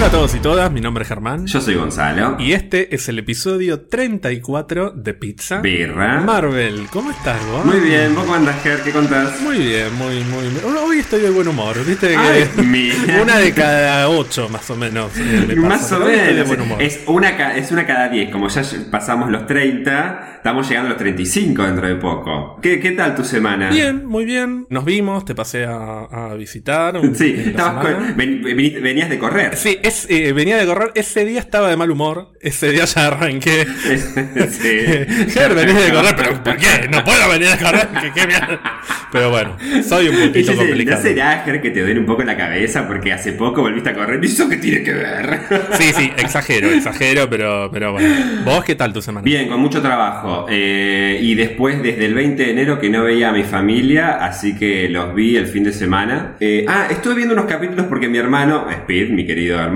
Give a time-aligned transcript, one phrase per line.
[0.00, 1.46] Hola a todos y todas, mi nombre es Germán.
[1.46, 2.36] Yo soy Gonzalo.
[2.38, 5.60] Y este es el episodio 34 de Pizza.
[5.60, 6.22] Birra.
[6.22, 7.66] Marvel, ¿cómo estás vos?
[7.66, 8.80] Muy bien, ¿vos cómo andás, Ger?
[8.82, 9.38] ¿Qué contás?
[9.42, 10.62] Muy bien, muy, muy bien.
[10.64, 12.48] Hoy estoy de buen humor, viste que Ay,
[13.22, 15.12] una de cada ocho más o menos.
[15.18, 15.54] eh, me.
[15.56, 16.48] Más o menos.
[16.48, 16.80] buen humor.
[16.82, 18.30] Es una, es una cada 10.
[18.30, 22.58] Como ya pasamos los 30, estamos llegando a los 35 dentro de poco.
[22.62, 23.68] ¿Qué, qué tal tu semana?
[23.68, 24.66] Bien, muy bien.
[24.70, 26.96] Nos vimos, te pasé a, a visitar.
[26.96, 28.40] un- Sí, estabas con- ven-
[28.82, 29.56] venías de correr.
[29.58, 30.92] Sí, es, eh, venía de correr.
[30.94, 32.32] Ese día estaba de mal humor.
[32.40, 33.66] Ese día ya arranqué.
[33.84, 35.30] sí.
[35.30, 36.88] Ger, venís de correr, pero ¿por qué?
[36.90, 37.88] No puedo venir de correr.
[38.14, 38.28] ¿Qué?
[39.12, 41.02] Pero bueno, soy un poquito sé, ¿No complicado.
[41.02, 44.22] será, Ger, que te duele un poco la cabeza porque hace poco volviste a correr?
[44.22, 45.40] ¿Y eso qué tiene que ver?
[45.72, 48.14] Sí, sí, exagero, exagero, pero, pero bueno.
[48.44, 49.24] ¿Vos qué tal tu semana?
[49.24, 50.46] Bien, con mucho trabajo.
[50.48, 54.56] Eh, y después, desde el 20 de enero, que no veía a mi familia, así
[54.56, 56.36] que los vi el fin de semana.
[56.38, 59.69] Eh, ah, estuve viendo unos capítulos porque mi hermano, Speed, mi querido hermano,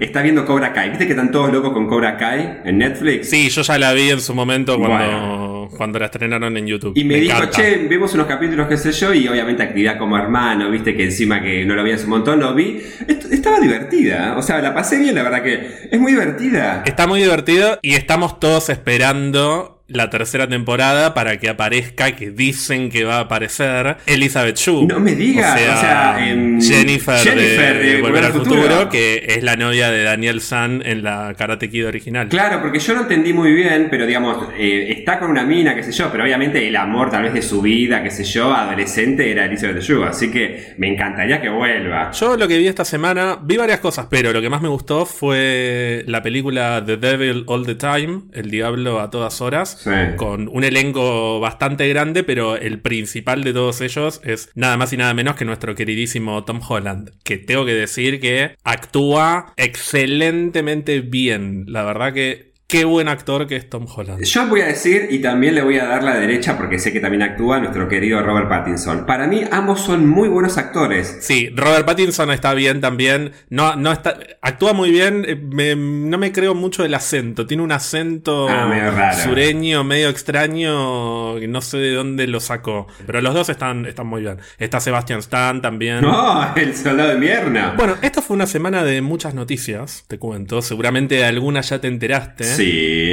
[0.00, 0.90] está viendo Cobra Kai.
[0.90, 3.30] ¿Viste que están todos locos con Cobra Kai en Netflix?
[3.30, 5.68] Sí, yo ya la vi en su momento cuando, Bueno.
[5.76, 6.92] cuando la estrenaron en YouTube.
[6.96, 7.56] Y me, dijo, encanta.
[7.62, 11.42] che, vemos unos capítulos, qué sé yo, y obviamente actividad como hermano, viste que encima
[11.42, 12.80] que no lo veía hace un montón, lo vi.
[13.08, 16.82] Est- estaba divertida, o sea, la pasé bien, la verdad que es muy divertida.
[16.86, 22.88] Está muy divertido y estamos todos esperando la tercera temporada para que aparezca, que dicen
[22.88, 24.86] que va a aparecer, Elizabeth Shue.
[24.86, 28.88] No me digas, o sea, o sea, em, Jennifer, Jennifer de, de Volver al futuro,
[28.88, 32.28] que es la novia de Daniel San en la Karate Kid original.
[32.28, 35.82] Claro, porque yo no entendí muy bien, pero digamos, eh, está con una mina, qué
[35.82, 39.30] sé yo, pero obviamente el amor tal vez de su vida, qué sé yo, adolescente
[39.30, 42.10] era Elizabeth Shue, así que me encantaría que vuelva.
[42.12, 45.04] Yo lo que vi esta semana, vi varias cosas, pero lo que más me gustó
[45.04, 49.73] fue la película The Devil All the Time, El Diablo a todas horas,
[50.16, 54.96] Con un elenco bastante grande, pero el principal de todos ellos es nada más y
[54.96, 61.64] nada menos que nuestro queridísimo Tom Holland, que tengo que decir que actúa excelentemente bien.
[61.68, 64.22] La verdad que qué buen actor que es Tom Holland.
[64.24, 67.00] Yo voy a decir, y también le voy a dar la derecha, porque sé que
[67.00, 69.06] también actúa nuestro querido Robert Pattinson.
[69.06, 71.18] Para mí, ambos son muy buenos actores.
[71.20, 73.32] Sí, Robert Pattinson está bien también.
[73.48, 75.24] No, no está, actúa muy bien.
[75.28, 77.46] eh, me- no me creo mucho el acento.
[77.46, 79.18] Tiene un acento Ah, medio raro.
[79.22, 81.38] sureño, medio extraño.
[81.38, 82.86] No sé de dónde lo sacó.
[83.06, 84.38] Pero los dos están, están muy bien.
[84.58, 86.00] Está Sebastian Stan también.
[86.00, 86.54] ¡No!
[86.56, 87.72] El soldado de invierno.
[87.76, 90.62] Bueno, esta fue una semana de muchas noticias, te cuento.
[90.62, 92.44] Seguramente de alguna ya te enteraste.
[92.44, 92.63] Sí.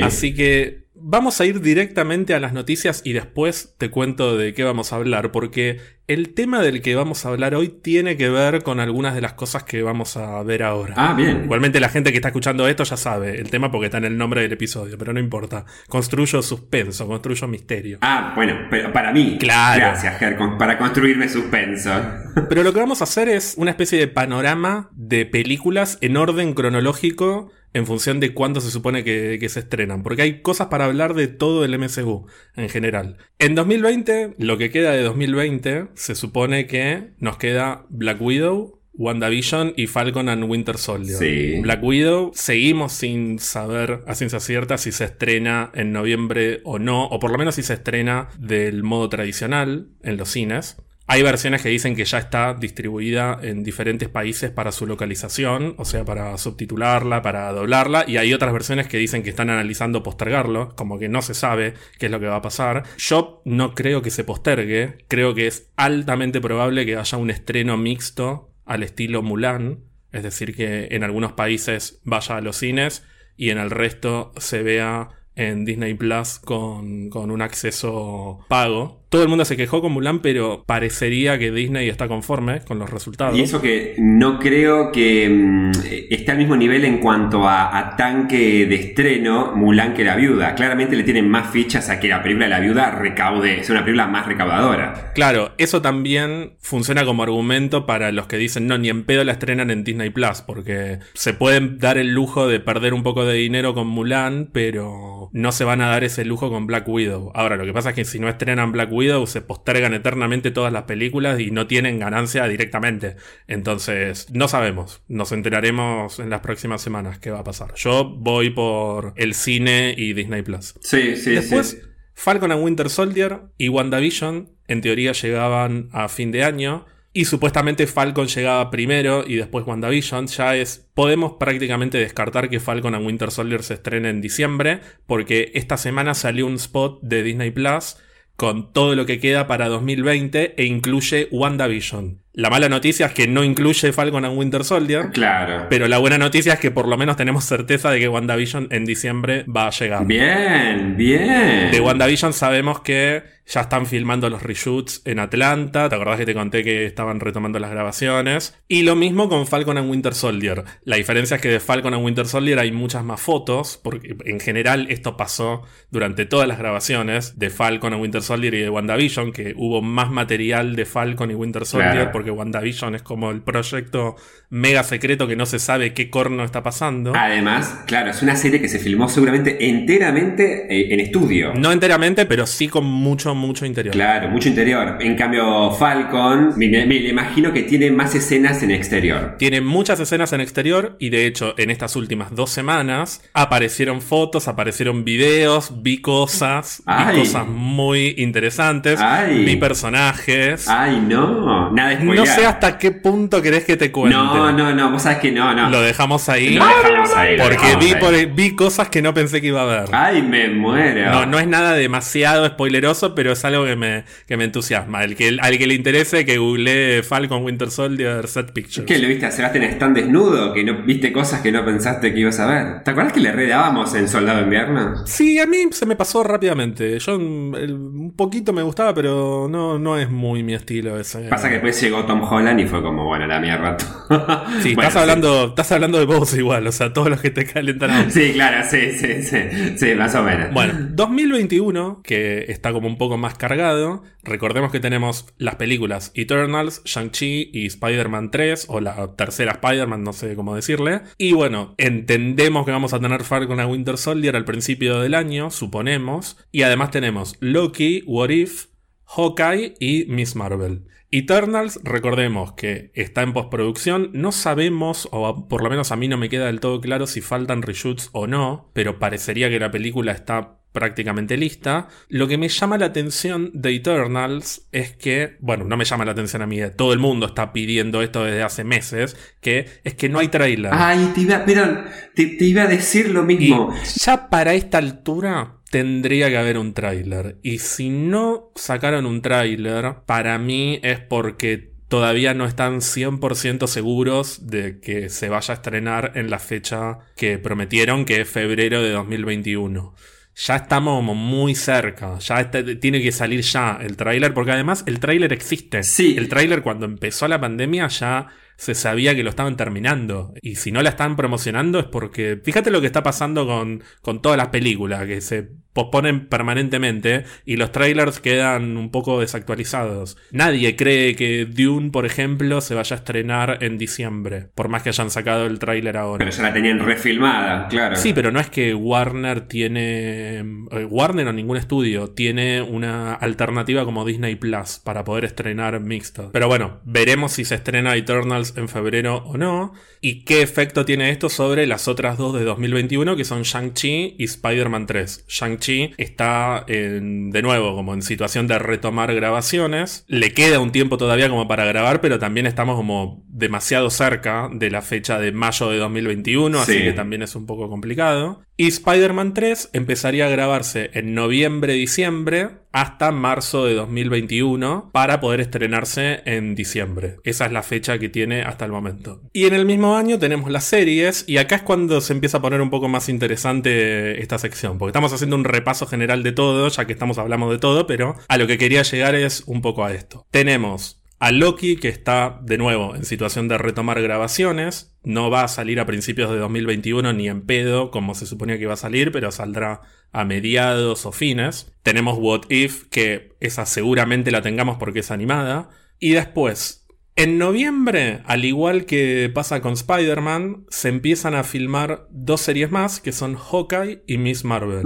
[0.02, 4.64] Así que vamos a ir directamente a las noticias y después te cuento de qué
[4.64, 8.64] vamos a hablar, porque el tema del que vamos a hablar hoy tiene que ver
[8.64, 10.94] con algunas de las cosas que vamos a ver ahora.
[10.98, 11.42] Ah, bien.
[11.46, 14.18] Igualmente la gente que está escuchando esto ya sabe el tema porque está en el
[14.18, 15.66] nombre del episodio, pero no importa.
[15.88, 17.98] Construyo suspenso, construyo misterio.
[18.02, 19.38] Ah, bueno, pero para mí.
[19.40, 19.80] Claro.
[19.80, 21.92] Gracias, Ger, para construirme suspenso.
[22.50, 26.54] Pero lo que vamos a hacer es una especie de panorama de películas en orden
[26.54, 30.04] cronológico en función de cuándo se supone que, que se estrenan.
[30.04, 33.18] Porque hay cosas para hablar de todo el MCU en general.
[33.40, 38.78] En 2020, lo que queda de 2020, se supone que nos queda Black Widow.
[38.94, 41.18] WandaVision y Falcon and Winter Soldier.
[41.18, 41.62] Sí.
[41.62, 47.06] Black Widow, seguimos sin saber a ciencia cierta si se estrena en noviembre o no,
[47.06, 50.78] o por lo menos si se estrena del modo tradicional en los cines.
[51.12, 55.84] Hay versiones que dicen que ya está distribuida en diferentes países para su localización, o
[55.84, 60.74] sea, para subtitularla, para doblarla, y hay otras versiones que dicen que están analizando postergarlo,
[60.78, 62.84] como que no se sabe qué es lo que va a pasar.
[62.98, 67.76] Yo no creo que se postergue, creo que es altamente probable que haya un estreno
[67.76, 69.80] mixto al estilo Mulan,
[70.14, 73.04] es decir, que en algunos países vaya a los cines
[73.36, 79.01] y en el resto se vea en Disney Plus con, con un acceso pago.
[79.12, 82.90] Todo el mundo se quejó con Mulan, pero parecería que Disney está conforme con los
[82.90, 83.38] resultados.
[83.38, 85.72] Y eso que no creo que mm,
[86.10, 90.56] esté al mismo nivel en cuanto a, a tanque de estreno Mulan que La Viuda.
[90.56, 93.84] Claramente le tienen más fichas a que la película de La Viuda recaude, es una
[93.84, 95.12] película más recaudadora.
[95.14, 99.34] Claro, eso también funciona como argumento para los que dicen no, ni en pedo la
[99.34, 103.34] estrenan en Disney Plus, porque se pueden dar el lujo de perder un poco de
[103.34, 107.34] dinero con Mulan, pero no se van a dar ese lujo con Black Widow.
[107.36, 110.72] Ahora, lo que pasa es que si no estrenan Black Widow, se postergan eternamente todas
[110.72, 113.16] las películas y no tienen ganancia directamente.
[113.48, 115.04] Entonces, no sabemos.
[115.08, 117.74] Nos enteraremos en las próximas semanas qué va a pasar.
[117.76, 120.76] Yo voy por el cine y Disney Plus.
[120.82, 121.78] Sí, sí, Después, sí.
[122.14, 126.86] Falcon and Winter Soldier y WandaVision, en teoría, llegaban a fin de año.
[127.14, 130.28] Y supuestamente Falcon llegaba primero y después WandaVision.
[130.28, 130.90] Ya es.
[130.94, 134.80] Podemos prácticamente descartar que Falcon and Winter Soldier se estrene en diciembre.
[135.08, 137.98] Porque esta semana salió un spot de Disney Plus
[138.42, 142.24] con todo lo que queda para 2020 e incluye WandaVision.
[142.34, 145.10] La mala noticia es que no incluye Falcon and Winter Soldier.
[145.12, 145.68] Claro.
[145.70, 148.86] Pero la buena noticia es que por lo menos tenemos certeza de que WandaVision en
[148.86, 150.06] diciembre va a llegar.
[150.06, 151.72] Bien, bien.
[151.72, 155.90] De WandaVision sabemos que ya están filmando los reshoots en Atlanta.
[155.90, 158.58] ¿Te acordás que te conté que estaban retomando las grabaciones?
[158.70, 160.64] Y lo mismo con Falcon and Winter Soldier.
[160.86, 164.40] La diferencia es que de Falcon and Winter Soldier hay muchas más fotos, porque en
[164.40, 169.34] general esto pasó durante todas las grabaciones de Falcon and Winter Soldier y de WandaVision,
[169.34, 172.12] que hubo más material de Falcon y Winter Soldier, Claro.
[172.22, 174.16] Porque WandaVision es como el proyecto
[174.52, 177.14] mega secreto que no se sabe qué corno está pasando.
[177.16, 181.54] Además, claro, es una serie que se filmó seguramente enteramente eh, en estudio.
[181.56, 183.92] No enteramente, pero sí con mucho, mucho interior.
[183.94, 184.98] Claro, mucho interior.
[185.00, 189.36] En cambio, Falcon, me, me- me imagino que tiene más escenas en exterior.
[189.40, 194.48] Tiene muchas escenas en exterior y de hecho en estas últimas dos semanas aparecieron fotos,
[194.48, 197.16] aparecieron videos, vi cosas, Ay.
[197.16, 199.44] vi cosas muy interesantes, Ay.
[199.46, 200.68] vi personajes.
[200.68, 204.16] Ay, no, nada no sé hasta qué punto querés que te cuente.
[204.16, 205.70] No, no, no, vos sabés que no, no.
[205.70, 208.00] Lo dejamos ahí Lo dejamos ahí, lo porque dejamos vi, ahí.
[208.00, 209.90] por- vi cosas que no pensé que iba a ver.
[209.92, 211.12] Ay, me muero.
[211.12, 215.04] No, no es nada demasiado spoileroso, pero es algo que me, que me entusiasma.
[215.04, 218.86] El que, al que le interese que googlee Falcon Winter Soldier Set Pictures.
[218.88, 220.54] ¿Qué, lo viste a Sebastián Stan desnudo?
[220.54, 222.84] ¿Que no viste cosas que no pensaste que ibas a ver?
[222.84, 225.06] ¿Te acuerdas que le redábamos en Soldado de Invierno?
[225.06, 226.98] Sí, a mí se me pasó rápidamente.
[227.00, 231.20] Yo el- un poquito me gustaba, pero no, no es muy mi estilo ese.
[231.30, 233.78] Pasa que después llegó Tom Holland y fue como, bueno, la mierda.
[234.62, 237.46] Sí, Bueno, estás hablando, estás hablando de vos igual, o sea, todos los que te
[237.46, 238.12] calentan.
[238.12, 239.38] Sí, claro, sí, sí, sí,
[239.78, 240.54] sí, más o menos.
[240.54, 246.82] Bueno, 2021, que está como un poco más cargado, recordemos que tenemos las películas Eternals,
[246.84, 251.02] Shang-Chi y Spider-Man 3, o la tercera Spider-Man, no sé cómo decirle.
[251.18, 255.52] Y bueno, entendemos que vamos a tener Falcon a Winter Soldier al principio del año,
[255.52, 256.38] suponemos.
[256.52, 258.66] Y además tenemos Loki, What If,
[259.06, 260.84] Hawkeye y Miss Marvel.
[261.12, 266.18] Eternals, recordemos que está en postproducción, no sabemos, o por lo menos a mí no
[266.18, 270.14] me queda del todo claro si faltan reshoots o no, pero parecería que la película
[270.14, 271.90] está prácticamente lista.
[272.08, 276.14] Lo que me llama la atención de Eternals es que, bueno, no me llama la
[276.14, 280.08] atención a mí, todo el mundo está pidiendo esto desde hace meses, que es que
[280.08, 280.72] no hay trailer.
[280.74, 281.84] Ay, te iba, pero
[282.16, 283.74] te, te iba a decir lo Y mismo.
[284.00, 287.38] ya para esta altura tendría que haber un tráiler.
[287.42, 294.48] Y si no sacaron un tráiler, para mí es porque todavía no están 100% seguros
[294.48, 298.92] de que se vaya a estrenar en la fecha que prometieron, que es febrero de
[298.92, 299.96] 2021.
[300.36, 304.84] Ya estamos como muy cerca, ya está- tiene que salir ya el tráiler, porque además
[304.88, 305.84] el tráiler existe.
[305.84, 306.16] Sí.
[306.18, 308.28] El tráiler cuando empezó la pandemia ya
[308.62, 310.36] se sabía que lo estaban terminando.
[310.40, 314.22] Y si no la están promocionando es porque, fíjate lo que está pasando con, con
[314.22, 320.18] todas las películas, que se posponen permanentemente y los trailers quedan un poco desactualizados.
[320.32, 324.90] Nadie cree que Dune, por ejemplo, se vaya a estrenar en diciembre, por más que
[324.90, 326.20] hayan sacado el tráiler ahora.
[326.26, 327.96] Pero ya la tenían refilmada, claro.
[327.96, 330.40] Sí, pero no es que Warner tiene.
[330.72, 336.30] eh, Warner o ningún estudio tiene una alternativa como Disney Plus para poder estrenar mixto.
[336.34, 339.74] Pero bueno, veremos si se estrena Eternals en febrero o no.
[340.02, 344.24] Y qué efecto tiene esto sobre las otras dos de 2021 que son Shang-Chi y
[344.24, 345.26] Spider-Man 3.
[345.62, 350.04] Shang-Chi está en- de nuevo como en situación de retomar grabaciones.
[350.08, 354.70] Le queda un tiempo todavía como para grabar, pero también estamos como demasiado cerca de
[354.72, 356.84] la fecha de mayo de 2021, así Sí.
[356.84, 358.42] que también es un poco complicado.
[358.62, 366.22] Y Spider-Man 3 empezaría a grabarse en noviembre-diciembre hasta marzo de 2021 para poder estrenarse
[366.26, 367.16] en diciembre.
[367.24, 369.20] Esa es la fecha que tiene hasta el momento.
[369.34, 372.42] Y en el mismo año tenemos las series y acá es cuando se empieza a
[372.44, 376.68] poner un poco más interesante esta sección, porque estamos haciendo un repaso general de todo,
[376.68, 379.84] ya que estamos hablando de todo, pero a lo que quería llegar es un poco
[379.84, 380.28] a esto.
[380.30, 384.98] Tenemos a Loki, que está de nuevo en situación de retomar grabaciones.
[385.04, 388.64] No va a salir a principios de 2021 ni en pedo, como se suponía que
[388.64, 391.76] iba a salir, pero saldrá a mediados o fines.
[391.84, 395.70] Tenemos What If, que esa seguramente la tengamos porque es animada.
[396.00, 402.42] Y después, en noviembre, al igual que pasa con Spider-Man, se empiezan a filmar dos
[402.42, 404.82] series más, que son Hawkeye y Miss Marvel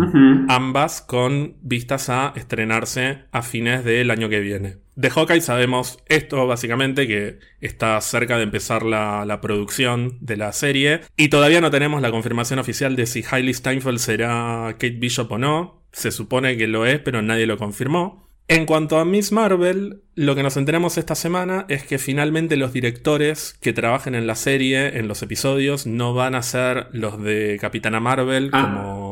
[0.49, 4.84] ambas con vistas a estrenarse a fines del año que viene.
[4.95, 10.51] De Hawkeye sabemos esto básicamente, que está cerca de empezar la, la producción de la
[10.53, 15.31] serie y todavía no tenemos la confirmación oficial de si Hailey Steinfeld será Kate Bishop
[15.31, 15.83] o no.
[15.91, 18.25] Se supone que lo es, pero nadie lo confirmó.
[18.47, 22.73] En cuanto a Miss Marvel, lo que nos enteramos esta semana es que finalmente los
[22.73, 27.57] directores que trabajen en la serie, en los episodios, no van a ser los de
[27.59, 28.61] Capitana Marvel, Ah.
[28.61, 29.04] como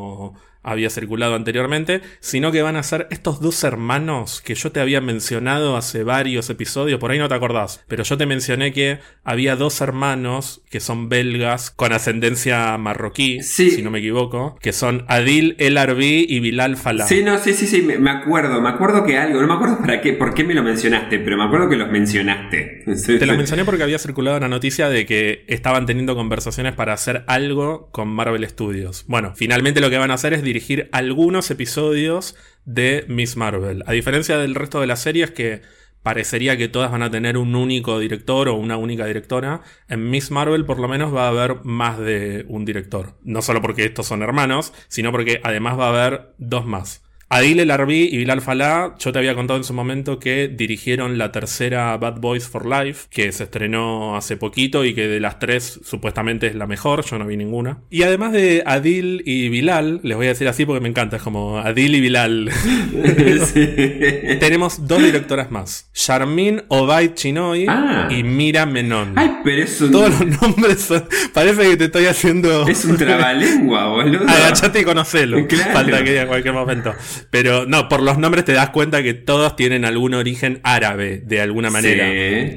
[0.63, 5.01] había circulado anteriormente, sino que van a ser estos dos hermanos que yo te había
[5.01, 9.55] mencionado hace varios episodios, por ahí no te acordás, pero yo te mencioné que había
[9.55, 15.55] dos hermanos que son belgas con ascendencia marroquí, si no me equivoco, que son Adil
[15.60, 17.08] El Arbi y Bilal Falah.
[17.08, 20.01] Sí, no, sí, sí, sí, me acuerdo, me acuerdo que algo, no me acuerdo para
[20.01, 22.84] qué, por qué me lo mencionaste, pero me acuerdo que los mencionaste.
[23.05, 27.24] Te lo mencioné porque había circulado una noticia de que estaban teniendo conversaciones para hacer
[27.27, 29.05] algo con Marvel Studios.
[29.08, 33.83] Bueno, finalmente lo que van a hacer es dirigir algunos episodios de Miss Marvel.
[33.88, 35.63] A diferencia del resto de las series que
[36.03, 39.62] parecería que todas van a tener un único director o una única directora.
[39.88, 43.17] En Miss Marvel por lo menos va a haber más de un director.
[43.24, 47.02] No solo porque estos son hermanos, sino porque además va a haber dos más.
[47.34, 51.18] Adil El Arbi y Bilal Falá, yo te había contado en su momento que dirigieron
[51.18, 55.40] la tercera Bad Boys for Life, que se estrenó hace poquito y que de las
[55.40, 57.80] tres supuestamente es la mejor, yo no vi ninguna.
[57.90, 61.24] Y además de Adil y Bilal, les voy a decir así porque me encanta, es
[61.24, 62.52] como Adil y Bilal.
[64.40, 68.10] Tenemos dos directoras más, Charmin Obaid Chinoy ah.
[68.12, 69.13] y Mira Menon.
[69.16, 71.04] Ay, pero es Todos los nombres son...
[71.34, 72.68] Parece que te estoy haciendo...
[72.68, 74.24] Es un trabalengua, boludo.
[74.30, 75.48] Agachate y conocelo.
[75.74, 76.94] Falta que en cualquier momento.
[77.30, 81.42] Pero no, por los nombres te das cuenta que todos tienen algún origen árabe, de
[81.42, 82.06] alguna manera.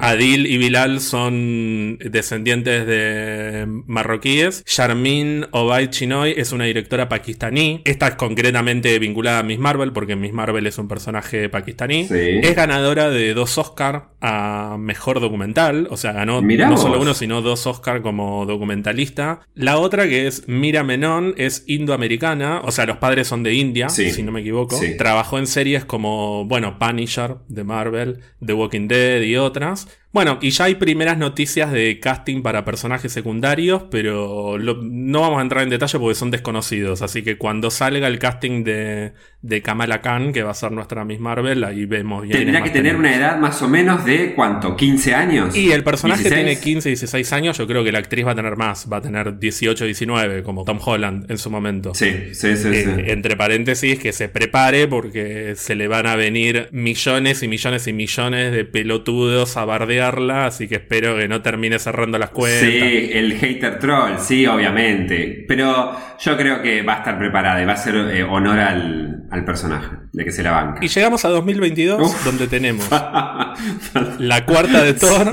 [0.01, 4.65] Adil y Bilal son descendientes de marroquíes.
[4.67, 7.83] Sharmin Obaid Chinoy es una directora pakistaní.
[7.85, 12.09] Esta es concretamente vinculada a Miss Marvel, porque Miss Marvel es un personaje pakistaní.
[12.11, 15.89] Es ganadora de dos Oscar a mejor documental.
[15.91, 19.41] O sea, ganó no solo uno, sino dos Oscar como documentalista.
[19.55, 22.61] La otra, que es Mira Menon, es indoamericana.
[22.65, 24.56] O sea, los padres son de India, si no me equivoco.
[24.97, 29.89] Trabajó en series como, bueno, Punisher de Marvel, The Walking Dead y otras.
[30.13, 35.43] Bueno, y ya hay primeras noticias de casting para personajes secundarios, pero no vamos a
[35.43, 37.03] entrar en detalle porque son desconocidos.
[37.03, 41.05] Así que cuando salga el casting de, de Kamala Khan, que va a ser nuestra
[41.05, 42.39] Miss Marvel, ahí vemos bien.
[42.39, 44.75] Tendría que tener una edad más o menos de ¿cuánto?
[44.75, 45.55] ¿15 años?
[45.57, 47.59] Y el personaje tiene 15, 16 años.
[47.59, 50.65] Yo creo que la actriz va a tener más, va a tener 18, 19, como
[50.65, 51.95] Tom Holland en su momento.
[51.95, 52.69] Sí, sí, sí.
[52.69, 57.87] Eh, entre paréntesis, que se prepare porque se le van a venir millones y millones
[57.87, 62.61] y millones de pelotudos a bardear así que espero que no termine cerrando las cuentas.
[62.61, 65.45] Sí, el hater troll, sí, obviamente.
[65.47, 69.45] Pero yo creo que va a estar preparada y va a ser eh, honor al,
[69.45, 70.85] personaje, de que se la banca.
[70.85, 72.89] Y llegamos a 2022, donde tenemos
[74.19, 75.31] la cuarta de Thor,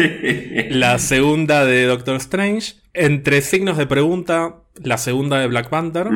[0.69, 6.07] la segunda de Doctor Strange, entre signos de pregunta, la segunda de Black Panther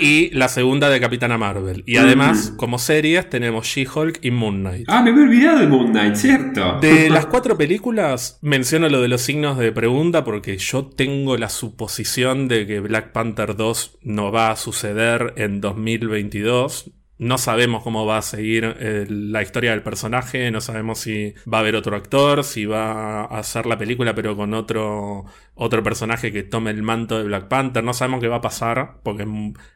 [0.00, 1.82] y la segunda de Capitana Marvel.
[1.86, 4.86] Y además, como series, tenemos She-Hulk y Moon Knight.
[4.88, 6.78] Ah, me había olvidado de Moon Knight, cierto.
[6.80, 11.48] De las cuatro películas, menciono lo de los signos de pregunta porque yo tengo la
[11.48, 16.92] suposición de que Black Panther 2 no va a suceder en 2022.
[17.18, 21.58] No sabemos cómo va a seguir eh, la historia del personaje, no sabemos si va
[21.58, 26.30] a haber otro actor, si va a hacer la película pero con otro, otro personaje
[26.30, 29.26] que tome el manto de Black Panther, no sabemos qué va a pasar porque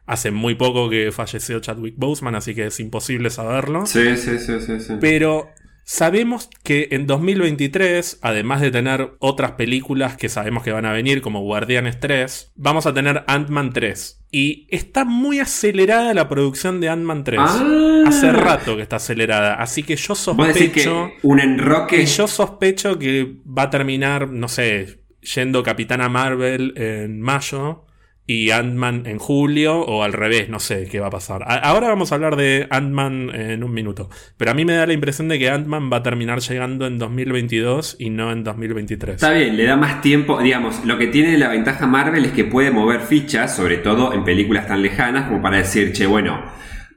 [0.05, 3.87] hace muy poco que falleció Chadwick Boseman, así que es imposible saberlo.
[3.87, 4.81] Sí, sí, sí, sí.
[4.81, 4.95] sí.
[5.01, 5.51] Pero
[5.93, 11.21] Sabemos que en 2023, además de tener otras películas que sabemos que van a venir,
[11.21, 14.25] como Guardianes 3, vamos a tener Ant-Man 3.
[14.31, 17.41] Y está muy acelerada la producción de Ant-Man 3.
[17.43, 18.05] Ah.
[18.07, 19.55] Hace rato que está acelerada.
[19.55, 21.11] Así que yo sospecho.
[21.25, 22.07] un enroque.
[22.07, 27.87] yo sospecho que va a terminar, no sé, yendo Capitana Marvel en mayo
[28.31, 31.43] y Ant-Man en julio o al revés, no sé qué va a pasar.
[31.65, 34.93] ahora vamos a hablar de Ant-Man en un minuto, pero a mí me da la
[34.93, 39.17] impresión de que Ant-Man va a terminar llegando en 2022 y no en 2023.
[39.17, 42.45] Está bien, le da más tiempo, digamos, lo que tiene la ventaja Marvel es que
[42.45, 46.41] puede mover fichas, sobre todo en películas tan lejanas como para decir, che, bueno,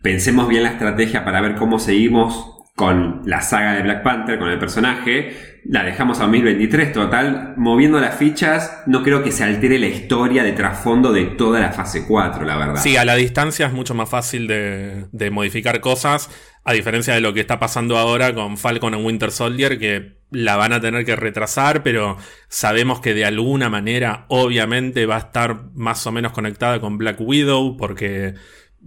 [0.03, 4.49] pensemos bien la estrategia para ver cómo seguimos con la saga de Black Panther, con
[4.49, 9.79] el personaje, la dejamos a 2023 total, moviendo las fichas, no creo que se altere
[9.79, 12.81] la historia de trasfondo de toda la fase 4, la verdad.
[12.81, 16.29] Sí, a la distancia es mucho más fácil de, de modificar cosas,
[16.65, 20.57] a diferencia de lo que está pasando ahora con Falcon en Winter Soldier, que la
[20.57, 22.17] van a tener que retrasar, pero
[22.49, 27.17] sabemos que de alguna manera, obviamente, va a estar más o menos conectada con Black
[27.19, 28.33] Widow, porque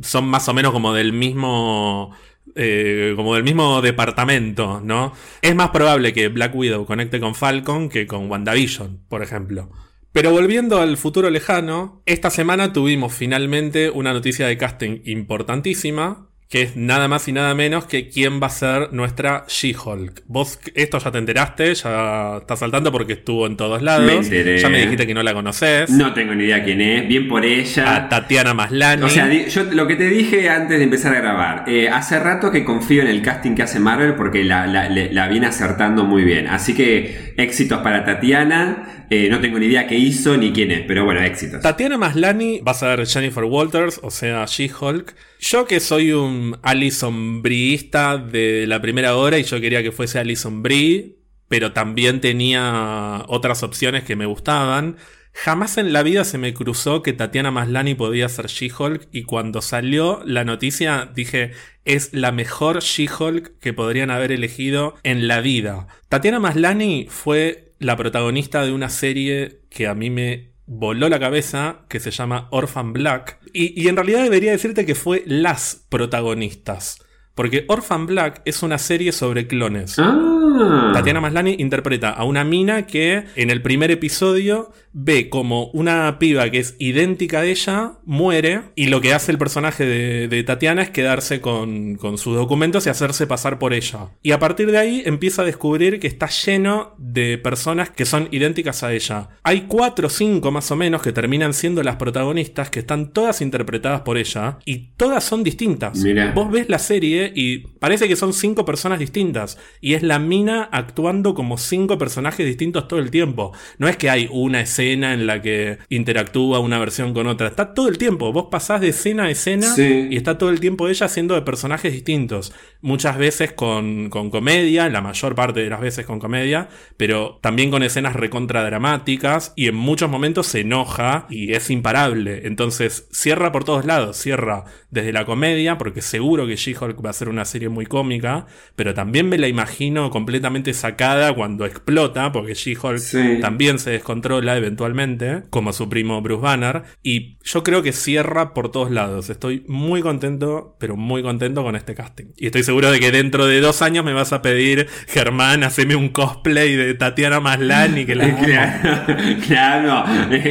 [0.03, 2.15] son más o menos como del mismo
[2.57, 5.13] eh, como del mismo departamento, ¿no?
[5.43, 9.71] Es más probable que Black Widow conecte con Falcon que con WandaVision, por ejemplo.
[10.13, 16.63] Pero volviendo al futuro lejano, esta semana tuvimos finalmente una noticia de casting importantísima, que
[16.63, 20.23] es nada más y nada menos que quién va a ser nuestra She-Hulk.
[20.27, 24.07] Vos esto ya te enteraste, ya estás saltando porque estuvo en todos lados.
[24.07, 24.59] Me enteré.
[24.59, 25.91] Ya me dijiste que no la conoces.
[25.91, 27.97] No tengo ni idea quién es, bien por ella.
[27.97, 29.03] A Tatiana Maslany.
[29.03, 32.53] O sea, yo lo que te dije antes de empezar a grabar, eh, hace rato
[32.53, 36.47] que confío en el casting que hace Marvel porque la, la viene acertando muy bien.
[36.47, 39.07] Así que éxitos para Tatiana.
[39.09, 41.61] Eh, no tengo ni idea qué hizo ni quién es, pero bueno, éxitos.
[41.63, 45.15] Tatiana Maslany va a ser Jennifer Walters, o sea, She-Hulk.
[45.39, 50.19] Yo que soy un Alison Brieista de la primera hora y yo quería que fuese
[50.19, 51.17] Alison Brie,
[51.49, 54.97] pero también tenía otras opciones que me gustaban.
[55.33, 59.61] Jamás en la vida se me cruzó que Tatiana Maslany podía ser She-Hulk y cuando
[59.61, 61.53] salió la noticia dije,
[61.85, 65.89] es la mejor She-Hulk que podrían haber elegido en la vida.
[66.09, 71.81] Tatiana Maslany fue la protagonista de una serie que a mí me voló la cabeza,
[71.89, 73.39] que se llama Orphan Black.
[73.53, 76.99] Y, y en realidad debería decirte que fue las protagonistas.
[77.35, 79.99] Porque Orphan Black es una serie sobre clones.
[79.99, 80.91] Ah.
[80.95, 86.49] Tatiana Maslany interpreta a una mina que en el primer episodio ve como una piba
[86.49, 90.81] que es idéntica a ella muere y lo que hace el personaje de, de Tatiana
[90.81, 94.09] es quedarse con, con sus documentos y hacerse pasar por ella.
[94.23, 98.29] Y a partir de ahí empieza a descubrir que está lleno de personas que son
[98.31, 99.29] idénticas a ella.
[99.43, 103.43] Hay cuatro o cinco más o menos que terminan siendo las protagonistas que están todas
[103.43, 105.99] interpretadas por ella y todas son distintas.
[105.99, 106.33] Mira.
[106.33, 109.59] Vos ves la serie y parece que son cinco personas distintas.
[109.83, 113.53] Y es la mina actuando como cinco personajes distintos todo el tiempo.
[113.77, 117.49] No es que hay una escena en la que interactúa una versión con otra.
[117.49, 118.33] Está todo el tiempo.
[118.33, 120.09] Vos pasás de escena a escena Sí.
[120.11, 122.53] y está todo el tiempo ella haciendo de personajes distintos.
[122.81, 127.71] Muchas veces con, con comedia, la mayor parte de las veces con comedia, pero también
[127.71, 132.43] con escenas recontra dramáticas y en muchos momentos se enoja y es imparable.
[132.47, 134.17] Entonces cierra por todos lados.
[134.17, 138.47] Cierra desde la comedia, porque seguro que She-Hulk va a ser una serie muy cómica,
[138.77, 143.39] pero también me la imagino completamente sacada cuando explota, porque She-Hulk Sí.
[143.41, 148.71] también se descontrola eventualmente, como su primo Bruce Banner, y yo creo que cierra por
[148.71, 149.31] todos lados.
[149.31, 152.27] Estoy muy contento, pero muy contento con este casting.
[152.37, 155.97] Y estoy seguro de que dentro de dos años me vas a pedir, Germán, haceme
[155.97, 158.39] un cosplay de Tatiana Maslany, que la amo".
[158.45, 160.05] Claro, claro.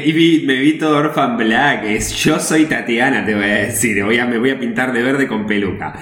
[0.04, 1.84] Y vi- me vi todo Orphan Black.
[1.86, 4.04] Es, yo soy Tatiana, te voy a decir.
[4.04, 5.94] Voy a, me voy a pintar de verde con peluca.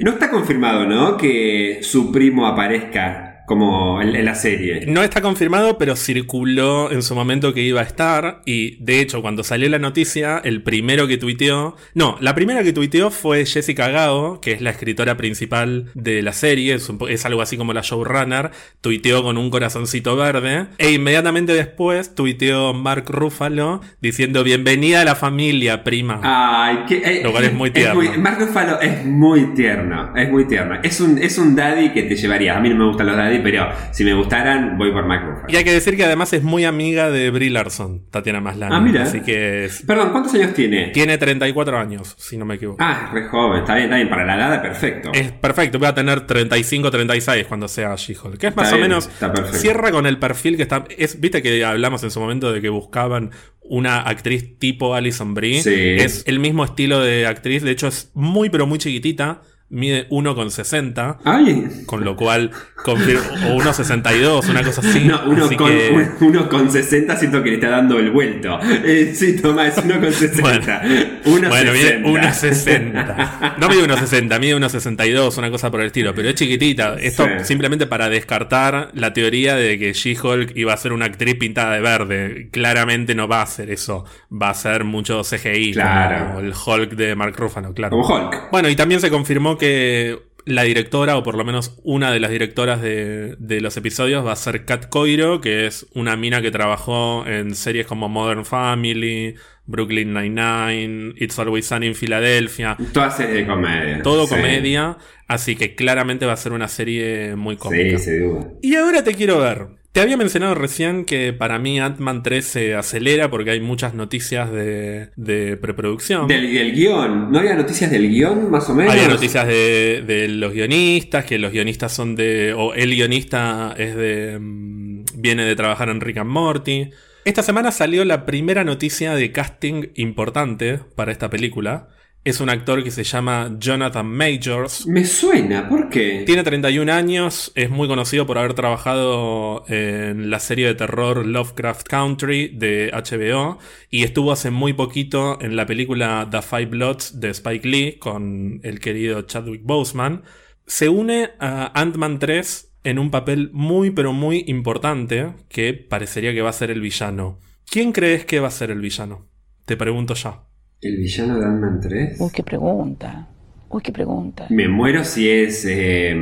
[0.00, 1.16] No está confirmado, ¿no?
[1.16, 4.84] Que su primo aparezca como en, en la serie.
[4.86, 8.42] No está confirmado, pero circuló en su momento que iba a estar.
[8.44, 11.74] Y de hecho, cuando salió la noticia, el primero que tuiteó.
[11.94, 16.32] No, la primera que tuiteó fue Jessica Gao, que es la escritora principal de la
[16.32, 16.74] serie.
[16.74, 18.50] Es, un po- es algo así como la showrunner.
[18.80, 20.66] Tuiteó con un corazoncito verde.
[20.78, 26.20] E inmediatamente después tuiteó Mark Ruffalo diciendo: Bienvenida a la familia, prima.
[26.22, 28.00] Ay, que, eh, Lo cual es muy tierno.
[28.18, 30.14] Mark Ruffalo es muy tierno.
[30.14, 30.78] Es muy tierno.
[30.82, 32.56] Es un, es un daddy que te llevaría.
[32.56, 35.46] A mí no me gustan los daddy, pero si me gustaran, voy por Mark Ruffalo.
[35.48, 38.74] Y hay que decir que además es muy amiga de Brie Larson, Tatiana Maslany.
[38.74, 39.02] Ah, mira.
[39.02, 40.88] Así que es- Perdón, ¿cuántos años tiene?
[40.88, 42.78] tiene 34 años, si no me equivoco.
[42.80, 43.60] Ah, es re joven.
[43.60, 44.08] Está bien, está bien.
[44.08, 45.10] Para la edad, perfecto.
[45.12, 48.38] Es perfecto, voy a tener 35, 36 cuando sea She-Hulk.
[48.38, 49.06] Que es más o menos.
[49.08, 49.58] está perfecto.
[49.58, 50.84] Cierra con el perfil que está.
[50.96, 53.30] Es, Viste que hablamos en su momento de que buscaban
[53.62, 55.62] una actriz tipo Alison Brie.
[55.62, 55.74] Sí.
[55.74, 57.62] Es el mismo estilo de actriz.
[57.62, 59.42] De hecho, es muy, pero muy chiquitita.
[59.70, 61.18] Mide 1,60.
[61.24, 61.68] Ay.
[61.86, 62.50] Con lo cual.
[62.84, 63.18] confir-
[63.50, 65.00] O 1,62, una cosa así.
[65.04, 68.10] No, uno Así con, que- un- uno con 60 siento que le está dando el
[68.12, 68.58] vuelto.
[68.62, 70.82] Eh, sí, Tomás, uno con 60.
[71.26, 72.08] Uno Bueno, mide 60.
[72.08, 73.54] 1,60.
[73.58, 76.94] No mide 1,60, mide 1,62, una cosa por el estilo, pero es chiquitita.
[77.00, 77.44] Esto Sí.
[77.44, 81.80] simplemente para descartar la teoría de que She-Hulk iba a ser una actriz pintada de
[81.80, 82.48] verde.
[82.52, 84.04] Claramente no va a ser eso.
[84.32, 86.26] Va a ser mucho CGI, Claro.
[86.28, 87.90] como el Hulk de Mark Ruffalo, claro.
[88.00, 88.50] Como Hulk.
[88.52, 92.30] Bueno, y también se confirmó que la directora, o por lo menos una de las
[92.30, 96.50] directoras de, de los episodios, va a ser Kat Coiro, que es una mina que
[96.50, 99.34] trabajó en series como Modern Family,
[99.66, 102.78] Brooklyn Nine-Nine, It's Always Sunny in Philadelphia.
[102.94, 104.02] Todas series de comedia.
[104.02, 104.34] Todo Sí.
[104.36, 107.98] comedia, así que claramente va a ser una serie muy Sí, cómica.
[107.98, 108.48] se duda.
[108.62, 109.66] Y ahora te quiero ver.
[109.92, 114.52] Te había mencionado recién que para mí Ant-Man 3 se acelera porque hay muchas noticias
[114.52, 116.28] de, de preproducción.
[116.28, 117.32] Del, del guion.
[117.32, 118.92] ¿No había noticias del guion, más o menos?
[118.92, 122.52] Había noticias de, de los guionistas, que los guionistas son de.
[122.52, 124.38] o el guionista es de.
[124.38, 126.90] mm, viene de trabajar en Rick and Morty.
[127.24, 131.88] Esta semana salió la primera noticia de casting importante para esta película.
[132.24, 134.86] Es un actor que se llama Jonathan Majors.
[134.86, 136.24] Me suena, ¿por qué?
[136.26, 141.86] Tiene 31 años, es muy conocido por haber trabajado en la serie de terror Lovecraft
[141.88, 143.58] Country de HBO
[143.90, 148.60] y estuvo hace muy poquito en la película The Five Bloods de Spike Lee con
[148.62, 150.22] el querido Chadwick Boseman.
[150.66, 156.42] Se une a Ant-Man 3 en un papel muy pero muy importante que parecería que
[156.42, 157.40] va a ser el villano.
[157.70, 159.28] ¿Quién crees que va a ser el villano?
[159.64, 160.47] Te pregunto ya.
[160.80, 162.20] ¿El villano de Ant-Man 3?
[162.20, 163.26] Uy, qué pregunta.
[163.68, 164.46] Uy, qué pregunta.
[164.50, 166.16] Me muero si es eh,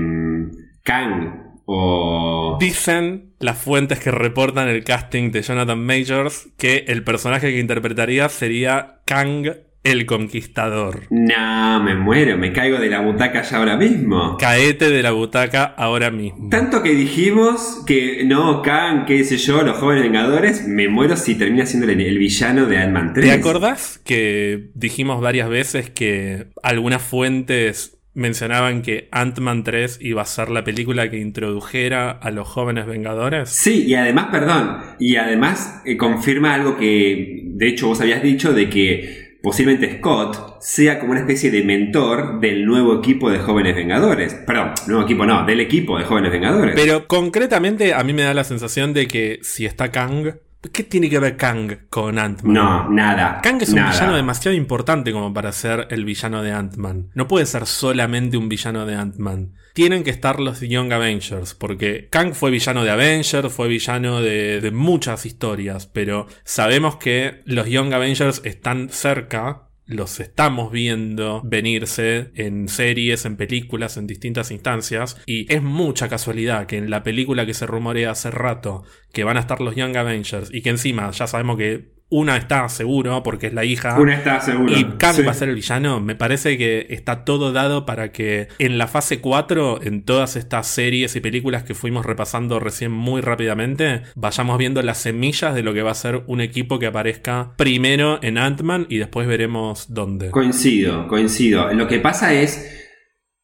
[0.82, 2.56] Kang o...
[2.60, 8.28] Dicen las fuentes que reportan el casting de Jonathan Majors que el personaje que interpretaría
[8.28, 9.46] sería Kang
[9.86, 11.02] el Conquistador.
[11.10, 14.36] No, me muero, me caigo de la butaca ya ahora mismo.
[14.36, 16.48] Caete de la butaca ahora mismo.
[16.50, 21.36] Tanto que dijimos que no, Khan, qué sé yo, los jóvenes vengadores, me muero si
[21.36, 23.26] termina siendo el, el villano de Ant-Man 3.
[23.26, 30.24] ¿Te acordás que dijimos varias veces que algunas fuentes mencionaban que Ant-Man 3 iba a
[30.24, 33.50] ser la película que introdujera a los jóvenes vengadores?
[33.50, 38.54] Sí, y además, perdón, y además eh, confirma algo que de hecho vos habías dicho
[38.54, 43.76] de que posiblemente Scott sea como una especie de mentor del nuevo equipo de jóvenes
[43.76, 44.34] vengadores.
[44.34, 46.74] Perdón, nuevo equipo no, del equipo de jóvenes vengadores.
[46.74, 50.34] Pero concretamente a mí me da la sensación de que si está Kang,
[50.72, 52.52] ¿qué tiene que ver Kang con Ant-Man?
[52.52, 53.38] No, nada.
[53.40, 57.10] Kang es un villano demasiado importante como para ser el villano de Ant-Man.
[57.14, 59.52] No puede ser solamente un villano de Ant-Man.
[59.76, 64.70] Tienen que estar los Young Avengers, porque Kang fue villano de Avengers, fue villano de,
[64.72, 72.68] muchas historias, pero sabemos que los Young Avengers están cerca los estamos viendo venirse en
[72.68, 75.16] series, en películas, en distintas instancias.
[75.26, 79.36] Y es mucha casualidad que en la película que se rumorea hace rato que van
[79.36, 83.48] a estar los Young Avengers y que encima ya sabemos que una está seguro porque
[83.48, 83.98] es la hija.
[83.98, 84.72] Una está seguro.
[84.78, 85.22] Y Kang Sí.
[85.22, 86.00] va a ser el villano.
[86.00, 90.68] Me parece que está todo dado para que en la fase 4, en todas estas
[90.68, 95.74] series y películas que fuimos repasando recién muy rápidamente, vayamos viendo las semillas de lo
[95.74, 100.30] que va a ser un equipo que aparezca primero en Ant-Man y después veremos dónde.
[100.30, 101.72] Coincido, coincido.
[101.74, 102.72] Lo que pasa es,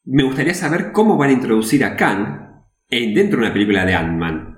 [0.05, 2.48] me gustaría saber cómo van a introducir a Kang
[2.88, 4.51] en- dentro de una película de Ant-Man.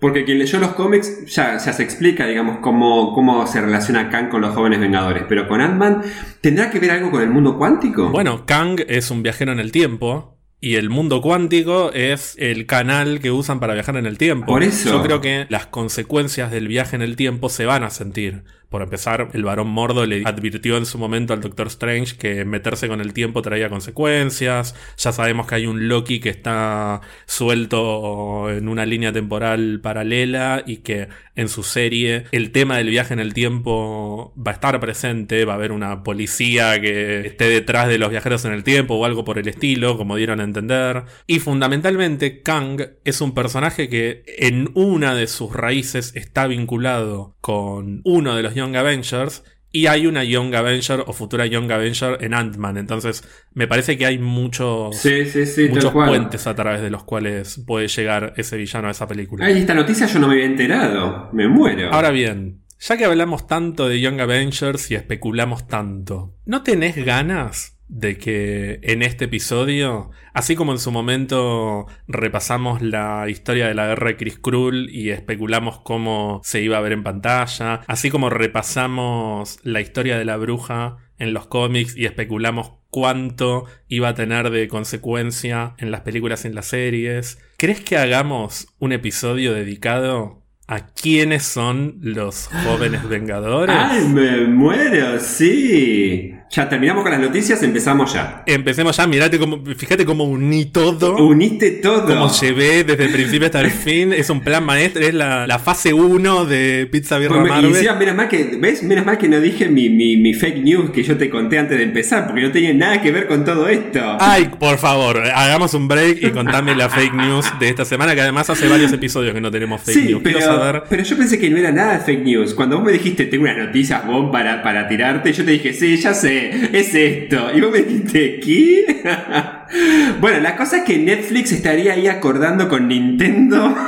[0.00, 4.30] Porque quien leyó los cómics ya, ya se explica, digamos, cómo, cómo se relaciona Kang
[4.30, 5.24] con los jóvenes vengadores.
[5.28, 6.02] Pero con Ant-Man,
[6.40, 8.08] ¿tendrá que ver algo con el mundo cuántico?
[8.08, 10.38] Bueno, Kang es un viajero en el tiempo.
[10.62, 14.46] Y el mundo cuántico es el canal que usan para viajar en el tiempo.
[14.46, 14.90] Por eso.
[14.90, 18.44] Yo creo que las consecuencias del viaje en el tiempo se van a sentir.
[18.70, 22.86] Por empezar, el varón Mordo le advirtió en su momento al Doctor Strange que meterse
[22.86, 24.76] con el tiempo traía consecuencias.
[24.96, 30.78] Ya sabemos que hay un Loki que está suelto en una línea temporal paralela y
[30.78, 35.44] que en su serie el tema del viaje en el tiempo va a estar presente.
[35.44, 39.04] Va a haber una policía que esté detrás de los viajeros en el tiempo o
[39.04, 41.06] algo por el estilo, como dieron a entender.
[41.26, 48.02] Y fundamentalmente, Kang es un personaje que en una de sus raíces está vinculado con
[48.04, 49.42] uno de los Young Avengers.
[49.72, 52.76] Y hay una Young Avenger o futura Young Avenger en Ant-Man.
[52.76, 53.22] Entonces,
[53.54, 57.04] me parece que hay muchos, sí, sí, sí, tal muchos puentes a través de los
[57.04, 59.46] cuales puede llegar ese villano a esa película.
[59.46, 61.30] Ay, esta noticia yo no me había enterado.
[61.32, 61.92] Me muero.
[61.92, 67.79] Ahora bien, ya que hablamos tanto de Young Avengers y especulamos tanto, ¿no tenés ganas
[67.90, 73.88] de que en este episodio, así como en su momento repasamos la historia de la
[73.88, 78.30] guerra de Chris Krull y especulamos cómo se iba a ver en pantalla, así como
[78.30, 84.50] repasamos la historia de la bruja en los cómics y especulamos cuánto iba a tener
[84.50, 90.44] de consecuencia en las películas y en las series, ¿crees que hagamos un episodio dedicado
[90.68, 93.76] a quiénes son los jóvenes vengadores?
[93.76, 96.39] Ay, me muero, sí.
[96.52, 98.42] Ya terminamos con las noticias, empezamos ya.
[98.44, 101.16] Empecemos ya, mirate cómo, fíjate cómo uní todo.
[101.24, 102.06] Uniste todo.
[102.06, 105.60] Como llevé desde el principio hasta el fin, es un plan maestro, es la, la
[105.60, 107.70] fase 1 de Pizza Birra Pues y Marvel.
[107.70, 108.82] encima, menos mal que, ¿ves?
[108.82, 111.78] Menos mal que no dije mi, mi, mi fake news que yo te conté antes
[111.78, 114.16] de empezar, porque no tenía nada que ver con todo esto.
[114.18, 118.22] Ay, por favor, hagamos un break y contame la fake news de esta semana, que
[118.22, 120.20] además hace varios episodios que no tenemos fake sí, news.
[120.24, 120.82] Pero, saber.
[120.90, 122.54] pero yo pensé que no era nada de fake news.
[122.54, 125.96] Cuando vos me dijiste, tengo unas noticias bomb para, para tirarte, yo te dije, sí,
[125.96, 126.39] ya sé,
[126.72, 127.50] es esto.
[127.54, 129.02] Y vos me dijiste, ¿qué?
[130.20, 133.74] bueno, la cosa es que Netflix estaría ahí acordando con Nintendo.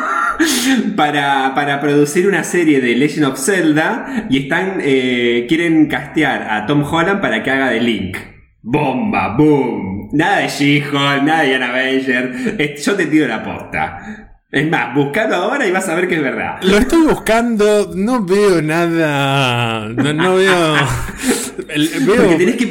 [0.96, 6.66] Para, para producir una serie de Legend of Zelda y están eh, quieren castear a
[6.66, 8.16] Tom Holland para que haga de Link.
[8.62, 10.08] Bomba, boom.
[10.12, 11.72] Nada de She-Hulk, nada de Anna.
[11.76, 14.31] Eh, Yo te tiro la posta.
[14.52, 16.58] Es más, buscalo ahora y vas a ver que es verdad.
[16.62, 19.88] Lo estoy buscando, no veo nada.
[19.88, 20.76] No, no veo.
[21.68, 22.66] el- veo- Porque tenés que.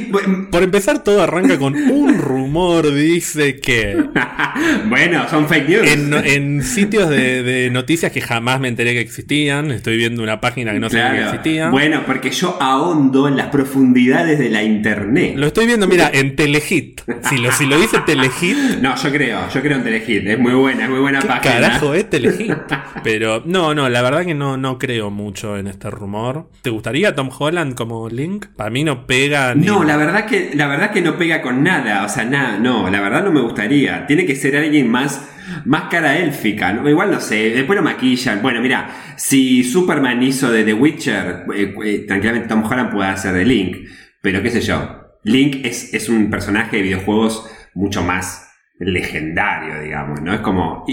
[0.52, 2.94] Por empezar, todo arranca con un rumor.
[2.94, 3.98] Dice que
[4.89, 5.88] bueno, son fake news.
[5.88, 10.39] en, en sitios de, de noticias que jamás me enteré que existían, estoy viendo una
[10.39, 11.30] página que no sabía que Claro.
[11.32, 11.70] existía.
[11.70, 15.34] Bueno, porque yo ahondo en las profundidades de la internet.
[15.36, 17.02] Lo estoy viendo, mira, en Telehit.
[17.28, 20.28] Si lo, si lo dice Telehit, No, yo creo, yo creo en Telehit.
[20.28, 21.54] Es muy buena, es muy buena ¿qué página.
[21.54, 22.54] carajo es Telehit?
[23.04, 26.50] Pero no, no, la verdad que no, no creo mucho en este rumor.
[26.62, 28.48] ¿Te gustaría Tom Holland como Link?
[28.56, 29.66] Para mí no pega ni.
[29.66, 32.90] No, la verdad que la verdad que no pega con nada, o sea, nada, no,
[32.90, 34.06] la verdad no me gustaría.
[34.06, 35.28] Tiene que ser alguien más
[35.66, 36.88] más cara élfica, ¿no?
[36.90, 38.42] igual no sé, después lo maquillan.
[38.42, 43.34] Bueno, mira, si Superman hizo de The Witcher, eh, eh, tranquilamente Tom Holland puede hacer
[43.34, 43.78] de Link,
[44.22, 45.02] pero qué sé yo.
[45.24, 50.34] Link es, es un personaje de videojuegos mucho más legendario, digamos, ¿no?
[50.34, 50.86] Es como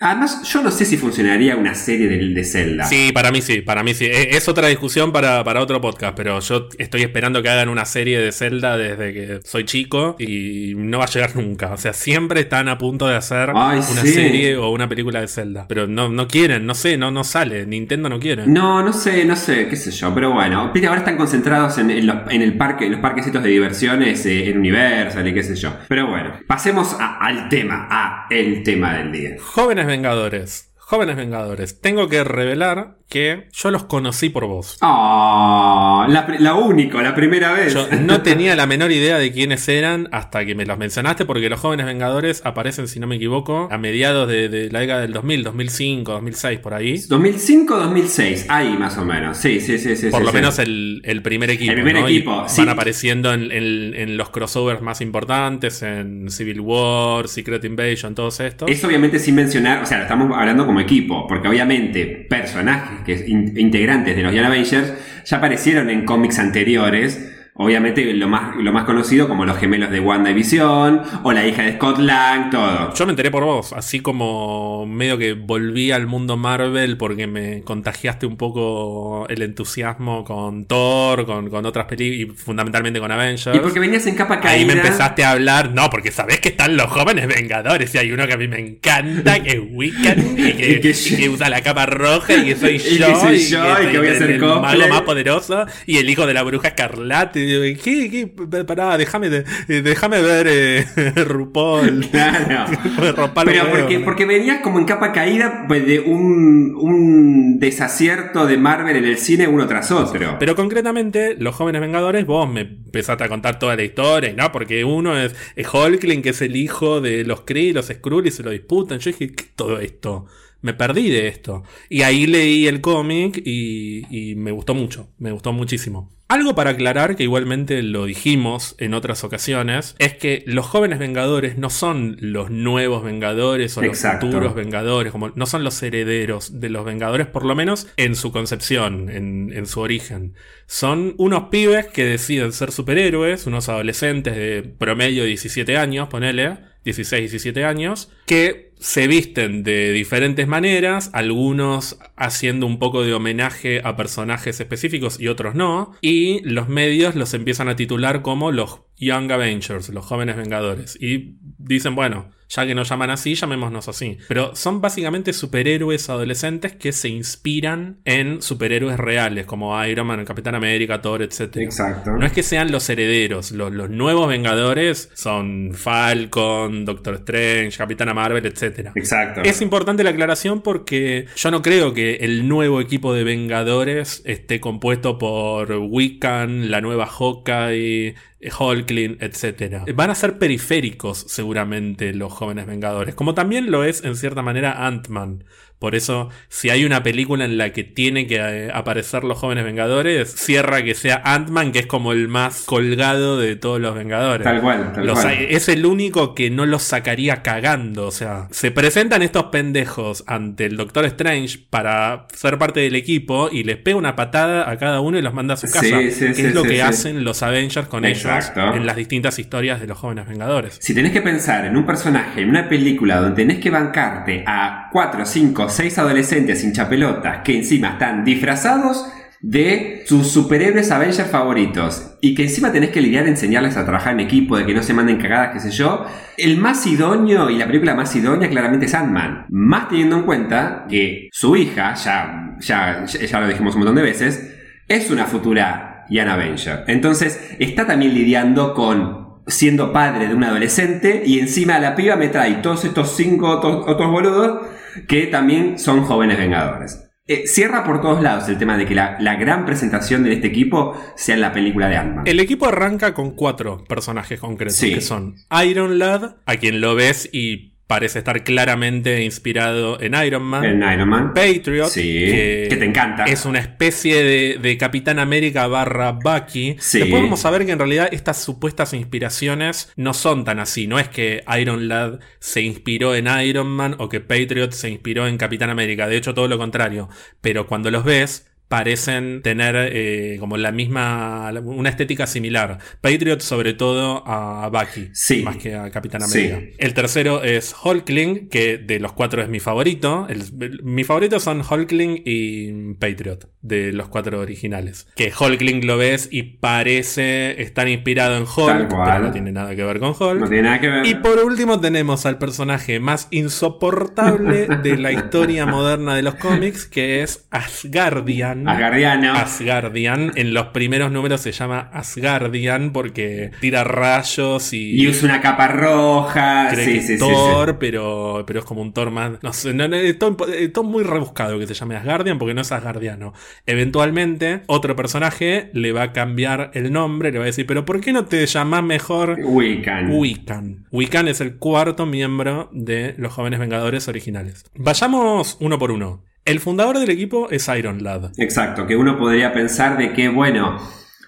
[0.00, 2.84] además yo no sé si funcionaría una serie de, de Zelda.
[2.84, 4.04] Sí, para mí sí, para mí sí.
[4.06, 7.84] E- Es otra discusión para, para otro podcast, pero yo estoy esperando que hagan una
[7.84, 11.72] serie de Zelda desde que soy chico y no va a llegar nunca.
[11.72, 14.08] O sea, siempre están a punto de hacer Ay, una sí.
[14.08, 15.66] serie o una película de Zelda.
[15.68, 17.66] Pero no, no quieren, no sé, no, no sale.
[17.66, 18.46] Nintendo no quiere.
[18.46, 22.06] No, no sé, no sé, qué sé yo, pero bueno, ahora están concentrados en, en
[22.06, 25.54] los- en el parque, en los parquecitos de diversiones, eh, en Universal y qué sé
[25.56, 25.74] yo.
[25.88, 29.30] Pero bueno, pasemos a- al tema, a el tema del día.
[29.40, 30.70] Jóvenes Vengadores.
[30.88, 31.80] Jóvenes Vengadores.
[31.80, 34.78] Tengo que revelar que yo los conocí por vos.
[34.82, 37.74] Oh, la, única, la primera vez.
[37.74, 41.48] Yo no tenía la menor idea de quiénes eran hasta que me los mencionaste, porque
[41.48, 45.12] los jóvenes Vengadores aparecen, si no me equivoco, a mediados de, de la década del
[45.12, 46.94] 2000, 2005, 2006, por ahí.
[46.94, 49.36] 2005-2006, ahí más o menos.
[49.38, 50.10] Sí, sí, sí, sí.
[50.10, 50.36] Por sí, lo sí.
[50.36, 51.72] menos el, el primer equipo.
[51.72, 52.08] El primer ¿no?
[52.08, 52.62] Y equipo, Van sí.
[52.68, 58.70] apareciendo en, en- en los crossovers más importantes, en Civil War, Secret Invasion, todos estos.
[58.70, 63.52] Es obviamente sin mencionar, o sea, estamos hablando como equipo, porque obviamente personajes que in-
[63.56, 64.92] integrantes de los Young Avengers
[65.24, 67.32] ya aparecieron en cómics anteriores.
[67.58, 71.72] Obviamente lo más, lo más conocido como los gemelos de WandaVision o la hija de
[71.74, 72.92] Scott Lang, todo.
[72.92, 77.62] Yo me enteré por vos, así como medio que volví al mundo Marvel porque me
[77.62, 83.56] contagiaste un poco el entusiasmo con Thor, con, con otras películas y fundamentalmente con Avengers.
[83.56, 84.60] Y porque venías en capa caída.
[84.60, 88.12] Ahí me empezaste a hablar, no, porque sabés que están los jóvenes vengadores y hay
[88.12, 91.28] uno que a mí me encanta, que es Wiccan y que, Y que y que
[91.30, 94.08] usa la capa roja y que soy Y yo que soy yo, y que voy
[94.08, 97.45] a hacer el mago más poderoso y el hijo de la bruja escarlata.
[97.46, 98.64] Y digo, ¿qué, qué?
[98.64, 100.84] Pará, déjame, eh, déjame ver eh,
[101.24, 102.06] RuPaul.
[102.16, 102.72] Claro.
[103.44, 108.96] Pero porque, porque venías como en capa caída pues, de un, un desacierto de Marvel
[108.96, 110.36] en el cine uno tras otro.
[110.38, 114.50] Pero concretamente, los jóvenes vengadores, vos me empezaste a contar toda la historia, ¿no?
[114.52, 118.30] Porque uno es, es Hulkling, que es el hijo de los Kree, los Skrull, y
[118.30, 118.98] se lo disputan.
[118.98, 120.26] Yo dije, ¿qué es todo esto?
[120.62, 121.62] Me perdí de esto.
[121.88, 126.15] Y ahí leí el cómic y, y me gustó mucho, me gustó muchísimo.
[126.28, 131.56] Algo para aclarar, que igualmente lo dijimos en otras ocasiones, es que los jóvenes vengadores
[131.56, 136.68] no son los nuevos vengadores o los futuros vengadores, como no son los herederos de
[136.68, 140.34] los vengadores, por lo menos en su concepción, en, en su origen.
[140.66, 146.58] Son unos pibes que deciden ser superhéroes, unos adolescentes de promedio de 17 años, ponele,
[146.84, 153.80] 16, 17 años, que se visten de diferentes maneras, algunos haciendo un poco de homenaje
[153.82, 158.82] a personajes específicos y otros no, y los medios los empiezan a titular como los
[158.96, 164.18] Young Avengers, los jóvenes vengadores, y dicen, bueno, ya que nos llaman así, llamémonos así.
[164.28, 170.54] Pero son básicamente superhéroes adolescentes que se inspiran en superhéroes reales, como Iron Man, Capitán
[170.54, 171.56] América, Thor, etc.
[171.56, 172.12] Exacto.
[172.12, 178.14] No es que sean los herederos, los, los nuevos Vengadores son Falcon, Doctor Strange, Capitana
[178.14, 178.90] Marvel, etc.
[178.94, 179.42] Exacto.
[179.42, 184.60] Es importante la aclaración porque yo no creo que el nuevo equipo de Vengadores esté
[184.60, 188.14] compuesto por Wiccan, la nueva Hawkeye,
[188.50, 189.84] Hulkling, etc.
[189.94, 194.86] Van a ser periféricos seguramente los jóvenes Vengadores, como también lo es en cierta manera
[194.86, 195.44] Ant-Man.
[195.78, 199.64] Por eso, si hay una película en la que tiene que eh, aparecer los jóvenes
[199.64, 204.44] Vengadores, cierra que sea Ant-Man, que es como el más colgado de todos los Vengadores.
[204.44, 205.34] Tal cual, tal Los cual.
[205.34, 208.06] es el único que no los sacaría cagando.
[208.06, 213.48] O sea, se presentan estos pendejos ante el Doctor Strange para ser parte del equipo
[213.52, 215.82] y les pega una patada a cada uno y los manda a su casa.
[215.82, 218.60] Sí, sí, que sí, es lo que hacen los Avengers con Exacto.
[218.62, 220.78] ellos en las distintas historias de los jóvenes Vengadores.
[220.80, 224.88] Si tenés que pensar en un personaje, en una película donde tenés que bancarte a
[224.92, 229.06] 4, 5, 6 adolescentes sin chapelotas que encima están disfrazados,
[229.40, 234.20] de sus superhéroes Avengers favoritos y que encima tenés que lidiar, enseñarles a trabajar en
[234.20, 236.04] equipo, de que no se manden cagadas, qué sé yo,
[236.36, 239.46] el más idóneo y la película más idónea claramente es Ant-Man.
[239.50, 244.02] Más teniendo en cuenta que su hija, ya, ya, ya lo dijimos un montón de
[244.02, 244.52] veces,
[244.88, 246.84] es una futura Young Avenger.
[246.86, 252.28] Entonces está también lidiando con siendo padre de un adolescente y encima la piba me
[252.28, 254.66] trae todos estos cinco otros boludos
[255.08, 257.02] que también son jóvenes vengadores.
[257.28, 260.46] Eh, cierra por todos lados el tema de que la, la gran presentación de este
[260.46, 262.24] equipo sea en la película de Ant-Man.
[262.28, 264.94] El equipo arranca con cuatro personajes concretos, Sí.
[264.94, 265.34] que son
[265.66, 270.64] Iron Lad, a quien lo ves y parece estar claramente inspirado en Iron Man.
[270.64, 271.32] En Iron Man.
[271.34, 273.24] Patriot, Sí, que te encanta.
[273.24, 276.76] Es una especie de, de Capitán América barra Bucky.
[276.80, 276.98] Sí.
[277.00, 280.86] Después vamos a ver que en realidad estas supuestas inspiraciones no son tan así.
[280.86, 285.26] No es que Iron Lad se inspiró en Iron Man o que Patriot se inspiró
[285.28, 286.08] en Capitán América.
[286.08, 287.08] De hecho, todo lo contrario.
[287.40, 292.78] Pero cuando los ves, parecen tener eh, como la misma, una estética similar.
[293.00, 295.42] Patriot sobre todo a Bucky, Sí.
[295.42, 296.46] más que a Capitán Sí.
[296.50, 296.74] América.
[296.78, 300.26] El tercero es Hulkling, que de los cuatro es mi favorito.
[300.28, 305.06] El, el- mi favorito son Hulkling y Patriot, de los cuatro originales.
[305.14, 309.84] Que Hulkling lo ves y parece estar inspirado en Hulk, pero no tiene nada que
[309.84, 310.40] ver con Hulk.
[310.40, 311.06] No tiene nada que ver.
[311.06, 316.86] Y por último tenemos al personaje más insoportable de la historia moderna de los cómics,
[316.86, 318.55] que es Asgardian.
[318.64, 319.34] Asgardiano.
[319.34, 320.32] Asgardian.
[320.34, 325.00] En los primeros números se llama Asgardian porque tira rayos y...
[325.00, 326.68] Y usa una capa roja.
[326.70, 327.26] cree Sí, que sí, es sí.
[327.26, 329.32] Thor, Pero, pero es como un Thor más...
[329.42, 332.54] No sé, no, no, es todo, es todo muy rebuscado que se llame Asgardian porque
[332.54, 333.32] no es Asgardiano.
[333.66, 338.00] Eventualmente, otro personaje le va a cambiar el nombre, le va a decir, pero ¿por
[338.00, 340.10] qué no te llamás mejor Wiccan.
[340.10, 340.86] Wiccan.
[340.90, 344.64] Wiccan es el cuarto miembro de los Jóvenes Vengadores originales.
[344.74, 346.24] Vayamos uno por uno.
[346.46, 348.30] El fundador del equipo es Iron Lad.
[348.38, 350.78] Exacto, que uno podría pensar de que, bueno,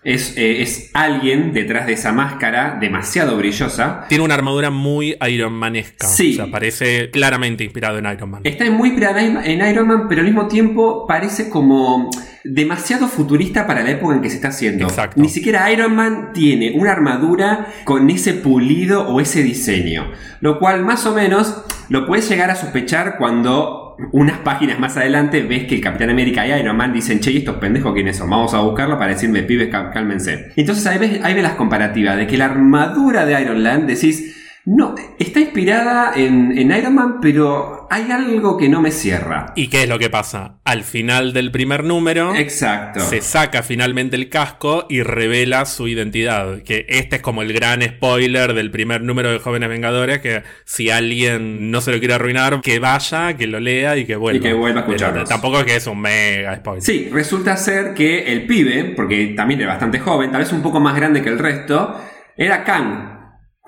[0.04, 4.07] es, eh, es alguien detrás de esa máscara demasiado brillosa.
[4.09, 6.07] Tiene una armadura muy Iron Manesca.
[6.07, 6.35] Sí.
[6.35, 8.42] O sea, parece claramente inspirado en Iron Man.
[8.44, 12.11] Está muy inspirada en en Iron Man, pero al mismo tiempo parece como
[12.44, 14.85] demasiado futurista para la época en que se está haciendo.
[14.87, 15.20] Exacto.
[15.20, 20.12] Ni siquiera Iron Man tiene una armadura con ese pulido o ese diseño.
[20.40, 25.42] Lo cual más o menos lo puedes llegar a sospechar cuando unas páginas más adelante
[25.42, 28.30] ves que el Capitán América y Iron Man dicen, che, ¿y estos pendejos quiénes son?
[28.30, 30.52] Vamos a buscarlo para decirme, pibes, cálmense.
[30.56, 34.37] Entonces ahí ves, ahí ves las comparativas de que la armadura de Iron Man decís,
[34.70, 39.54] no, está inspirada en, en Iron Man, pero hay algo que no me cierra.
[39.57, 40.59] ¿Y qué es lo que pasa?
[40.64, 43.00] Al final del primer número, Exacto.
[43.00, 46.62] se saca finalmente el casco y revela su identidad.
[46.64, 50.18] Que este es como el gran spoiler del primer número de Jóvenes Vengadores.
[50.18, 54.16] Que si alguien no se lo quiere arruinar, que vaya, que lo lea y que
[54.16, 54.38] vuelva.
[54.38, 55.28] Y que vuelva a Pero escucharnos.
[55.31, 56.83] tampoco es que es un mega spoiler.
[56.83, 60.78] Sí, resulta ser que el pibe, porque también era bastante joven, tal vez un poco
[60.78, 61.98] más grande que el resto,
[62.37, 63.17] era Kang.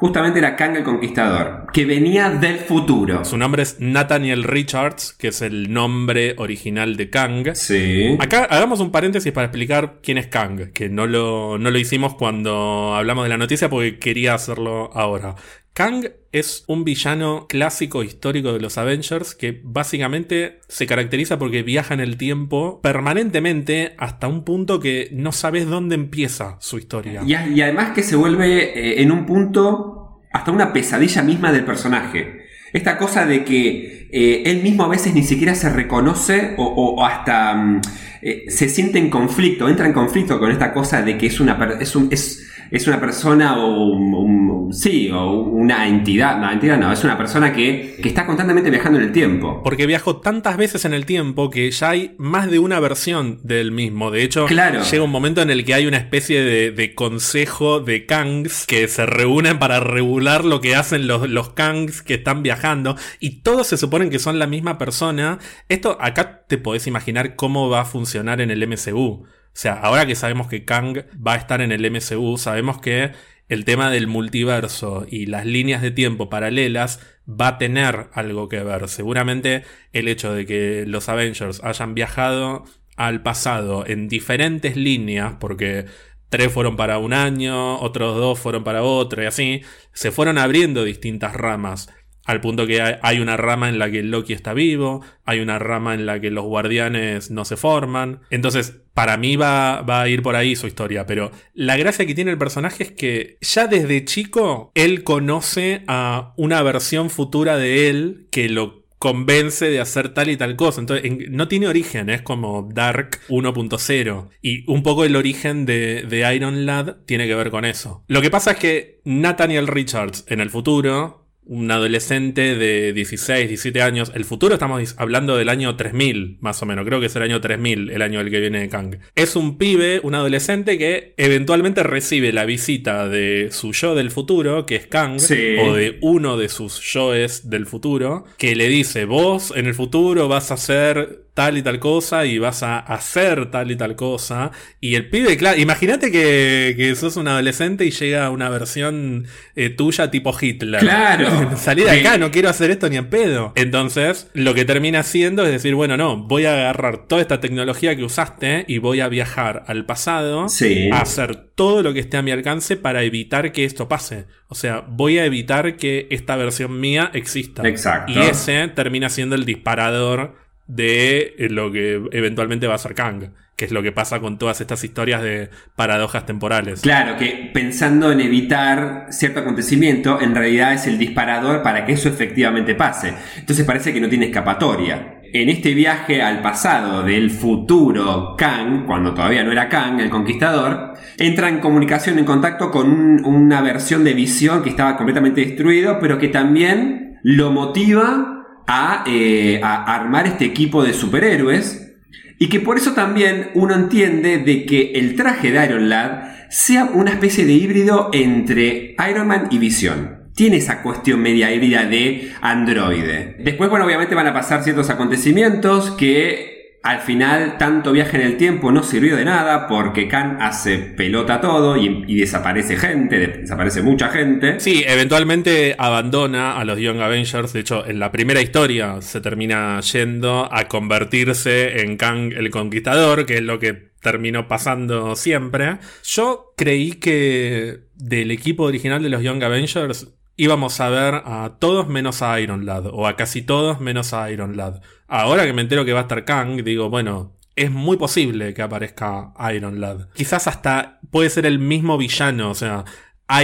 [0.01, 3.23] Justamente era Kang el Conquistador, que venía del futuro.
[3.23, 7.55] Su nombre es Nathaniel Richards, que es el nombre original de Kang.
[7.55, 8.17] Sí.
[8.19, 12.15] Acá hagamos un paréntesis para explicar quién es Kang, que no lo, no lo hicimos
[12.15, 15.35] cuando hablamos de la noticia porque quería hacerlo ahora.
[15.81, 21.95] Kang es un villano clásico histórico de los Avengers que básicamente se caracteriza porque viaja
[21.95, 27.23] en el tiempo permanentemente hasta un punto que no sabes dónde empieza su historia.
[27.27, 32.43] Y, además que se vuelve eh, en un punto hasta una pesadilla misma del personaje.
[32.75, 37.55] Esta cosa de que eh, él mismo a veces ni siquiera se reconoce o, hasta
[37.55, 37.81] mm,
[38.21, 41.79] eh, se siente en conflicto, entra en conflicto con esta cosa de que es una,
[41.81, 46.79] es un- es, es una persona o un, un- sí, o una entidad, no, entidad
[46.79, 49.61] no, es una persona que, que está constantemente viajando en el tiempo.
[49.65, 53.73] Porque viajó tantas veces en el tiempo que ya hay más de una versión del
[53.73, 54.11] mismo.
[54.13, 54.83] De hecho, Claro.
[54.83, 58.87] llega un momento en el que hay una especie de, de consejo de Kangs que
[58.89, 62.97] se reúnen para regular lo que hacen los, los Kangs que están viajando.
[63.19, 65.39] Y todos se suponen que son la misma persona.
[65.69, 69.25] Esto acá te podés imaginar cómo va a funcionar en el MCU.
[69.53, 73.13] O sea, ahora que sabemos que Kang va a estar en el MCU, sabemos que
[73.49, 78.63] el tema del multiverso y las líneas de tiempo paralelas va a tener algo que
[78.63, 78.89] ver.
[78.89, 82.65] Seguramente el hecho de que los Avengers hayan viajado
[82.97, 85.87] al pasado en diferentes líneas, porque
[86.29, 90.85] tres fueron para un año, otros dos fueron para otro y así, se fueron abriendo
[90.85, 91.89] distintas ramas.
[92.27, 95.95] Al punto que hay- una rama en la que Loki está vivo, hay una rama
[95.95, 98.21] en la que los guardianes no se forman.
[98.31, 102.15] Entonces, para mí va, va a ir por ahí su historia, pero la gracia que
[102.15, 107.89] tiene el personaje es que ya desde chico él conoce a una versión futura de
[107.89, 110.81] él que lo convence de hacer tal y tal cosa.
[110.83, 114.29] Entonces, en- no tiene origen, es como Dark 1.0.
[114.43, 118.05] Y un poco el origen de, de Iron Lad tiene que ver con eso.
[118.09, 123.83] Lo que pasa es que Nathaniel Richards en el futuro, un adolescente de 16, 17
[123.83, 127.23] años, el futuro estamos hablando del año 3000, más o menos, creo que es el
[127.23, 128.99] año 3000, el año del que viene Kang.
[129.17, 134.65] Es un pibe, un adolescente que eventualmente recibe la visita de su yo del futuro,
[134.65, 135.57] que es Kang, Sí.
[135.61, 140.29] o de uno de sus yoes del futuro, que le dice, vos en el futuro
[140.29, 144.51] vas a hacer tal y tal cosa y vas a hacer tal y tal cosa.
[144.79, 149.27] Y el pibe, claro, imagínate que, que sos un adolescente y llega una versión
[149.57, 150.81] eh, tuya tipo Hitler.
[150.81, 151.53] Claro.
[151.57, 153.55] Salí de acá, no quiero hacer esto ni en pedo.
[153.57, 157.97] Entonces, lo que termina haciendo es decir, bueno, no, voy a agarrar toda esta tecnología
[157.97, 160.91] que usaste y voy a viajar al pasado Sí.
[160.93, 164.27] a hacer todo lo que esté a mi alcance para evitar que esto pase.
[164.49, 167.67] O sea, voy a evitar que esta versión mía exista.
[167.67, 168.13] Exacto.
[168.13, 170.35] Y ese termina siendo el disparador
[170.75, 174.39] de eh, lo que eventualmente va a ser Kang, que es lo que pasa con
[174.39, 176.81] todas estas historias de paradojas temporales.
[176.81, 182.09] Claro, que pensando en evitar cierto acontecimiento, en realidad es el disparador para que eso
[182.09, 183.15] efectivamente pase.
[183.37, 185.17] Entonces parece que no tiene escapatoria.
[185.33, 190.95] En este viaje al pasado del futuro Kang, cuando todavía no era Kang, el conquistador,
[191.19, 195.99] entra en comunicación, en contacto con un- una versión de visión que estaba completamente destruido,
[196.01, 198.40] pero que también lo motiva
[198.73, 201.93] a, eh, a armar este equipo de superhéroes
[202.39, 206.85] y que por eso también uno entiende de que el traje de Iron Lad sea
[206.85, 210.31] una especie de híbrido entre Iron Man y Visión.
[210.37, 213.37] Tiene esa cuestión media híbrida de androide.
[213.41, 218.37] Después, bueno, obviamente van a pasar ciertos acontecimientos que al final tanto viaje en el
[218.39, 223.27] tiempo no sirvió de nada porque Khan hace pelota todo y, y desaparece gente, de-
[223.43, 224.59] desaparece mucha gente.
[224.61, 227.53] Sí, eventualmente abandona a los Young Avengers.
[227.53, 233.27] De hecho, en la primera historia se termina yendo a convertirse en Kang el Conquistador,
[233.27, 235.77] que es lo que terminó pasando siempre.
[236.05, 240.09] Yo creí que del equipo original de los Young Avengers
[240.41, 244.31] íbamos a ver a todos menos a Iron Lad, o a casi todos menos a
[244.31, 244.81] Iron Lad.
[245.07, 248.63] Ahora que me entero que va a estar Kang, digo, bueno, es muy posible que
[248.63, 250.09] aparezca Iron Lad.
[250.15, 252.87] Quizás hasta puede ser el mismo villano, o sea,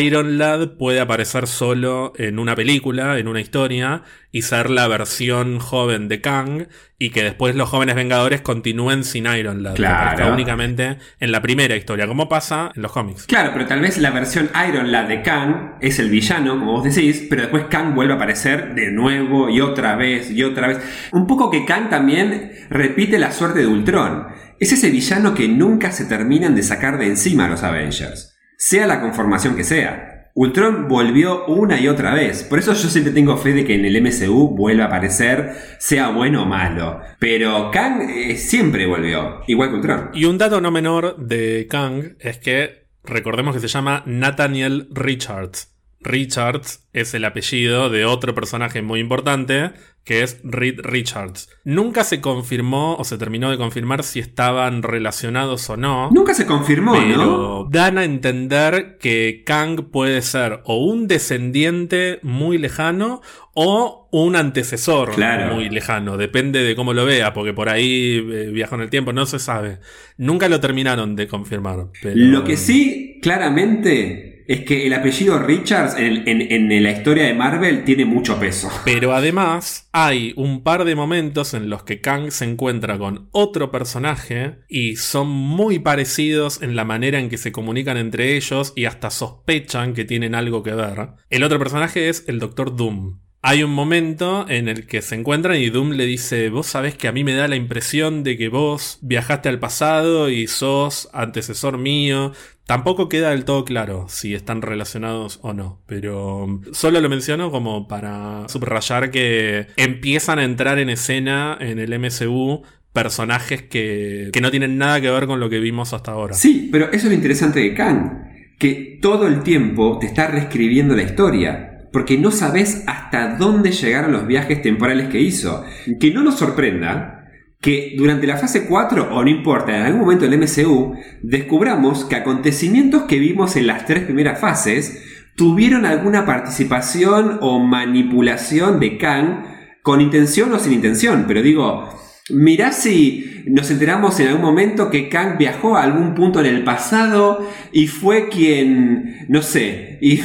[0.00, 5.58] Iron Lad puede aparecer solo en una película, en una historia, y ser la versión
[5.60, 6.66] joven de Kang,
[6.98, 10.32] y que después los jóvenes Vengadores continúen sin Iron Lad, Claro.
[10.32, 13.26] únicamente en la primera historia, como pasa en los cómics.
[13.26, 16.84] Claro, pero tal vez la versión Iron Lad de Kang es el villano, como vos
[16.84, 20.78] decís, pero después Kang vuelve a aparecer de nuevo y otra vez y otra vez.
[21.12, 24.26] Un poco que Kang también repite la suerte de Ultron.
[24.58, 28.86] Es ese villano que nunca se terminan de sacar de encima a los Avengers, sea
[28.86, 30.16] la conformación que sea.
[30.34, 33.86] Ultron volvió una y otra vez, por eso yo siempre tengo fe de que en
[33.86, 37.00] el MCU vuelva a aparecer, sea bueno o malo.
[37.18, 40.10] Pero Kang eh, siempre volvió, igual que Ultron.
[40.12, 45.75] Y un dato no menor de Kang es que recordemos que se llama Nathaniel Richards.
[46.06, 49.72] Richards es el apellido de otro personaje muy importante
[50.04, 51.48] que es Reed Richards.
[51.64, 56.10] Nunca se confirmó o se terminó de confirmar si estaban relacionados o no.
[56.12, 57.00] Nunca se confirmó, ¿no?
[57.00, 63.20] Pero dan a entender que Kang puede ser o un descendiente muy lejano
[63.54, 65.56] o un antecesor Claro.
[65.56, 66.16] muy lejano.
[66.16, 69.40] Depende de cómo lo vea, porque por ahí eh, viajó en el tiempo, no se
[69.40, 69.80] sabe.
[70.18, 71.88] Nunca lo terminaron de confirmar.
[72.00, 77.84] pero- Lo que sí, claramente, es que el apellido Richards en, la historia de Marvel
[77.84, 78.70] tiene mucho peso.
[78.84, 83.70] Pero además hay un par de momentos en los que Kang se encuentra con otro
[83.70, 88.84] personaje y son muy parecidos en la manera en que se comunican entre ellos y
[88.84, 91.10] hasta sospechan que tienen algo que ver.
[91.30, 93.18] El otro personaje es el Doctor Doom.
[93.48, 97.06] Hay un momento en el que se encuentran y Doom le dice, vos sabés que
[97.06, 101.78] a mí me da la impresión de que vos viajaste al pasado y sos antecesor
[101.78, 102.32] mío.
[102.66, 107.52] Tampoco queda del todo claro si están relacionados o no, pero um, solo lo menciono
[107.52, 112.62] como para subrayar que empiezan a entrar en escena en el MCU
[112.92, 116.34] personajes que, que no tienen nada que ver con lo que vimos hasta ahora.
[116.34, 120.96] Sí, pero eso es lo interesante de Kang, que todo el tiempo te está reescribiendo
[120.96, 121.72] la historia.
[121.92, 125.64] Porque no sabes hasta dónde llegaron los viajes temporales que hizo.
[125.98, 127.25] Que no nos sorprenda
[127.60, 132.16] que durante la fase 4, o no importa, en algún momento del MCU, descubramos que
[132.16, 135.02] acontecimientos que vimos en las tres primeras fases
[135.36, 139.44] tuvieron alguna participación o manipulación de Kang
[139.82, 141.24] con intención o sin intención.
[141.28, 141.90] Pero digo,
[142.28, 146.64] Mirá si nos enteramos en algún momento que Kang viajó a algún punto en el
[146.64, 150.16] pasado y fue quien, no sé, y,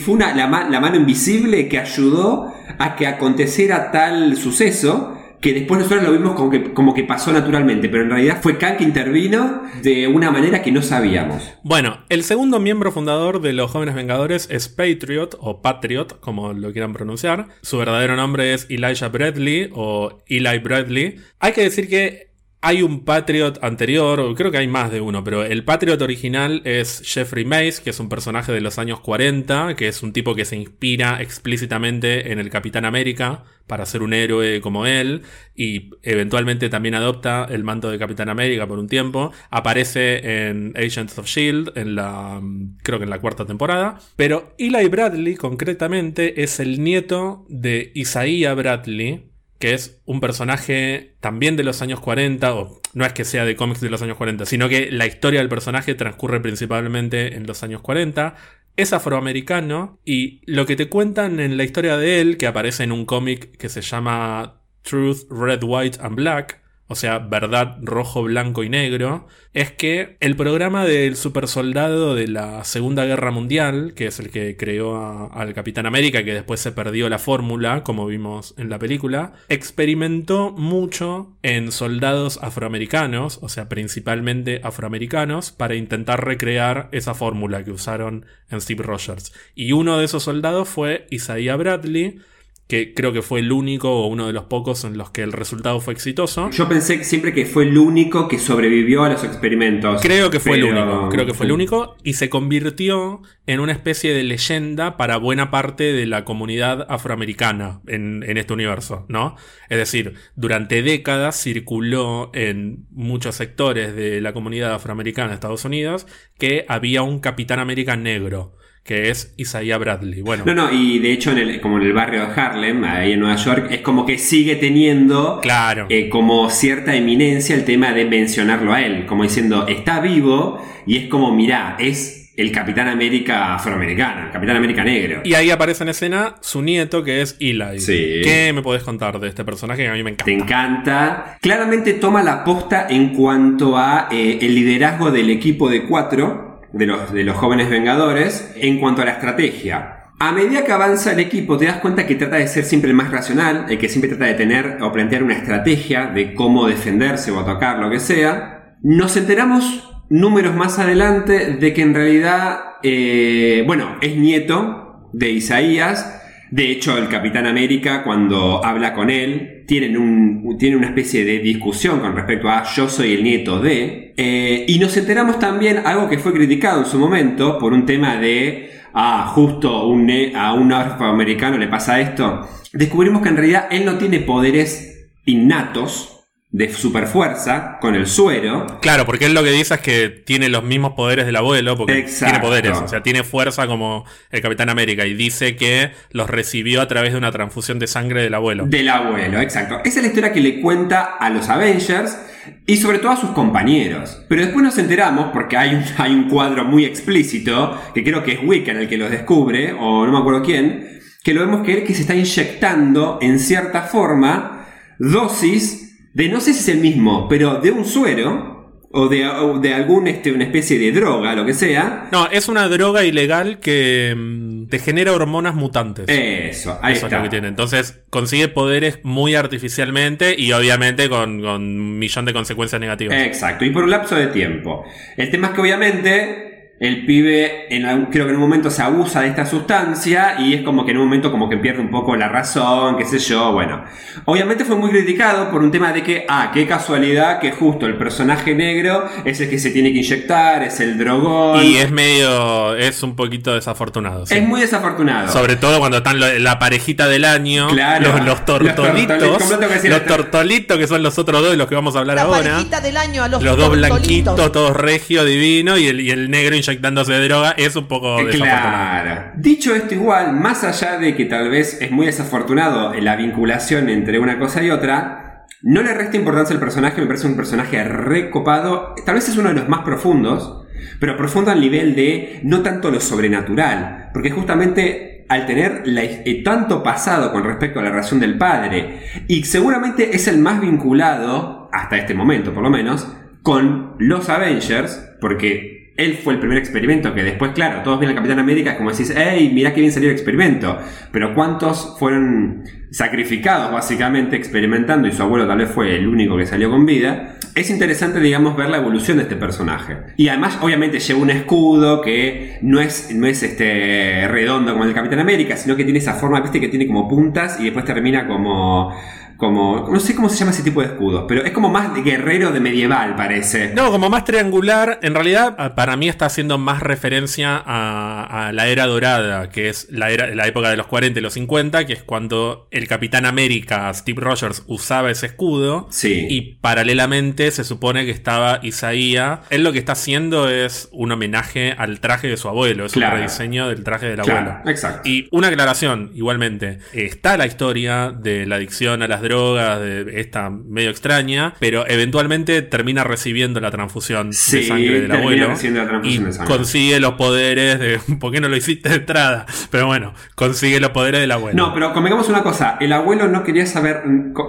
[0.00, 0.48] fue una, la
[0.80, 5.15] mano invisible que ayudó a que aconteciera tal suceso
[5.46, 8.58] que después nosotros lo vimos como que, como que pasó naturalmente, pero en realidad fue
[8.58, 11.40] Kang que intervino de una manera que no sabíamos.
[11.62, 16.72] Bueno, el segundo miembro fundador de los Jóvenes Vengadores es Patriot, o Patriot, como lo
[16.72, 17.46] quieran pronunciar.
[17.62, 21.20] Su verdadero nombre es Elijah Bradley, o Eli Bradley.
[21.38, 22.25] Hay que decir que
[22.66, 27.00] hay un Patriot anterior, creo que hay más de uno, pero el Patriot original es
[27.04, 30.44] Jeffrey Mace, que es un personaje de los años 40, que es un tipo que
[30.44, 35.22] se inspira explícitamente en el Capitán América para ser un héroe como él,
[35.54, 39.30] y eventualmente también adopta el manto de Capitán América por un tiempo.
[39.48, 44.00] Aparece en Agents of Shield, en la, mm, creo que en la cuarta temporada.
[44.16, 51.56] Pero Eli Bradley, concretamente, es el nieto de Isaiah Bradley, que es un personaje también
[51.56, 54.46] de los años 40, o no es que sea de cómics de los años 40,
[54.46, 58.34] sino que la historia del personaje transcurre principalmente en los años 40.
[58.76, 62.92] Es afroamericano y lo que te cuentan en la historia de él, que aparece en
[62.92, 68.62] un cómic que se llama Truth, Red, White and Black, o sea, verdad, rojo, blanco
[68.62, 74.20] y negro, es que el programa del supersoldado de la Segunda Guerra Mundial, que es
[74.20, 78.70] el que creó al Capitán América, que después se perdió la fórmula, como vimos en
[78.70, 87.14] la película, experimentó mucho en soldados afroamericanos, o sea, principalmente afroamericanos, para intentar recrear esa
[87.14, 89.32] fórmula que usaron en Steve Rogers.
[89.54, 92.20] Y uno de esos soldados fue Isaiah Bradley,
[92.68, 95.32] que creo que fue el único o uno de los pocos en los que el
[95.32, 96.50] resultado fue exitoso.
[96.50, 100.02] Yo pensé siempre que fue el único que sobrevivió a los experimentos.
[100.02, 103.72] Creo que fue el único, creo que fue el único y se convirtió en una
[103.72, 109.36] especie de leyenda para buena parte de la comunidad afroamericana en, en este universo, ¿no?
[109.68, 116.08] Es decir, durante décadas circuló en muchos sectores de la comunidad afroamericana de Estados Unidos
[116.36, 118.56] que había un Capitán América negro,
[118.86, 120.22] que es Isaiah Bradley.
[120.22, 123.12] Bueno, No, no, y de hecho, en el, como en el barrio de Harlem, ahí
[123.12, 125.86] en Nueva York, es como que sigue teniendo claro.
[125.90, 130.96] eh, como cierta eminencia el tema de mencionarlo a él, como diciendo, está vivo, y
[130.96, 135.22] es como, mirá, es el Capitán América afroamericano, el Capitán América negro.
[135.24, 137.80] Y ahí aparece en escena su nieto, que es Eli.
[137.80, 138.20] Sí.
[138.22, 140.24] ¿Qué me podés contar de este personaje que a mí me encanta?
[140.24, 141.38] Te encanta.
[141.40, 146.45] Claramente toma la posta en cuanto a eh, el liderazgo del equipo de cuatro,
[146.76, 149.96] de los, de los jóvenes vengadores, en cuanto a la estrategia.
[150.18, 152.96] A medida que avanza el equipo, te das cuenta que trata de ser siempre el
[152.96, 157.30] más racional, el que siempre trata de tener o plantear una estrategia de cómo defenderse
[157.30, 158.76] o atacar, lo que sea.
[158.82, 166.22] Nos enteramos números más adelante de que en realidad, eh, bueno, es nieto de Isaías.
[166.50, 171.38] De hecho, el Capitán América, cuando habla con él, tienen, un, tienen una especie de
[171.40, 174.14] discusión con respecto a yo soy el nieto de.
[174.16, 178.16] Eh, y nos enteramos también algo que fue criticado en su momento por un tema
[178.16, 178.70] de.
[178.94, 182.48] Ah, justo un a un afroamericano le pasa esto.
[182.72, 186.15] Descubrimos que en realidad él no tiene poderes innatos
[186.50, 188.78] de superfuerza con el suero.
[188.80, 191.98] Claro, porque él lo que dice es que tiene los mismos poderes del abuelo, porque
[191.98, 192.26] Exacto.
[192.26, 196.80] tiene poderes, o sea, tiene fuerza como el Capitán América, y dice que los recibió
[196.80, 198.66] a través de una transfusión de sangre del abuelo.
[198.66, 199.80] Del abuelo, exacto.
[199.84, 202.16] Esa es la historia que le cuenta a los Avengers
[202.64, 204.24] y sobre todo a sus compañeros.
[204.28, 208.32] Pero después nos enteramos, porque hay un, hay un cuadro muy explícito, que creo que
[208.32, 211.74] es Wiccan el que lo descubre, o no me acuerdo quién, que lo vemos que
[211.74, 214.64] él que se está inyectando en cierta forma
[214.98, 215.85] dosis
[216.16, 218.54] de, no sé si es el mismo, pero de un suero
[218.90, 222.08] o de, o de algún, este, una especie de droga, lo que sea.
[222.10, 226.06] No, es una droga ilegal que mm, te genera hormonas mutantes.
[226.08, 227.18] Eso, ahí Eso es está.
[227.18, 227.48] lo que tiene.
[227.48, 233.14] Entonces consigue poderes muy artificialmente y obviamente con, con un millón de consecuencias negativas.
[233.18, 234.86] Exacto, y por un lapso de tiempo.
[235.18, 238.82] El tema es que obviamente el pibe en algún- creo que en un momento se
[238.82, 241.90] abusa de esta sustancia y es como que en un momento como que pierde un
[241.90, 243.82] poco la razón, qué sé yo, bueno.
[244.26, 247.96] Obviamente fue muy criticado por un tema de que, ah, qué casualidad que justo el
[247.96, 251.62] personaje negro es el que se tiene que inyectar, es el drogón.
[251.64, 254.26] y es medio, es un poquito desafortunado.
[254.26, 254.34] sí.
[254.34, 255.32] Es muy desafortunado.
[255.32, 258.08] Sobre todo cuando están lo- la parejita del año, Claro.
[258.08, 259.50] los, los Los tortolitos,
[259.84, 262.42] los tortolitos que son los otros dos de los que vamos a hablar La ahora.
[262.50, 266.30] parejita del año a los, Los dos blanquitos, todos regio, divino, y el, y el
[266.30, 269.02] negro inyectándose droga es un poco Eh, desafortunado.
[269.04, 269.32] Claro.
[269.36, 274.18] Dicho esto igual, más allá de que tal vez es muy desafortunado la vinculación entre
[274.18, 278.94] una cosa y otra, no le resta importancia al personaje, me parece un personaje recopado,
[279.04, 280.64] tal vez es uno de los más profundos,
[281.00, 286.42] pero profundo al nivel de no tanto lo sobrenatural, porque justamente al tener la- eh,
[286.44, 291.68] tanto pasado con respecto a la relación del padre, y seguramente es el más vinculado,
[291.72, 293.08] hasta este momento por lo menos,
[293.42, 298.14] con los Avengers, porque él fue el primer experimento que después, claro, todos ven al
[298.14, 300.78] Capitán América como decís, hey, mirá que bien salió el experimento,
[301.10, 306.46] pero ¿cuántos fueron sacrificados básicamente experimentando y su abuelo tal vez fue el único que
[306.46, 307.36] salió con vida?
[307.54, 309.96] Es interesante, digamos, ver la evolución de este personaje.
[310.18, 314.92] Y además, obviamente, lleva un escudo que no es, no es este redondo como el
[314.92, 318.26] Capitán América, sino que tiene esa forma, viste, que tiene como puntas y después termina
[318.26, 318.94] como
[319.36, 322.02] como no sé cómo se llama ese tipo de escudos, pero es como más de
[322.02, 323.72] guerrero de medieval parece.
[323.74, 324.98] No, como más triangular.
[325.02, 329.68] En realidad, a- para mí está haciendo más referencia a, a la era dorada, que
[329.68, 332.88] es la, era, la época de los 40 y los 50, que es cuando el
[332.88, 335.86] Capitán América, Steve Rogers, usaba ese escudo.
[335.90, 336.26] Sí.
[336.28, 339.40] Y paralelamente se supone que estaba Isaías.
[339.50, 342.86] Él lo que está haciendo es un homenaje al traje de su abuelo.
[342.86, 343.14] Es Claro.
[343.16, 344.70] un rediseño del traje del Claro, abuelo.
[344.70, 345.08] exacto.
[345.08, 346.78] Y una aclaración, igualmente.
[346.92, 352.62] Está la historia de la adicción a las drogas, de esta medio extraña, pero eventualmente
[352.62, 355.48] termina recibiendo la transfusión Sí, de sangre del abuelo.
[355.48, 356.54] la y de sangre.
[356.56, 358.00] consigue los poderes de.
[358.20, 359.46] ¿Por qué no lo hiciste de entrada?
[359.70, 361.56] Pero bueno, consigue los poderes del abuelo.
[361.56, 364.02] No, pero convengamos una cosa, el abuelo no quería saber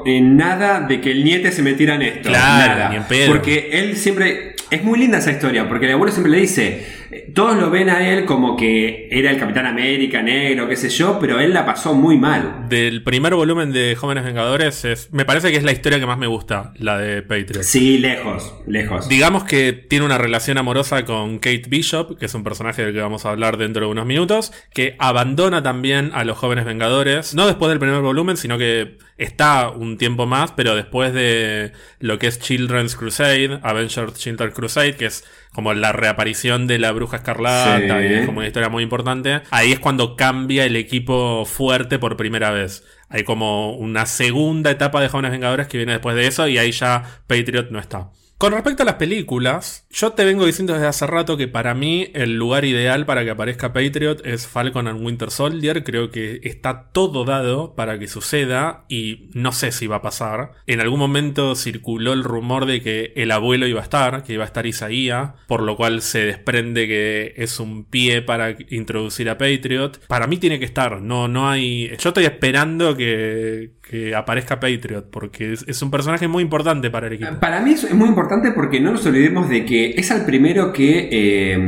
[0.05, 2.30] en nada de que el niete se metiera en esto.
[2.30, 2.89] Claro, nada.
[2.89, 3.28] ni en pedo.
[3.32, 4.55] Porque él siempre...
[4.69, 7.89] Es muy linda esa historia, porque el abuelo siempre le dice, eh, todos lo ven
[7.89, 11.65] a él como que era el Capitán América negro, qué sé yo, pero él la
[11.65, 12.67] pasó muy mal.
[12.69, 16.17] Del primer volumen de Jóvenes Vengadores, es, me parece que es la historia que más
[16.17, 17.63] me gusta, la de Patriot.
[17.63, 19.07] Sí, lejos, lejos.
[19.07, 23.01] Digamos que tiene una relación amorosa con Kate Bishop, que es un personaje del que
[23.01, 27.47] vamos a hablar dentro de unos minutos, que abandona también a los jóvenes Vengadores, no
[27.47, 32.27] después del primer volumen, sino que está un tiempo más, pero después de lo que
[32.27, 37.99] es Children's Crusade, Avengers Children's Crusade, que es como la reaparición de la bruja escarlata,
[38.01, 38.05] Sí.
[38.07, 42.17] y es como una historia muy importante, ahí es cuando cambia el equipo fuerte por
[42.17, 42.83] primera vez.
[43.09, 46.71] Hay como una segunda etapa de Jóvenes Vengadores que viene después de eso y ahí
[46.71, 48.09] ya Patriot no está.
[48.38, 52.11] Con respecto a las películas, yo te vengo diciendo desde hace rato que para mí
[52.13, 55.83] el lugar ideal para que aparezca Patriot es Falcon and Winter Soldier.
[55.83, 60.51] Creo que está todo dado para que suceda y no sé si va a pasar.
[60.67, 64.43] En algún momento circuló el rumor de que el abuelo iba a estar, que iba
[64.43, 69.39] a estar Isaías, por lo cual se desprende que es un pie para introducir a
[69.39, 70.05] Patriot.
[70.05, 71.88] Para mí tiene que estar, no, no hay...
[71.97, 73.75] Yo estoy esperando que,
[74.15, 77.39] aparezca Patriot porque es, es un personaje muy importante para el equipo.
[77.39, 81.09] Para mí es muy importante porque no nos olvidemos de que es el primero que,
[81.11, 81.59] eh,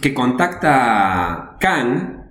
[0.00, 2.22] que contacta Kang,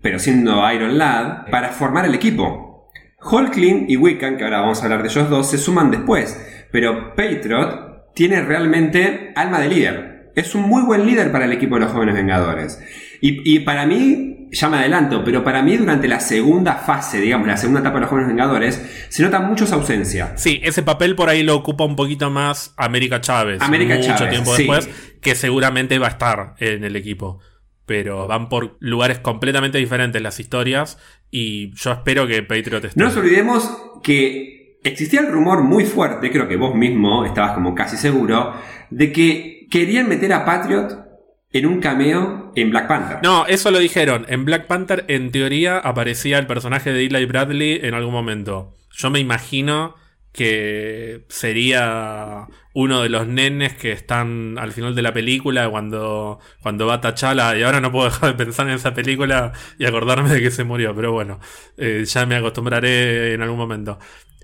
[0.00, 2.90] pero siendo Iron Lad, para formar el equipo.
[3.20, 7.14] Hulkling y Wiccan, que ahora vamos a hablar de ellos dos, se suman después, pero
[7.14, 10.32] Patriot tiene realmente alma de líder.
[10.36, 12.80] Es un muy buen líder para el equipo de los jóvenes Vengadores.
[13.20, 17.46] Y, y para mí, ya me adelanto, pero para mí durante la segunda fase, digamos,
[17.46, 20.32] la segunda etapa de los jóvenes Vengadores, se nota mucho su ausencia.
[20.36, 23.60] Sí, ese papel por ahí lo ocupa un poquito más América Chávez.
[23.60, 24.62] América mucho Chávez, tiempo sí.
[24.62, 24.88] después,
[25.20, 27.40] que seguramente va a estar en el equipo.
[27.86, 30.98] Pero van por lugares completamente diferentes las historias.
[31.30, 33.00] Y yo espero que Patriot esté.
[33.00, 33.70] No nos olvidemos
[34.02, 38.54] que existía el rumor muy fuerte, creo que vos mismo estabas como casi seguro,
[38.90, 41.08] de que querían meter a Patriot
[41.52, 43.18] en un cameo en Black Panther.
[43.22, 44.26] No, eso lo dijeron.
[44.28, 48.74] En Black Panther, en teoría, aparecía el personaje de Eli Bradley en algún momento.
[48.92, 49.94] Yo me imagino
[50.32, 56.86] que sería uno de los nenes que están al final de la película cuando, cuando
[56.86, 57.56] va T'Challa.
[57.56, 60.62] Y ahora no puedo dejar de pensar en esa película y acordarme de que se
[60.64, 60.94] murió.
[60.94, 61.40] Pero bueno,
[61.76, 63.98] eh, ya me acostumbraré en algún momento.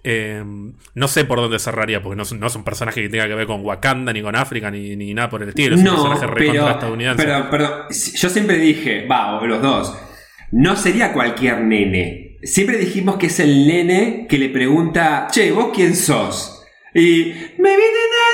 [0.06, 0.44] Eh,
[0.94, 3.34] no sé por dónde cerraría, porque no es, no es un personaje que tenga que
[3.34, 5.74] ver con Wakanda, ni con África, ni, ni nada por el estilo.
[5.76, 7.24] Es un No, personaje recontra pero, estadounidense.
[7.50, 7.70] perdón,
[8.14, 9.96] yo siempre dije, va, o los dos,
[10.52, 12.36] no sería cualquier nene.
[12.42, 16.50] Siempre dijimos que es el nene que le pregunta, che, ¿vos quién sos?
[16.94, 18.24] Y maybe the night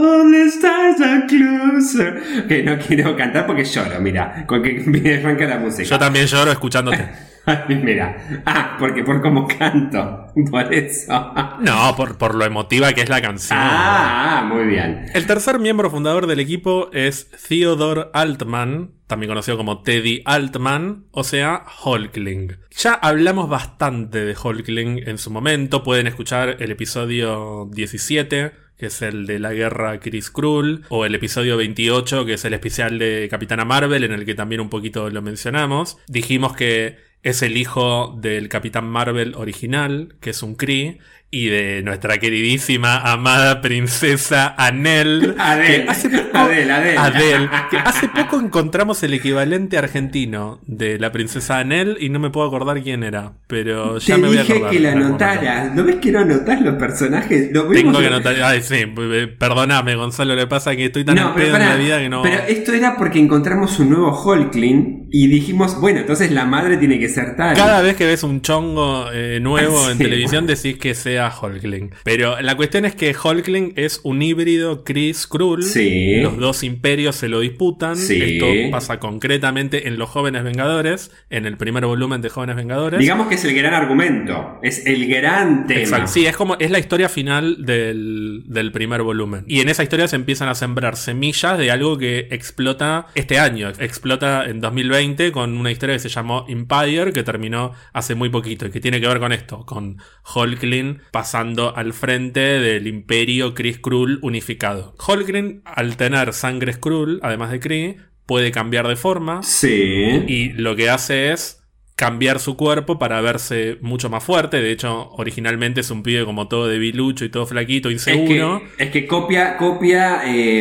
[0.00, 2.46] all the stars are closer.
[2.46, 5.88] Que no quiero cantar porque lloro, mira, con que me arranca la música.
[5.88, 6.98] Yo también lloro escuchándote.
[7.68, 11.32] Mira, ah, porque por cómo canto, por eso.
[11.60, 13.58] No, por, por lo emotiva que es la canción.
[13.60, 15.06] Ah, muy bien.
[15.14, 21.24] El tercer miembro fundador del equipo es Theodore Altman, también conocido como Teddy Altman, o
[21.24, 22.58] sea, Hulkling.
[22.70, 29.02] Ya hablamos bastante de Hulkling en su momento, pueden escuchar el episodio 17, que es
[29.02, 33.26] el de la guerra Chris Krull, o el episodio 28, que es el especial de
[33.30, 35.98] Capitana Marvel, en el que también un poquito lo mencionamos.
[36.06, 40.98] Dijimos que es el hijo del Capitán Marvel original, que es un Kree,
[41.30, 45.34] y de nuestra queridísima, amada princesa Anel.
[45.38, 46.96] Adel, que hace poco, Adel, Adel.
[46.96, 52.30] Adel, que hace poco encontramos el equivalente argentino de la princesa Anel y no me
[52.30, 54.72] puedo acordar quién era, pero ya Te me voy a dije acordar.
[54.72, 55.74] que lo en anotaras.
[55.74, 57.50] ¿No ves que no anotás los personajes?
[57.52, 58.34] Lo Tengo que anotar.
[58.42, 61.76] Ay, sí, eh, perdóname, Gonzalo, le pasa que estoy tan No, en pedo en la
[61.76, 62.22] vida que no.
[62.22, 66.98] pero esto era porque encontramos un nuevo Hulkling y dijimos, bueno, entonces la madre tiene
[66.98, 67.54] que ser tal.
[67.54, 70.04] Cada vez que ves un chongo eh, nuevo en Sí.
[70.04, 71.90] televisión decís que sea Hulkling.
[72.04, 75.64] Pero la cuestión es que Hulkling es un híbrido Chris Krull.
[75.64, 76.20] Sí.
[76.20, 77.96] Los dos imperios se lo disputan.
[77.96, 78.22] Sí.
[78.22, 83.00] Esto pasa concretamente en Los Jóvenes Vengadores, en el primer volumen de Jóvenes Vengadores.
[83.00, 85.80] Digamos que es el gran argumento, es el gran tema.
[85.80, 86.08] Exacto.
[86.08, 89.44] Sí, es como es la historia final del, del primer volumen.
[89.46, 93.68] Y en esa historia se empiezan a sembrar semillas de algo que explota este año.
[93.78, 98.66] Explota en 2020 con una historia que se llamó Empire, que terminó hace muy poquito
[98.66, 99.98] y que tiene que ver con esto, con
[100.34, 104.94] Hulkling pasando al frente del imperio Kree Skrull unificado.
[105.06, 107.96] Hulkling, al tener sangre Skrull, además de Kree,
[108.26, 109.42] puede cambiar de forma.
[109.42, 110.24] Sí.
[110.26, 111.54] Y lo que hace es
[111.96, 114.60] cambiar su cuerpo para verse mucho más fuerte.
[114.60, 118.62] De hecho, originalmente es un pibe como todo debilucho y todo flaquito, Es que, inseguro.
[118.78, 120.60] es que copia, copia, eh,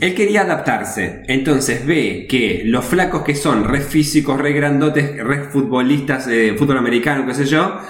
[0.00, 5.44] él quería adaptarse, entonces ve que los flacos que son re físicos, re grandotes, re
[5.50, 7.80] futbolistas, eh, fútbol americano, qué sé yo,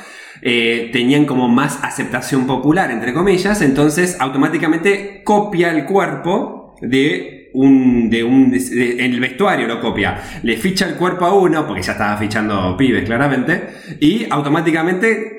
[0.43, 8.11] eh, tenían como más aceptación popular, entre comillas, entonces automáticamente copia el cuerpo de un,
[8.11, 11.93] de un, en el vestuario lo copia, le ficha el cuerpo a uno, porque ya
[11.93, 13.69] estaba fichando pibes claramente,
[13.99, 15.37] y automáticamente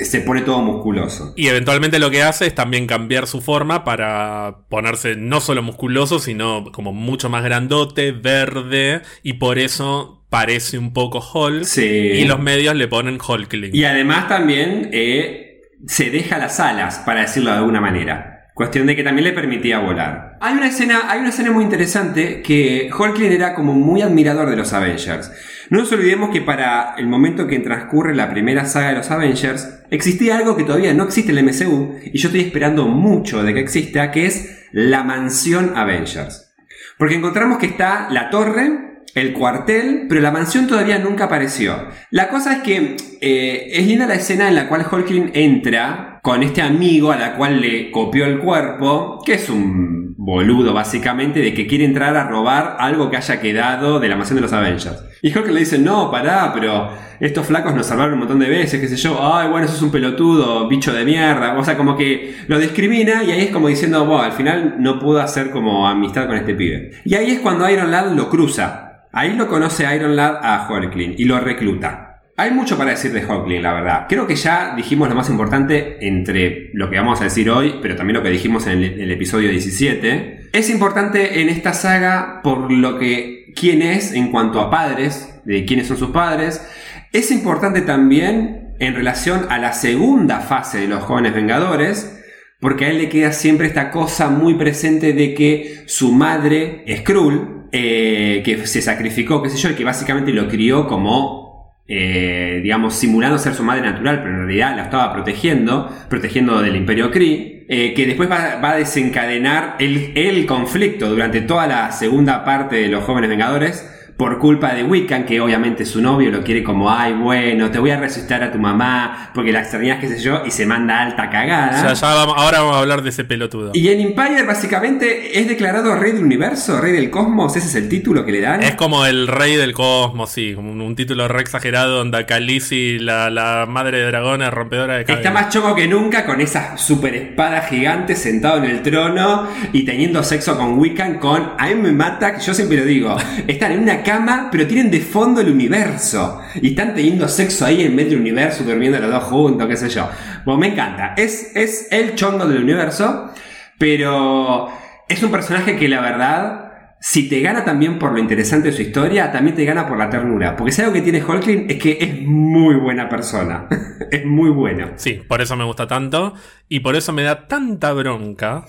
[0.00, 1.32] se pone todo musculoso.
[1.36, 6.18] Y eventualmente lo que hace es también cambiar su forma para ponerse no solo musculoso,
[6.18, 11.62] sino como mucho más grandote, verde, y por eso parece un poco Hulk.
[11.62, 11.84] Sí.
[11.84, 13.70] Y los medios le ponen Hulkling.
[13.72, 18.50] Y además también eh, se deja las alas, para decirlo de alguna manera.
[18.52, 20.36] Cuestión de que también le permitía volar.
[20.40, 24.56] Hay una escena, hay una escena muy interesante que Hulkling era como muy admirador de
[24.56, 25.30] los Avengers.
[25.70, 29.84] No nos olvidemos que para el momento que transcurre la primera saga de los Avengers,
[29.92, 33.54] existía algo que todavía no existe en el MCU, y yo estoy esperando mucho de
[33.54, 36.52] que exista, que es la mansión Avengers.
[36.98, 41.76] Porque encontramos que está la torre, el cuartel, pero la mansión todavía nunca apareció.
[42.10, 46.42] La cosa es que eh, es linda la escena en la cual Hulkling entra con
[46.42, 51.52] este amigo a la cual le copió el cuerpo, que es un boludo básicamente de
[51.52, 55.04] que quiere entrar a robar algo que haya quedado de la mansión de los Avengers.
[55.22, 56.90] Y Hulkling le dice, no, pará, pero
[57.20, 59.82] estos flacos nos salvaron un montón de veces, qué sé yo, ay, bueno, eso es
[59.82, 63.68] un pelotudo, bicho de mierda, o sea, como que lo discrimina y ahí es como
[63.68, 66.92] diciendo, al final no pudo hacer como amistad con este pibe.
[67.04, 68.83] Y ahí es cuando Iron Lad lo cruza.
[69.14, 72.22] Ahí lo conoce Iron Lad a Hulkling y lo recluta.
[72.36, 74.06] Hay mucho para decir de Hulkling, la verdad.
[74.08, 77.94] Creo que ya dijimos lo más importante entre lo que vamos a decir hoy, pero
[77.94, 80.50] también lo que dijimos en el, el episodio 17.
[80.52, 85.64] Es importante en esta saga por lo que quién es en cuanto a padres, de
[85.64, 86.66] quiénes son sus padres.
[87.12, 92.20] Es importante también en relación a la segunda fase de los jóvenes vengadores,
[92.58, 97.63] porque a él le queda siempre esta cosa muy presente de que su madre, Skrull,
[97.76, 102.94] eh, que se sacrificó, qué sé yo, y que básicamente lo crió como, eh, digamos,
[102.94, 107.66] simulando ser su madre natural, pero en realidad la estaba protegiendo, protegiendo del Imperio Kree,
[107.68, 113.02] eh, que después va, a desencadenar el conflicto durante toda la segunda parte de los
[113.02, 113.90] jóvenes vengadores.
[114.16, 117.90] Por culpa de Wiccan, que obviamente su novio lo quiere como, ay, bueno, te voy
[117.90, 121.28] a resucitar a tu mamá, porque la extrañas, qué sé yo, y se manda alta
[121.30, 121.76] cagada.
[121.76, 123.72] O sea, ya vamos- ahora vamos a hablar de ese pelotudo.
[123.74, 127.88] Y en Empire básicamente es declarado rey del universo, rey del cosmos, ese es el
[127.88, 128.62] título que le dan.
[128.62, 132.98] Es como el rey del cosmos, sí, como un, un título re exagerado donde Khaleesi,
[133.00, 135.28] la, la madre de dragones, rompedora de cabeza.
[135.28, 139.84] Está más chongo que nunca con esa super espada gigante sentado en el trono y
[139.84, 141.52] teniendo sexo con Wiccan con...
[141.58, 143.16] A mí me mata, yo siempre lo digo,
[143.48, 147.82] están en una cama pero tienen de fondo el universo y están teniendo sexo ahí
[147.82, 150.08] en medio del universo, durmiendo los dos juntos, qué sé yo.
[150.44, 153.32] Bueno, me encanta, es, es el chongo del universo,
[153.78, 154.68] pero
[155.08, 156.63] es un personaje que la verdad...
[157.06, 160.08] Si te gana también por lo interesante de su historia, también te gana por la
[160.08, 160.56] ternura.
[160.56, 163.68] Porque si algo que tiene Hulkling es que es muy buena persona.
[164.10, 164.92] es muy bueno.
[164.96, 166.32] Sí, por eso me gusta tanto.
[166.66, 168.64] Y por eso me da tanta bronca,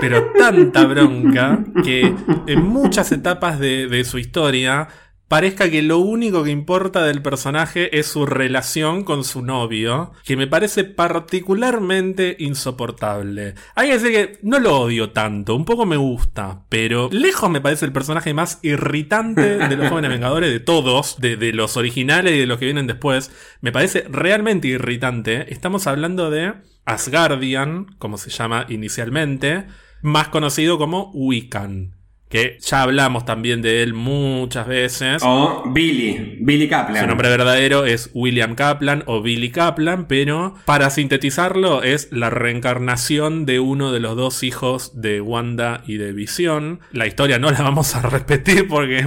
[0.00, 2.14] pero tanta bronca, que
[2.46, 4.86] en muchas etapas de su historia
[5.32, 10.36] parezca que lo único que importa del personaje es su relación con su novio, que
[10.36, 13.54] me parece particularmente insoportable.
[13.74, 17.62] Hay que decir que no lo odio tanto, un poco me gusta, pero lejos me
[17.62, 22.34] parece el personaje más irritante de los jóvenes vengadores, de todos, de, de los originales
[22.34, 23.30] y de los que vienen después.
[23.62, 25.50] Me parece realmente irritante.
[25.50, 26.52] Estamos hablando de
[26.84, 29.64] Asgardian, como se llama inicialmente,
[30.02, 32.01] más conocido como Wiccan.
[32.32, 35.22] Que ya hablamos también de él muchas veces.
[35.22, 37.02] O Billy, Billy Kaplan.
[37.02, 43.44] Su nombre verdadero es William Kaplan o Billy Kaplan, pero para sintetizarlo es la reencarnación
[43.44, 46.80] de uno de los dos hijos de Wanda y de Visión.
[46.92, 49.04] La historia no la vamos a repetir porque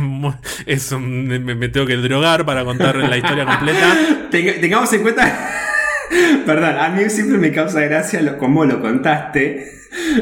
[0.67, 3.97] es, un- me, me tengo que drogar para contar la historia completa.
[4.29, 5.51] Tenga- tengamos en cuenta.
[6.45, 9.71] Perdón, a mí siempre me causa gracia lo, cómo lo contaste.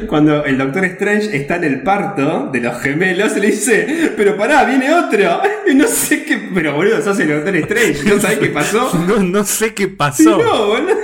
[0.08, 4.64] Cuando el Doctor Strange está en el parto de los gemelos, le dice: Pero pará,
[4.66, 5.42] viene otro.
[5.66, 6.50] Y no sé qué.
[6.54, 8.04] Pero boludo, sos el Doctor Strange.
[8.04, 8.92] ¿No sabés qué pasó?
[9.08, 10.38] No, no sé qué pasó.
[10.38, 10.96] No, boludo.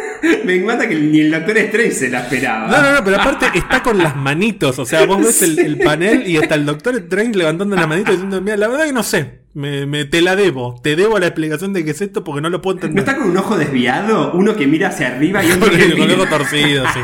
[0.44, 2.68] Me encanta que ni el Doctor Strange se la esperaba.
[2.68, 4.78] No, no, no, pero aparte está con las manitos.
[4.80, 8.12] O sea, vos ves el, el panel y está el doctor Strange levantando la manito
[8.12, 9.40] diciendo, mira, la verdad que no sé.
[9.54, 10.80] Me, me- te la debo.
[10.84, 13.06] Te debo la explicación de qué es esto porque no lo puedo ¿No entender.
[13.06, 14.32] está con un ojo desviado?
[14.34, 16.22] Uno que mira hacia arriba y otro Con que el, con el mira.
[16.22, 17.00] ojo torcido, sí.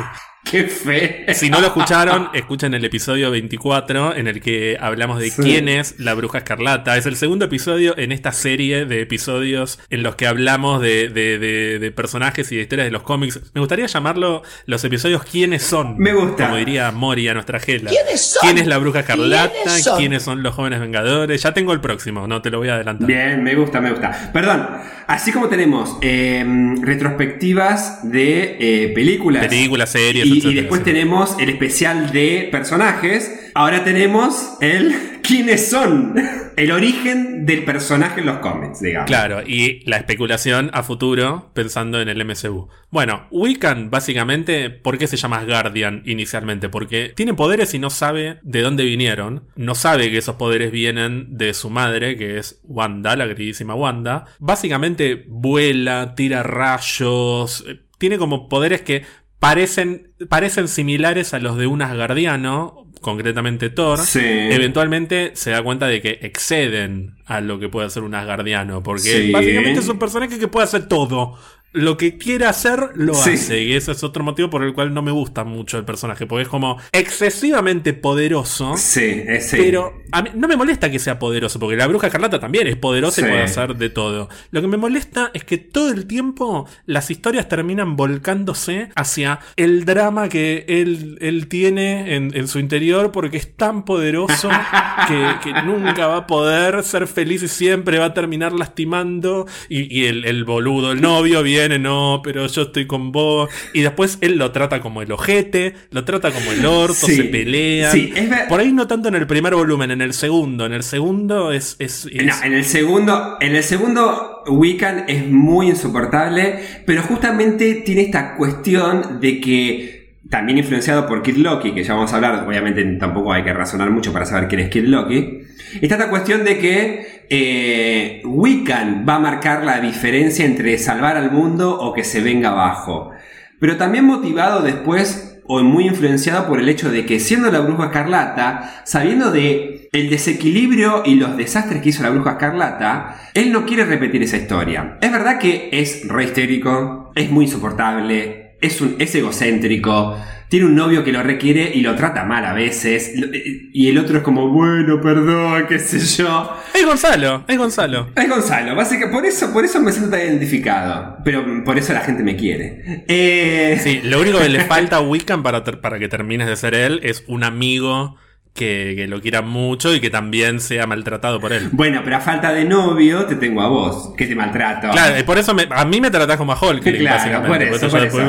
[0.49, 1.25] ¡Qué fe!
[1.33, 5.41] Si no lo escucharon, escuchen el episodio 24 en el que hablamos de Sí.
[5.41, 6.95] quién es la bruja escarlata.
[6.97, 11.39] Es el segundo episodio en esta serie de episodios en los que hablamos de, de-
[11.39, 13.41] de- de personajes y de historias de los cómics.
[13.55, 15.97] Me gustaría llamarlo los episodios ¿Quiénes son?
[15.97, 16.45] Me gusta.
[16.45, 17.89] Como diría Moria, nuestra Gela.
[17.89, 18.41] ¿Quiénes son?
[18.43, 19.51] ¿Quién es la bruja escarlata?
[19.63, 19.97] ¿Quiénes son?
[19.97, 21.41] ¿Quiénes son los jóvenes vengadores?
[21.41, 23.07] Ya tengo el próximo, no te lo voy a adelantar.
[23.07, 24.29] Bien, me gusta, me gusta.
[24.31, 24.67] Perdón,
[25.07, 26.45] así como tenemos eh,
[26.81, 29.45] retrospectivas de eh, películas.
[29.47, 33.51] Películas, series, y, y después tenemos el especial de personajes.
[33.53, 36.15] Ahora tenemos el quiénes son.
[36.55, 39.07] El origen del personaje en los cómics, digamos.
[39.07, 42.69] Claro, y la especulación a futuro pensando en el MCU.
[42.89, 46.69] Bueno, Wiccan básicamente, ¿por qué se llama Guardian inicialmente?
[46.69, 49.49] Porque tiene poderes y no sabe de dónde vinieron.
[49.55, 54.25] No sabe que esos poderes vienen de su madre, que es Wanda, la queridísima Wanda.
[54.39, 59.03] Básicamente vuela, tira rayos, eh, tiene como poderes que
[59.39, 63.99] parecen, parecen similares a los de un Asgardiano, concretamente Thor.
[63.99, 64.19] Sí.
[64.23, 69.01] Eventualmente se da cuenta de que exceden a lo que puede hacer un Asgardiano, porque
[69.25, 69.31] Sí.
[69.31, 71.37] básicamente es un personaje que puede hacer todo.
[71.75, 73.31] Lo que quiera hacer, lo Sí.
[73.31, 73.61] hace.
[73.63, 76.43] Y ese es otro motivo por el cual no me gusta mucho el personaje, porque
[76.43, 78.75] es como excesivamente poderoso.
[78.77, 79.57] Sí, es sí.
[79.57, 82.75] Pero a mí no me molesta que sea poderoso, porque la bruja escarlata también es
[82.77, 83.27] poderosa Sí.
[83.27, 84.29] y puede hacer de todo.
[84.51, 89.85] Lo que me molesta es que todo el tiempo las historias terminan volcándose hacia el
[89.85, 94.49] drama que él, él tiene en, en su interior, porque es tan poderoso
[95.07, 99.47] que, que nunca va a poder ser feliz y siempre va a terminar lastimando.
[99.69, 103.49] Y, y el, el boludo, el novio, viene, no, pero yo estoy con vos.
[103.73, 107.15] Y después él lo trata como el ojete, lo trata como el orto, Sí.
[107.15, 107.91] se.
[107.91, 110.65] Sí, ver- Por ahí no tanto en el primer volumen, en el segundo.
[110.65, 111.75] En el segundo es.
[111.79, 117.81] es, es- No, en el segundo, en el segundo Wiccan es muy insoportable, pero justamente
[117.85, 122.45] tiene esta cuestión de que también influenciado por Kid Loki, que ya vamos a hablar,
[122.47, 125.41] obviamente tampoco hay que razonar mucho para saber quién es Kid Loki.
[125.81, 131.31] Está esta cuestión de que eh, Wiccan va a marcar la diferencia entre salvar al
[131.31, 133.11] mundo o que se venga abajo.
[133.59, 137.85] Pero también motivado después o muy influenciado por el hecho de que siendo la bruja
[137.85, 143.65] escarlata, sabiendo de el desequilibrio y los desastres que hizo la bruja escarlata, él no
[143.65, 144.97] quiere repetir esa historia.
[145.01, 150.17] Es verdad que es re histérico, es muy insoportable, es, un, es egocéntrico,
[150.49, 153.97] tiene un novio que lo requiere y lo trata mal a veces, lo- y el
[153.97, 156.51] otro es como, bueno, perdón, qué sé yo.
[156.73, 158.09] Es Gonzalo, es Gonzalo.
[158.15, 161.17] Es Gonzalo, básicamente, por eso, por eso me siento tan identificado.
[161.23, 163.03] Pero por eso la gente me quiere.
[163.07, 166.73] Eh, Sí, lo único que le falta a Wiccan para, para que termines de ser
[166.75, 168.15] él es un amigo
[168.55, 171.67] que, que lo quiera mucho y que también sea maltratado por él.
[171.73, 174.89] Bueno, pero a falta de novio te tengo a vos, que te maltrato.
[174.91, 177.67] Claro, y por eso me- a mí me tratás como a Hulk, Claro, básicamente.
[177.67, 178.25] por eso, por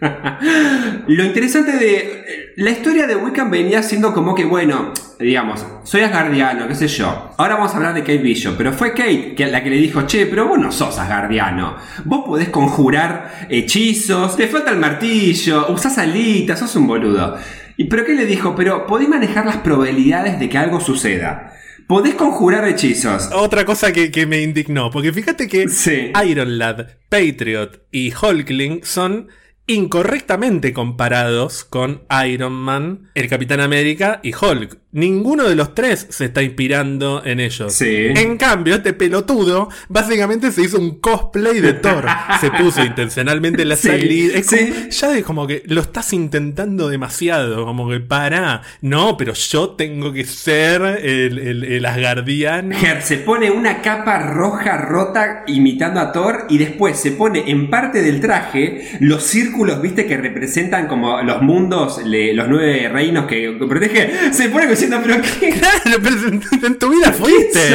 [1.08, 6.66] Lo interesante de la historia de Wiccan venía siendo como que, bueno, digamos, soy asgardiano,
[6.68, 7.32] qué sé yo.
[7.36, 10.06] Ahora vamos a hablar de Kate Bishop, pero fue Kate que, la que le dijo,
[10.06, 11.76] che, pero vos no sos asgardiano.
[12.04, 17.36] Vos podés conjurar hechizos, te falta el martillo, usás alitas, sos un boludo.
[17.80, 21.54] Y pero qué le dijo, pero podés manejar las probabilidades de que algo suceda.
[21.86, 23.30] Podés conjurar hechizos.
[23.32, 26.12] Otra cosa que, que me indignó, porque fíjate que Sí.
[26.26, 29.28] Iron Lad, Patriot y Hulkling son
[29.74, 34.78] incorrectamente comparados con Iron Man, el Capitán América y Hulk.
[34.92, 37.72] Ninguno de los tres se está inspirando en ellos.
[37.74, 38.06] Sí.
[38.08, 42.06] En cambio, este pelotudo básicamente se hizo un cosplay de Thor.
[42.40, 44.36] se puso intencionalmente la Sí, salida.
[44.38, 44.88] Es como- sí.
[44.90, 47.64] ya de como que lo estás intentando demasiado.
[47.64, 48.62] Como que para.
[48.80, 52.74] No, pero yo tengo que ser el, el, el asgardiano.
[53.02, 58.02] Se pone una capa roja rota imitando a Thor y después se pone en parte
[58.02, 63.56] del traje los círculos, viste, que representan como los mundos, le- los nueve reinos que
[63.68, 64.32] protege.
[64.32, 65.50] Se pone diciendo, pero ¿qué?
[65.60, 67.70] Claro, pero en, tu vida ¿Quién fuiste.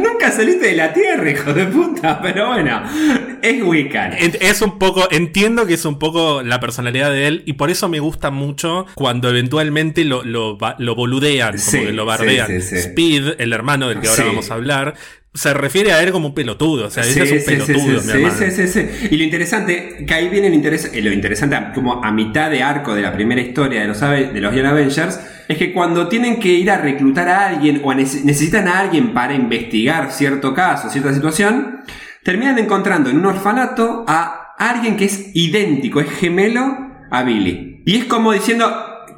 [0.00, 2.82] Nunca saliste de la tierra, hijo de puta, pero bueno,
[3.42, 4.12] es Wiccan.
[4.18, 7.88] Es un poco, entiendo que es un poco la personalidad de él y por eso
[7.88, 12.46] me gusta mucho cuando eventualmente lo, lo, lo boludean, como Sí, que lo bardean.
[12.46, 12.88] sí, sí, sí.
[12.88, 14.94] Speed, el hermano del que ahora vamos a hablar,
[15.34, 16.86] se refiere a él como un pelotudo.
[16.86, 19.08] O sea, Sí, ese es un sí, pelotudo, sí, mi sí, sí, sí, sí.
[19.10, 22.62] Y lo interesante, que ahí viene el interés, eh, lo interesante, como a mitad de
[22.62, 26.40] arco de la primera historia de los, de los Young Avengers, es que cuando tienen
[26.40, 30.90] que ir a reclutar a alguien o a necesitan a alguien para investigar cierto caso,
[30.90, 31.80] cierta situación,
[32.22, 37.82] terminan encontrando en un orfanato a alguien que es idéntico, es gemelo a Billy.
[37.86, 38.70] Y es como diciendo,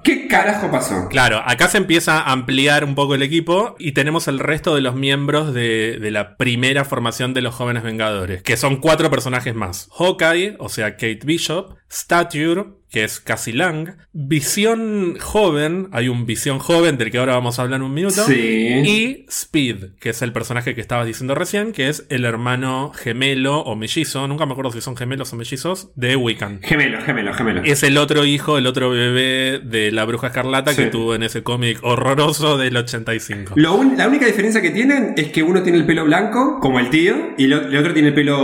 [0.02, 1.08] ¿qué carajo pasó?
[1.08, 4.80] Claro, acá se empieza a ampliar un poco el equipo y tenemos el resto de
[4.80, 9.54] los miembros de, de la primera formación de los jóvenes vengadores, que son cuatro personajes
[9.54, 9.88] más.
[9.96, 16.58] Hawkeye, o sea, Kate Bishop, Stature, que es Cassie Lang, Visión Joven, hay un Visión
[16.58, 18.34] Joven del que ahora vamos a hablar en un minuto, Sí.
[18.34, 23.60] y Speed, que es el personaje que estabas diciendo recién, que es el hermano gemelo
[23.60, 26.60] o mellizo, nunca me acuerdo si son gemelos o mellizos, de Wiccan.
[26.62, 27.62] Gemelo, gemelo, gemelo.
[27.64, 31.42] Es el otro hijo, el otro bebé de la bruja escarlata que tuvo en ese
[31.42, 33.52] cómic horroroso del 85.
[33.56, 36.78] Lo un- la única diferencia que tienen es que uno tiene el pelo blanco, como
[36.80, 38.38] el tío, y el otro tiene el pelo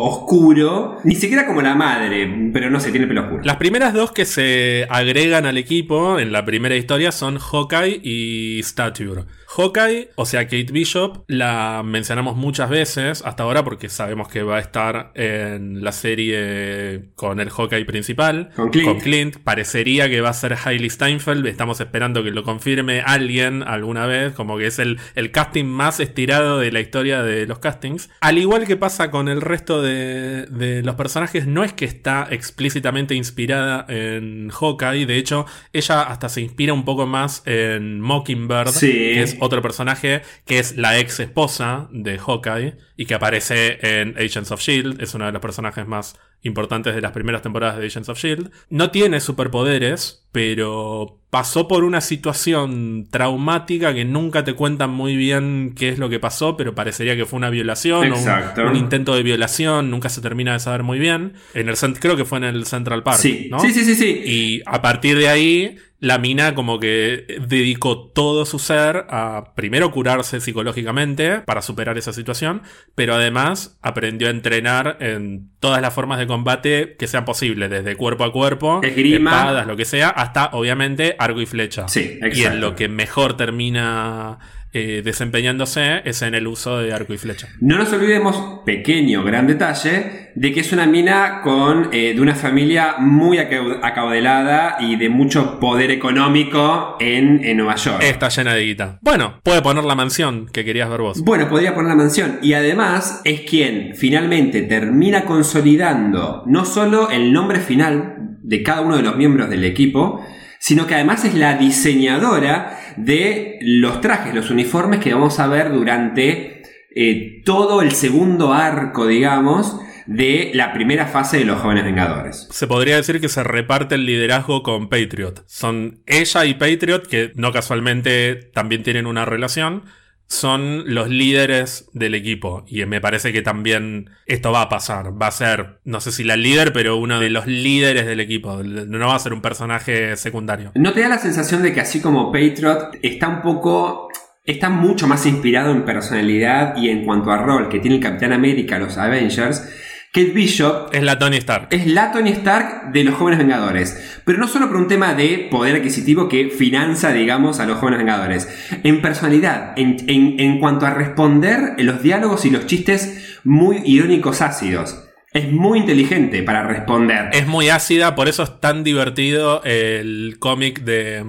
[0.00, 3.42] oscuro, ni siquiera como la madre, pero no sé, tiene el pelo oscuro.
[3.44, 8.60] Las primeras dos que se agregan al equipo en la primera historia son Hawkeye y
[8.62, 9.24] Stature.
[9.56, 14.56] Hawkeye, o sea, Kate Bishop, la mencionamos muchas veces hasta ahora porque sabemos que va
[14.56, 18.50] a estar en la serie con el Hawkeye principal.
[18.56, 19.36] Con Clint.
[19.44, 21.46] Parecería que va a ser Hailey Steinfeld.
[21.46, 24.32] Estamos esperando que lo confirme alguien alguna vez.
[24.32, 28.08] Como que es el, el casting más estirado de la historia de los castings.
[28.20, 32.26] Al igual que pasa con el resto de, de los personajes, no es que está
[32.30, 35.06] explícitamente inspirada en Hawkeye.
[35.06, 38.90] De hecho, ella hasta se inspira un poco más en Mockingbird, Sí.
[38.90, 44.16] que es otro personaje que es la ex esposa de Hawkeye y que aparece en
[44.16, 45.02] Agents of Shield.
[45.02, 48.50] Es uno de los personajes más importantes de las primeras temporadas de Agents of Shield.
[48.68, 55.74] No tiene superpoderes, pero pasó por una situación traumática que nunca te cuentan muy bien
[55.76, 58.66] qué es lo que pasó, pero parecería que fue una violación o un- Exacto.
[58.66, 61.34] un, intento de violación, nunca se termina de saber muy bien.
[61.54, 63.48] En el creo que fue en el Central Park, Sí.
[63.50, 63.60] ¿no?
[63.60, 64.22] sí, sí, sí, sí.
[64.24, 69.90] Y a partir de ahí, la mina como que dedicó todo su ser a primero
[69.92, 72.62] curarse psicológicamente para superar esa situación,
[72.96, 77.94] pero además aprendió a entrenar en todas las formas de combate que sean posibles, desde
[77.94, 79.30] cuerpo a cuerpo, Esgrima.
[79.30, 81.88] espadas, lo que sea, hasta obviamente arco y flecha.
[81.88, 82.54] Sí, Y exacto.
[82.54, 84.38] en lo que mejor termina
[84.72, 87.48] eh, desempeñándose es en el uso de arco y flecha.
[87.60, 92.34] No nos olvidemos, pequeño, gran detalle, de que es una mina con eh, de una
[92.34, 98.02] familia muy acau- acaudelada y de mucho poder económico en, en Nueva York.
[98.02, 98.98] Está llena de guita.
[99.02, 101.20] Bueno, puede poner la mansión que querías ver vos.
[101.22, 102.38] Bueno, podría poner la mansión.
[102.42, 108.96] Y además es quien finalmente termina consolidando no solo el nombre final de cada uno
[108.96, 110.24] de los miembros del equipo,
[110.58, 115.72] sino que además es la diseñadora de los trajes, los uniformes que vamos a ver
[115.72, 116.62] durante
[116.94, 122.48] eh, todo el segundo arco, digamos, de la primera fase de los jóvenes vengadores.
[122.50, 125.44] Se podría decir que se reparte el liderazgo con Patriot.
[125.46, 129.84] Son ella y Patriot, que no casualmente también tienen una relación,
[130.32, 132.64] son los líderes del equipo.
[132.66, 135.20] Y me parece que también esto va a pasar.
[135.20, 138.62] Va a ser, no sé si la líder, pero uno de los líderes del equipo.
[138.62, 140.72] No va a ser un personaje secundario.
[140.74, 144.08] ¿No te da la sensación de que así como Patriot está un poco...
[144.44, 148.32] Está mucho más inspirado en personalidad y en cuanto a rol que tiene el Capitán
[148.32, 149.68] América, los Avengers,
[150.14, 151.68] Kate Bishop Es la Tony Stark.
[151.70, 154.20] es la Tony Stark de los jóvenes vengadores.
[154.26, 158.00] Pero no solo por un tema de poder adquisitivo que financia, digamos, a los jóvenes
[158.00, 158.46] vengadores.
[158.84, 164.42] En personalidad, en, en- en cuanto a responder los diálogos y los chistes muy irónicos
[164.42, 165.02] ácidos.
[165.32, 167.30] Es muy inteligente para responder.
[167.32, 171.24] Es muy ácida, por eso es tan divertido el cómic de,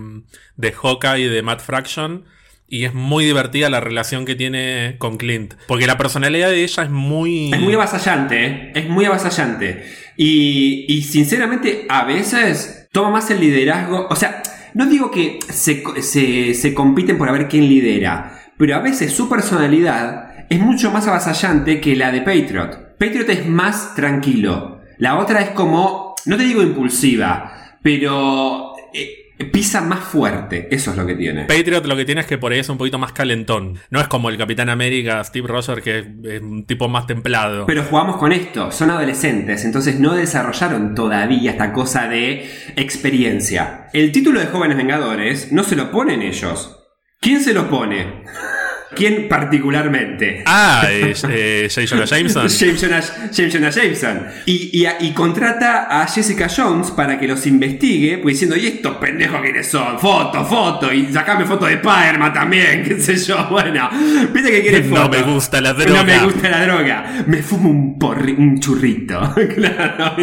[0.57, 2.25] de Hawkeye de Matt Fraction.
[2.67, 5.53] Y es muy divertida la relación que tiene con Clint.
[5.67, 7.53] Porque la personalidad de ella es muy.
[7.53, 8.71] Es muy avasallante, ¿eh?
[8.75, 9.83] Es muy avasallante.
[10.17, 14.07] Y, y sinceramente, a veces toma más el liderazgo.
[14.09, 14.41] O sea,
[14.73, 18.39] no digo que se, se, se compiten por a ver quién lidera.
[18.57, 22.97] Pero a veces su personalidad es mucho más avasallante que la de Patriot.
[22.97, 24.81] Patriot es más tranquilo.
[24.97, 30.67] La otra es como, no te digo impulsiva, pero eh, pisa más fuerte.
[30.71, 31.45] Eso es lo que tiene.
[31.45, 33.79] Patriot lo que tiene es que por ahí es un poquito más calentón.
[33.89, 37.65] No es como el Capitán América, Steve Rogers, que es un tipo más templado.
[37.65, 43.87] Pero jugamos con esto, son adolescentes, entonces no desarrollaron todavía esta cosa de experiencia.
[43.93, 46.79] El título de Jóvenes Vengadores no se lo ponen ellos.
[47.19, 48.23] ¿Quién se lo pone?
[48.95, 50.43] ¿Quién particularmente?
[50.45, 51.67] Ah, eh, eh.
[51.87, 52.47] Jonah Jameson.
[52.59, 53.01] James Jonah,
[53.35, 54.27] James Jonah Jameson.
[54.45, 58.97] Y, y- y contrata a Jessica Jones para que los investigue, pues diciendo, ¿y estos
[58.97, 59.99] pendejos quiénes son?
[59.99, 63.47] Foto, foto, y sacame foto de Spiderman también, qué sé yo.
[63.49, 63.89] Bueno,
[64.33, 65.09] viste que quiere No foto.
[65.09, 66.03] me gusta la No droga.
[66.03, 67.05] me gusta la droga.
[67.27, 69.33] Me fumo un, porri- un churrito.
[69.55, 70.15] claro.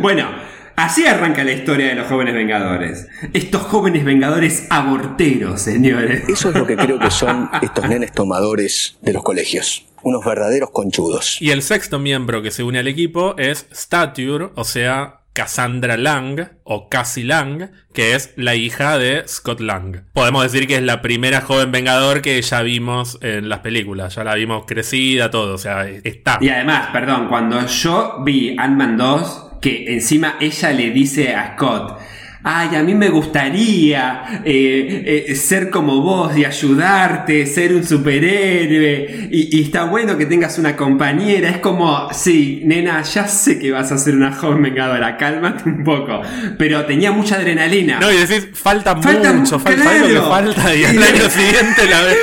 [0.00, 0.51] Bueno.
[0.76, 3.08] Así arranca la historia de los jóvenes vengadores.
[3.32, 6.28] Estos jóvenes vengadores aborteros, señores.
[6.28, 9.86] Eso es lo que creo que son estos nenes tomadores de los colegios.
[10.02, 11.40] Unos verdaderos conchudos.
[11.40, 16.48] Y el sexto miembro que se une al equipo es Stature, o sea, Cassandra Lang,
[16.64, 20.04] o Cassie Lang, que es la hija de Scott Lang.
[20.12, 24.14] Podemos decir que es la primera joven vengador que ya vimos en las películas.
[24.14, 26.38] Ya la vimos crecida, todo, o sea, está.
[26.40, 31.98] Y además, perdón, cuando yo vi Ant-Man 2, que encima ella le dice a Scott,
[32.44, 39.28] ay, a mí me gustaría eh, eh, ser como vos y ayudarte, ser un superhéroe,
[39.30, 43.70] y, y está bueno que tengas una compañera, es como, sí, nena, ya sé que
[43.70, 46.20] vas a ser una joven vengadora, cálmate un poco,
[46.58, 47.98] pero tenía mucha adrenalina.
[48.00, 51.30] No, y decís, falta, Falta mucho, mu- falta ¿sabes lo que falta, y al año
[51.30, 52.16] siguiente la ves.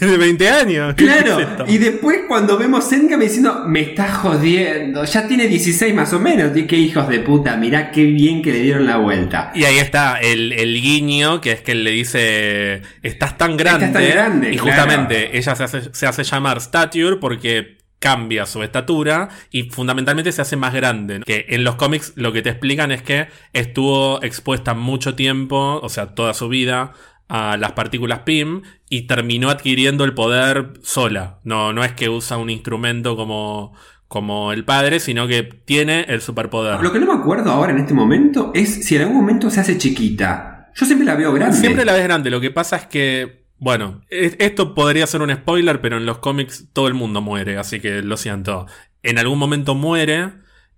[0.00, 0.94] Tiene 20 años.
[0.94, 5.94] ¿Qué es Claro, y después cuando vemos Endgame diciendo, me está jodiendo, ya tiene 16
[5.94, 8.96] más o menos, y qué hijos de puta, mirá qué bien que le dieron la
[8.96, 9.52] vuelta.
[9.54, 13.84] Y ahí está el, el guiño, que es que él le dice, estás tan grande.
[13.86, 14.70] Estás tan grande, y claro.
[14.70, 20.42] justamente ella se hace, se hace llamar Stature porque cambia su estatura y fundamentalmente se
[20.42, 21.20] hace más grande.
[21.24, 25.88] Que en los cómics lo que te explican es que estuvo expuesta mucho tiempo, o
[25.88, 26.92] sea, toda su vida,
[27.30, 31.38] a las partículas PIM y terminó adquiriendo el poder sola.
[31.44, 33.72] No, no es que usa un instrumento como,
[34.08, 36.80] como el padre, sino que tiene el superpoder.
[36.82, 39.60] Lo que no me acuerdo ahora en este momento es si en algún momento se
[39.60, 40.70] hace chiquita.
[40.74, 41.56] Yo siempre la veo grande.
[41.56, 42.30] Siempre la ves grande.
[42.30, 46.18] Lo que pasa es que, bueno, es- esto podría ser un spoiler, pero en los
[46.18, 48.66] cómics todo el mundo muere, así que lo siento.
[49.04, 50.30] En algún momento muere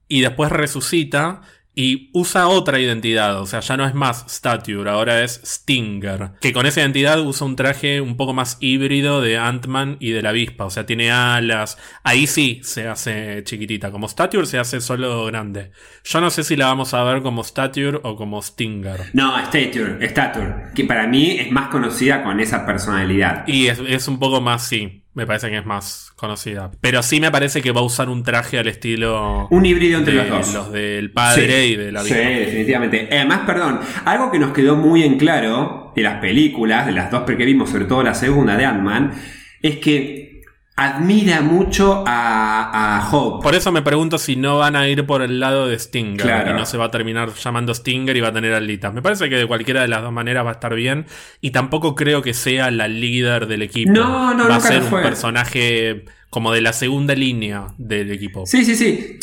[0.07, 1.40] y después resucita
[1.74, 3.40] y usa otra identidad.
[3.40, 6.32] O sea, ya no es más Stature, ahora es Stinger.
[6.40, 10.22] Que con esa identidad usa un traje un poco más híbrido de Ant-Man y de
[10.22, 10.64] la avispa.
[10.64, 11.78] O sea, tiene alas.
[12.02, 13.90] Ahí sí se hace chiquitita.
[13.90, 15.72] Como Stature se hace solo grande.
[16.04, 19.10] Yo no sé si la vamos a ver como Stature o como Stinger.
[19.12, 23.46] No, Stature, Stature, que para mí es más conocida con esa personalidad.
[23.46, 26.70] Y es, es un poco más, sí, me parece que es más conocida.
[26.80, 30.14] Pero sí me parece que va a usar un traje al estilo Un híbrido entre
[30.14, 30.72] de los dos.
[30.72, 31.72] del padre Sí.
[31.72, 32.22] y de la Sí, vida.
[32.28, 33.08] definitivamente.
[33.12, 37.22] Además, perdón, algo que nos quedó muy en claro de las películas, de las dos
[37.24, 39.12] que vimos, sobre todo la segunda de Ant-Man,
[39.60, 40.32] es que
[40.74, 43.42] admira mucho a, a Hope.
[43.42, 46.50] Por eso me pregunto si no van a ir por el lado de Stinger Claro.
[46.50, 48.92] y no se va a terminar llamando Stinger y va a tener alitas.
[48.92, 51.06] Me parece que de cualquiera de las dos maneras va a estar bien
[51.40, 53.92] y tampoco creo que sea la líder del equipo.
[53.92, 58.46] No, no, va a nunca ser un personaje como de la segunda línea del equipo.
[58.46, 59.18] Sí, sí, sí.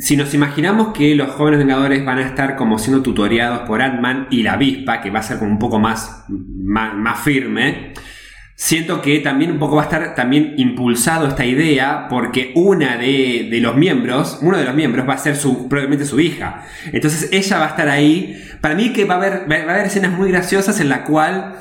[0.00, 4.26] Si nos imaginamos que los jóvenes vengadores van a estar como siendo tutoriados por Ant-Man
[4.30, 7.92] y la avispa, que va a ser como un poco más, más, más firme,
[8.58, 13.46] siento que también un poco va a estar también impulsado esta idea porque una de,
[13.48, 16.66] de los miembros, uno de los miembros va a ser su, probablemente su hija.
[16.92, 18.36] Entonces ella va a estar ahí.
[18.60, 21.54] Para mí que va a haber, va a haber escenas muy graciosas en la cual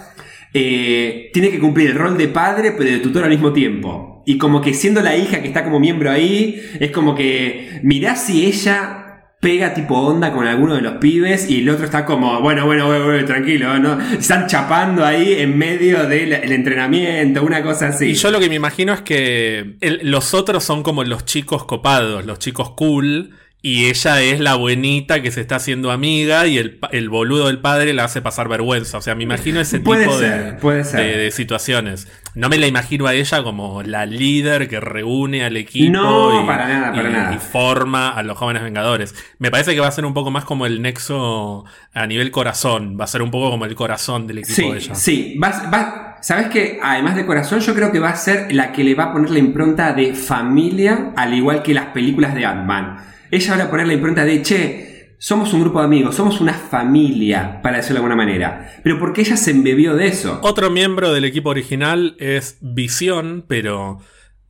[0.56, 4.24] eh, tiene que cumplir el rol de padre pero de tutor al mismo tiempo.
[4.26, 8.16] Y como que siendo la hija que está como miembro ahí, es como que mirá
[8.16, 9.07] si ella
[9.40, 12.88] pega tipo onda con alguno de los pibes y el otro está como, bueno, bueno,
[12.88, 14.00] bueno, tranquilo, ¿no?
[14.14, 18.08] Están chapando ahí en medio del el entrenamiento, una cosa así.
[18.08, 22.26] Y yo lo que me imagino es que los otros son como los chicos copados,
[22.26, 23.32] los chicos cool.
[23.60, 27.60] Y ella es la buenita que se está haciendo amiga y el, el boludo del
[27.60, 29.00] padre la hace pasar vergüenza.
[29.00, 32.08] O sea, me imagino ese tipo ser, de, situaciones.
[32.36, 36.46] No me la imagino a ella como la líder que reúne al equipo No, y,
[36.46, 37.34] para nada, para y- nada.
[37.34, 39.16] y forma a los jóvenes vengadores.
[39.40, 42.96] Me parece que va a ser un poco más como el nexo a nivel corazón.
[42.98, 44.96] Va a ser un poco como el corazón del equipo Sí, de ella.
[44.96, 46.80] sí, va, va- ¿sabes qué?
[46.82, 49.32] Además de corazón, yo creo que va a ser la que le va a poner
[49.32, 52.98] la impronta de familia, al igual que las películas de Ant-Man.
[53.32, 56.54] Ella va a poner la impronta de, che, somos un grupo de amigos, somos una
[56.54, 58.80] familia, para decirlo de alguna manera.
[58.84, 60.40] Pero porque ella se embebió de eso.
[60.44, 64.00] Otro miembro del equipo original es Visión, pero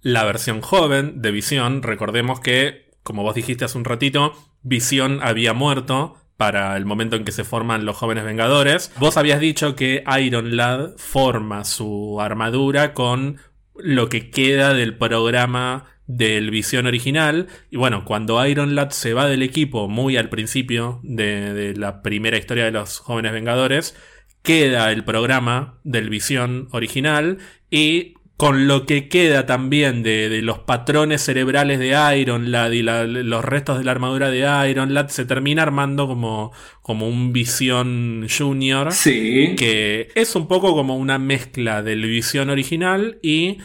[0.02, 5.54] la versión joven de Visión, recordemos que, como vos dijiste hace un ratito, Visión había
[5.54, 8.92] muerto para el momento en que se forman los jóvenes Vengadores.
[9.00, 13.38] Vos habías dicho que Iron Lad forma su armadura con
[13.76, 17.48] lo que queda del programa del Visión original.
[17.70, 22.02] Y bueno, cuando Iron Lad se va del equipo muy al principio de, de la
[22.02, 23.96] primera historia de los jóvenes Vengadores,
[24.42, 27.38] queda el programa del Visión original
[27.70, 32.84] y con lo que queda también de, de los patrones cerebrales de Iron Lad y
[32.84, 36.52] la- los restos de la armadura de Iron Lad, se termina armando como,
[36.84, 38.92] como un Visión Junior.
[38.92, 39.56] Sí.
[39.58, 43.58] Que es un poco como una mezcla del Visión original y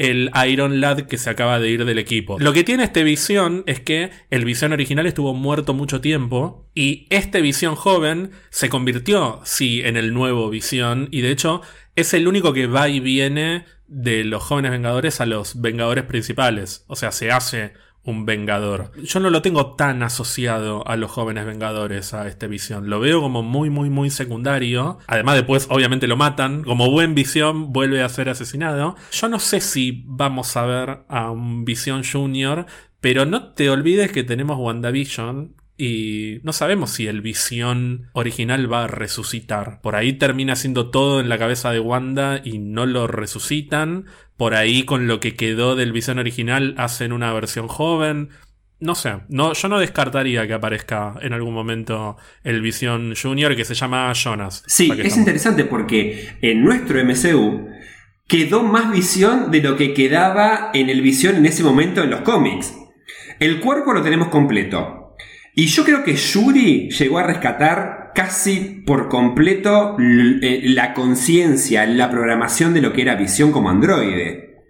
[0.00, 2.38] el Iron Lad que se acaba de ir del equipo.
[2.38, 7.06] Lo que tiene este Visión es que el Visión original estuvo muerto mucho tiempo y
[7.10, 11.60] este Visión joven se convirtió, sí, en el nuevo Visión y de hecho
[11.96, 16.84] es el único que va y viene de los jóvenes Vengadores a los Vengadores principales.
[16.86, 17.74] O sea, se hace
[18.04, 18.92] un Vengador.
[19.02, 22.88] Yo no lo tengo tan asociado a los jóvenes Vengadores, a este Visión.
[22.88, 24.98] Lo veo como muy, muy, muy secundario.
[25.06, 26.62] Además, después, obviamente, lo matan.
[26.62, 28.96] Como buen Visión, vuelve a ser asesinado.
[29.12, 32.66] Yo no sé si vamos a ver a un Visión Junior,
[33.00, 35.54] pero no te olvides que tenemos WandaVision.
[35.82, 39.80] Y no sabemos si el visión original va a resucitar.
[39.80, 44.04] Por ahí termina siendo todo en la cabeza de Wanda y no lo resucitan.
[44.40, 48.30] Por ahí con lo que quedó del visión original hacen una versión joven.
[48.78, 53.66] No sé, no, yo no descartaría que aparezca en algún momento el Visión Junior que
[53.66, 54.62] se llama Jonas.
[54.66, 57.68] Sí, es estamos- interesante porque en nuestro MCU
[58.26, 62.22] quedó más visión de lo que quedaba en el visión en ese momento en los
[62.22, 62.72] cómics.
[63.40, 65.16] El cuerpo lo tenemos completo.
[65.54, 72.10] Y yo creo que Yuri llegó a rescatar casi por completo eh, la conciencia, la
[72.10, 74.64] programación de lo que era visión como androide.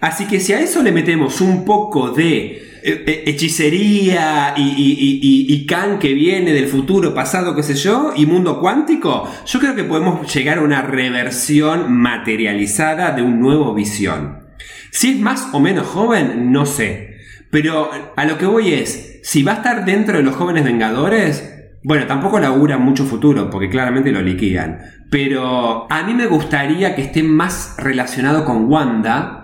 [0.00, 5.66] Así que si a eso le metemos un poco de eh, eh, hechicería y, y,
[5.98, 10.32] que viene del futuro, pasado, qué sé yo, y mundo cuántico, yo creo que podemos
[10.32, 14.46] llegar a una reversión materializada de un nuevo visión.
[14.92, 17.16] Si es más o menos joven, no sé.
[17.50, 21.51] Pero a lo que voy es, si va a estar dentro de los jóvenes vengadores,
[21.84, 24.78] bueno, tampoco labura mucho futuro, porque claramente lo liquidan.
[25.10, 29.42] Pero a mí me gustaría que esté más relacionado con Wanda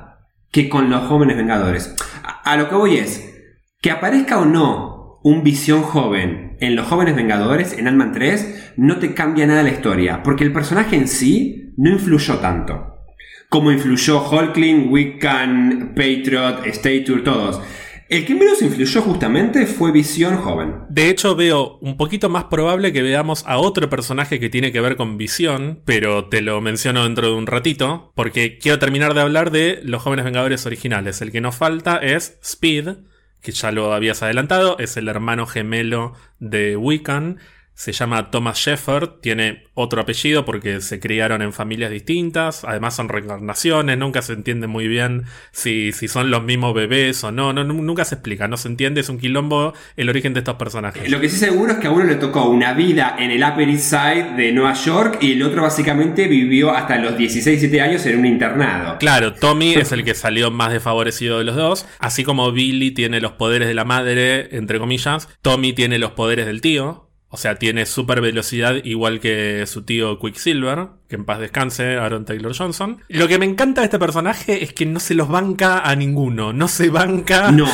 [0.51, 1.95] que con los jóvenes vengadores.
[2.45, 3.29] A, lo que voy es,
[3.81, 8.99] que aparezca o no un visión joven en los jóvenes vengadores, en Ant-Man 3, no
[8.99, 12.95] te cambia nada la historia, porque el personaje en sí no influyó tanto.
[13.49, 17.61] Como influyó Hulkling, Wiccan, Patriot, Stature, todos.
[18.09, 20.77] El que menos influyó justamente fue Visión joven.
[20.89, 24.81] De hecho, veo un poquito más probable que veamos a otro personaje que tiene que
[24.81, 29.21] ver con visión, pero te lo menciono dentro de un ratito, porque quiero terminar de
[29.21, 31.21] hablar de los jóvenes vengadores originales.
[31.21, 32.97] El que nos falta es Speed,
[33.43, 37.39] que ya lo habías adelantado, es el hermano gemelo de Wiccan.
[37.79, 43.09] Se llama Thomas Shepard, tiene otro apellido porque se criaron en familias distintas, además son
[43.09, 47.63] reencarnaciones, nunca se entiende muy bien si, si son los mismos bebés o no, no,
[47.63, 51.09] nu- nunca se explica, no se entiende, es un quilombo el origen de estos personajes.
[51.09, 53.69] Lo que sí seguro es que a uno le tocó una vida en el Upper
[53.69, 58.05] East Side de Nueva York y el otro básicamente vivió hasta los 16, 17 años
[58.07, 58.99] en un internado.
[58.99, 63.21] Claro, Tommy es el que salió más desfavorecido de los dos, así como Billy tiene
[63.21, 67.57] los poderes de la madre, entre comillas, Tommy tiene los poderes del tío, o sea,
[67.57, 73.03] tiene super velocidad igual que su tío Quicksilver, que en paz descanse, Aaron Taylor Johnson.
[73.09, 76.55] Lo que me encanta de este personaje es que no se los banca a ninguno,
[76.55, 77.67] no se banca No,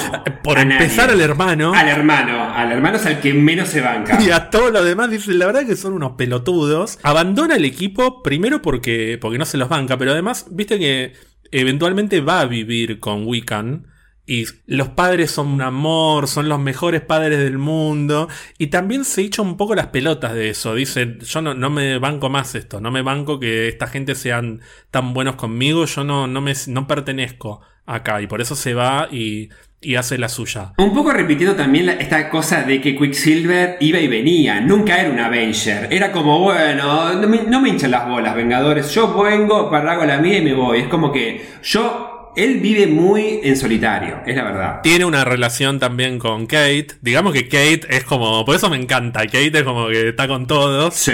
[0.43, 1.23] por a empezar nadie.
[1.25, 1.73] al hermano.
[1.73, 4.19] Al hermano, al hermano es al que menos se banca.
[4.25, 6.99] Y a todo lo demás dice, la verdad que son unos pelotudos.
[7.05, 11.13] Abandona el equipo primero porque, porque no se los banca, pero además, viste que
[11.53, 13.87] eventualmente va a vivir con Wiccan.
[14.27, 18.29] Y los padres son un amor, son los mejores padres del mundo.
[18.57, 20.75] Y también se echa un poco las pelotas de eso.
[20.75, 24.61] Dice, yo no, no me banco más esto, no me banco que esta gente sean
[24.91, 28.23] tan buenos conmigo, yo no, no, me, no pertenezco acá.
[28.23, 29.51] Y por eso se va y,
[29.85, 30.73] y hace la suya.
[30.79, 35.21] Un poco repitiendo también esta cosa de que Quicksilver iba y venía, nunca era un
[35.21, 40.05] Avenger, era como, bueno, no me, no me hinchan las bolas, Vengadores, yo vengo, para
[40.07, 44.37] la mía y me voy, es como que yo él vive muy en solitario, es
[44.37, 44.81] la verdad.
[44.83, 46.89] Tiene una relación también con Kate.
[47.01, 48.45] Digamos que Kate es como.
[48.45, 49.21] Por eso me encanta.
[49.27, 50.95] Kate es como que está con todos.
[50.95, 51.13] Sí.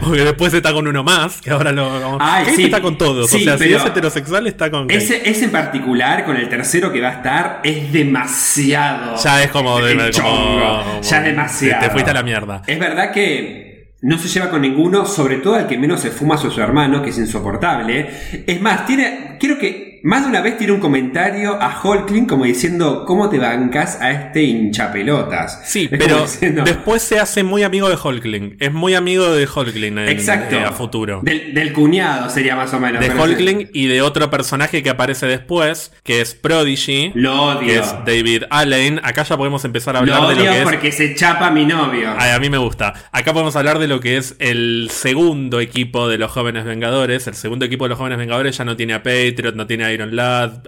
[0.00, 1.40] Porque después está con uno más.
[1.40, 1.88] Que ahora lo.
[2.02, 2.64] como- Ay, Kate sí.
[2.64, 3.30] está con todos.
[3.30, 4.96] Sí, o sea, si es heterosexual, está con Kate.
[4.98, 9.16] Ese, ese en particular, con el tercero que va a estar, es demasiado.
[9.22, 10.10] Ya es como de.
[10.12, 11.80] como- ya es demasiado.
[11.80, 12.62] Te, te fuiste a la mierda.
[12.66, 16.34] Es verdad que no se lleva con ninguno, sobre todo al que menos se fuma
[16.34, 18.10] a su hermano, que es insoportable.
[18.46, 22.44] Es más, tiene, creo que más de una vez tiene un comentario a Hulkling como
[22.44, 25.60] diciendo, ¿cómo te bancas a este hinchapelotas?
[25.64, 28.56] Sí, Es pero diciendo- después se hace muy amigo de Hulkling.
[28.60, 30.56] Es muy amigo de Hulkling en- Exacto.
[30.56, 31.20] eh, a futuro.
[31.22, 33.00] Del, del cuñado sería más o menos.
[33.00, 37.12] de pero Hulkling y de otro personaje que aparece después, que es Prodigy.
[37.14, 37.60] Lo odio.
[37.66, 39.00] Que es David Allen.
[39.02, 40.64] Acá ya podemos empezar a Lo hablar de lo que es.
[40.64, 42.10] porque se chapa mi novio.
[42.16, 42.94] Ay, a mí me gusta.
[43.12, 47.26] Acá podemos hablar de lo que es el segundo equipo de los jóvenes Vengadores.
[47.26, 49.91] El segundo equipo de los jóvenes Vengadores ya no tiene a Patriot, no tiene a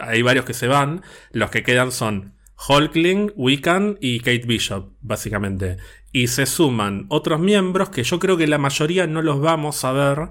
[0.01, 1.02] Hay varios que se van.
[1.32, 2.34] Los que quedan son
[2.68, 5.78] Hulkling, Wiccan y Kate Bishop, básicamente.
[6.12, 9.92] Y se suman otros miembros que yo creo que la mayoría no los vamos a
[9.92, 10.30] ver.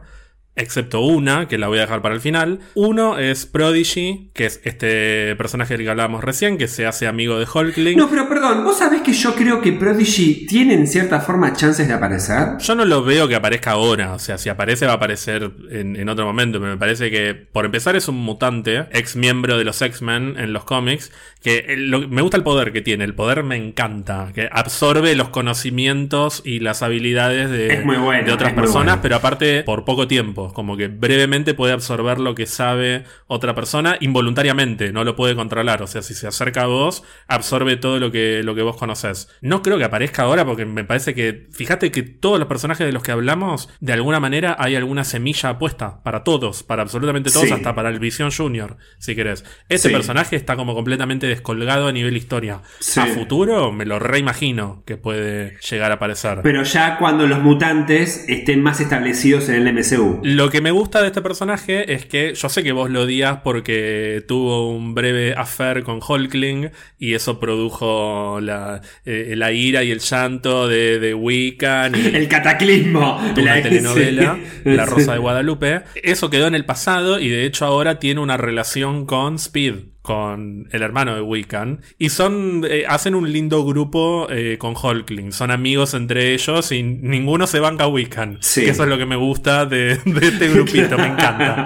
[0.56, 2.60] Excepto una, que la voy a dejar para el final.
[2.76, 7.40] Uno es Prodigy, que es este personaje del que hablábamos recién, que se hace amigo
[7.40, 7.98] de Hulkling.
[7.98, 11.88] No, pero perdón, ¿vos sabés que yo creo que Prodigy tiene en cierta forma chances
[11.88, 12.58] de aparecer?
[12.60, 15.96] Yo no lo veo que aparezca ahora, o sea, si aparece va a aparecer en,
[15.96, 19.64] en otro momento, pero me parece que, por empezar, es un mutante, ex miembro de
[19.64, 21.12] los X-Men en los cómics,
[21.42, 25.30] que lo- me gusta el poder que tiene, el poder me encanta, que absorbe los
[25.30, 29.00] conocimientos y las habilidades de, bueno, de otras personas, bueno.
[29.02, 33.96] pero aparte por poco tiempo, como que brevemente puede absorber lo que sabe otra persona
[34.02, 38.12] involuntariamente, no lo puede controlar, o sea, si se acerca a vos, absorbe todo lo
[38.12, 39.30] que, lo que vos conocés.
[39.42, 42.92] No creo que aparezca ahora porque me parece que, fíjate que todos los personajes de
[42.92, 47.48] los que hablamos, de alguna manera hay alguna semilla puesta para todos, para absolutamente todos,
[47.48, 47.54] Sí.
[47.54, 49.46] hasta para el Visión Junior, si querés.
[49.70, 49.94] Ese Sí.
[49.94, 52.62] personaje está como completamente descolgado a nivel historia.
[52.80, 53.00] Sí.
[53.00, 56.40] A futuro me lo reimagino que puede llegar a aparecer.
[56.42, 60.20] Pero ya cuando los mutantes estén más establecidos en el MCU.
[60.36, 63.40] Lo que me gusta de este personaje es que yo sé que vos lo odias
[63.44, 69.92] porque tuvo un breve affair con Hulkling y eso produjo la, eh, la ira y
[69.92, 73.22] el llanto de, de Wiccan y El cataclismo.
[73.36, 74.70] La- telenovela, sí.
[74.70, 75.82] La Rosa de Guadalupe.
[75.96, 80.68] Eso quedó en el pasado y de hecho ahora tiene una relación con Speed, con
[80.72, 81.80] el hermano de Wiccan.
[81.98, 85.32] Y son, eh, hacen un lindo grupo eh, con Hulkling.
[85.32, 88.38] Son amigos entre ellos y ninguno se banca a Wiccan.
[88.42, 88.66] Sí.
[88.66, 91.66] Que eso es lo que me gusta de, de este grupito, me encanta.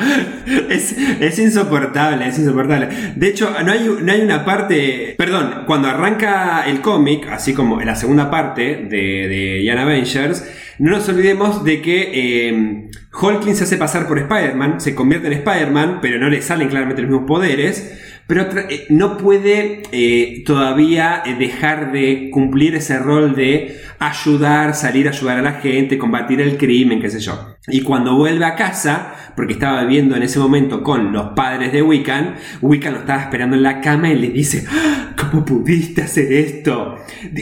[0.70, 2.88] Es, es insoportable, es insoportable.
[3.16, 5.16] De hecho, no hay, no hay una parte.
[5.18, 10.46] Perdón, cuando arranca el cómic, así como en la segunda parte de, de Young Avengers,
[10.78, 12.90] no nos olvidemos de que eh,
[13.20, 17.02] Hulkling se hace pasar por Spider-Man, se convierte en Spider-Man, pero no le salen claramente
[17.02, 18.00] los mismos poderes.
[18.28, 25.08] Pero eh, no puede eh, todavía eh, dejar de cumplir ese rol de ayudar, salir
[25.08, 27.56] a ayudar a la gente, combatir el crimen, qué sé yo.
[27.68, 31.82] Y cuando vuelve a casa, porque estaba viviendo en ese momento con los padres de
[31.82, 36.32] Wiccan, Wiccan lo estaba esperando en la cama y le dice, "Ah, ¿cómo pudiste hacer
[36.34, 36.98] esto?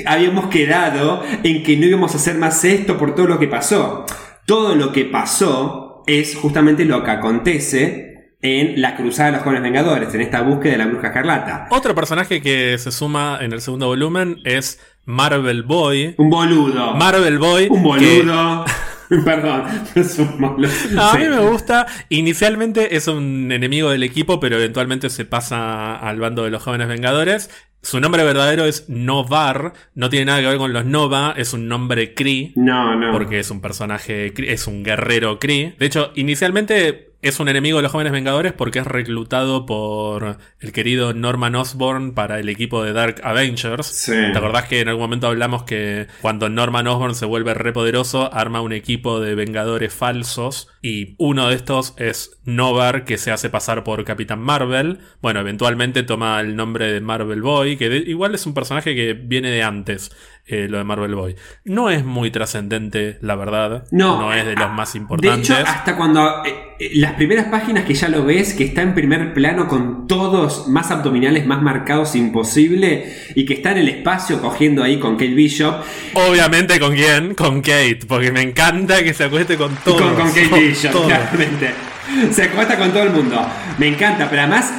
[0.05, 4.05] Habíamos quedado en que no íbamos a hacer más esto por todo lo que pasó.
[4.45, 8.14] Todo lo que pasó es justamente lo que acontece
[8.45, 11.67] en la cruzada de los jóvenes vengadores, en esta búsqueda de la bruja escarlata.
[11.71, 16.15] Otro personaje que se suma en el segundo volumen es Marvel Boy.
[16.17, 16.93] Un boludo.
[16.95, 17.67] Marvel Boy.
[17.69, 18.65] un que- boludo.
[19.23, 19.63] Perdón,
[19.93, 20.69] es un boludo.
[20.99, 21.17] A Sí.
[21.19, 21.85] mí me gusta.
[22.09, 26.87] Inicialmente es un enemigo del equipo, pero eventualmente se pasa al bando de los jóvenes
[26.87, 27.49] vengadores.
[27.83, 29.73] Su nombre verdadero es Novar.
[29.93, 31.35] No tiene nada que ver con los Nova.
[31.37, 32.51] Es un nombre Kree.
[32.55, 33.11] No, no.
[33.11, 35.75] Porque es un personaje, es un guerrero Kree.
[35.77, 40.71] De hecho, inicialmente es un enemigo de los jóvenes vengadores porque es reclutado por el
[40.71, 43.87] querido Norman Osborn para el equipo de Dark Avengers.
[43.87, 44.11] Sí.
[44.11, 48.61] ¿Te acordás que en algún momento hablamos que cuando Norman Osborn se vuelve repoderoso, arma
[48.61, 50.67] un equipo de vengadores falsos?
[50.81, 54.99] Y uno de estos es Novar, que se hace pasar por Capitán Marvel.
[55.21, 59.13] Bueno, eventualmente toma el nombre de Marvel Boy, que de- igual es un personaje que
[59.13, 60.11] viene de antes,
[60.47, 61.35] eh, lo de Marvel Boy.
[61.63, 63.87] No es muy trascendente, la verdad.
[63.89, 65.47] No, es de los más importantes.
[65.47, 68.83] De hecho, hasta cuando eh, eh, las primeras páginas que ya lo ves, que está
[68.83, 73.89] en primer plano con todos más abdominales más marcados imposible y que está en el
[73.89, 75.83] espacio cogiendo ahí con Kate Bishop.
[76.13, 77.33] Obviamente, ¿con quién?
[77.33, 79.99] Con Kate, porque me encanta que se acueste con todos.
[79.99, 81.07] con, con Kate con Bishop, todos.
[81.07, 81.71] claramente.
[82.29, 83.43] Se acuesta con todo el mundo.
[83.79, 84.71] Me encanta, pero además,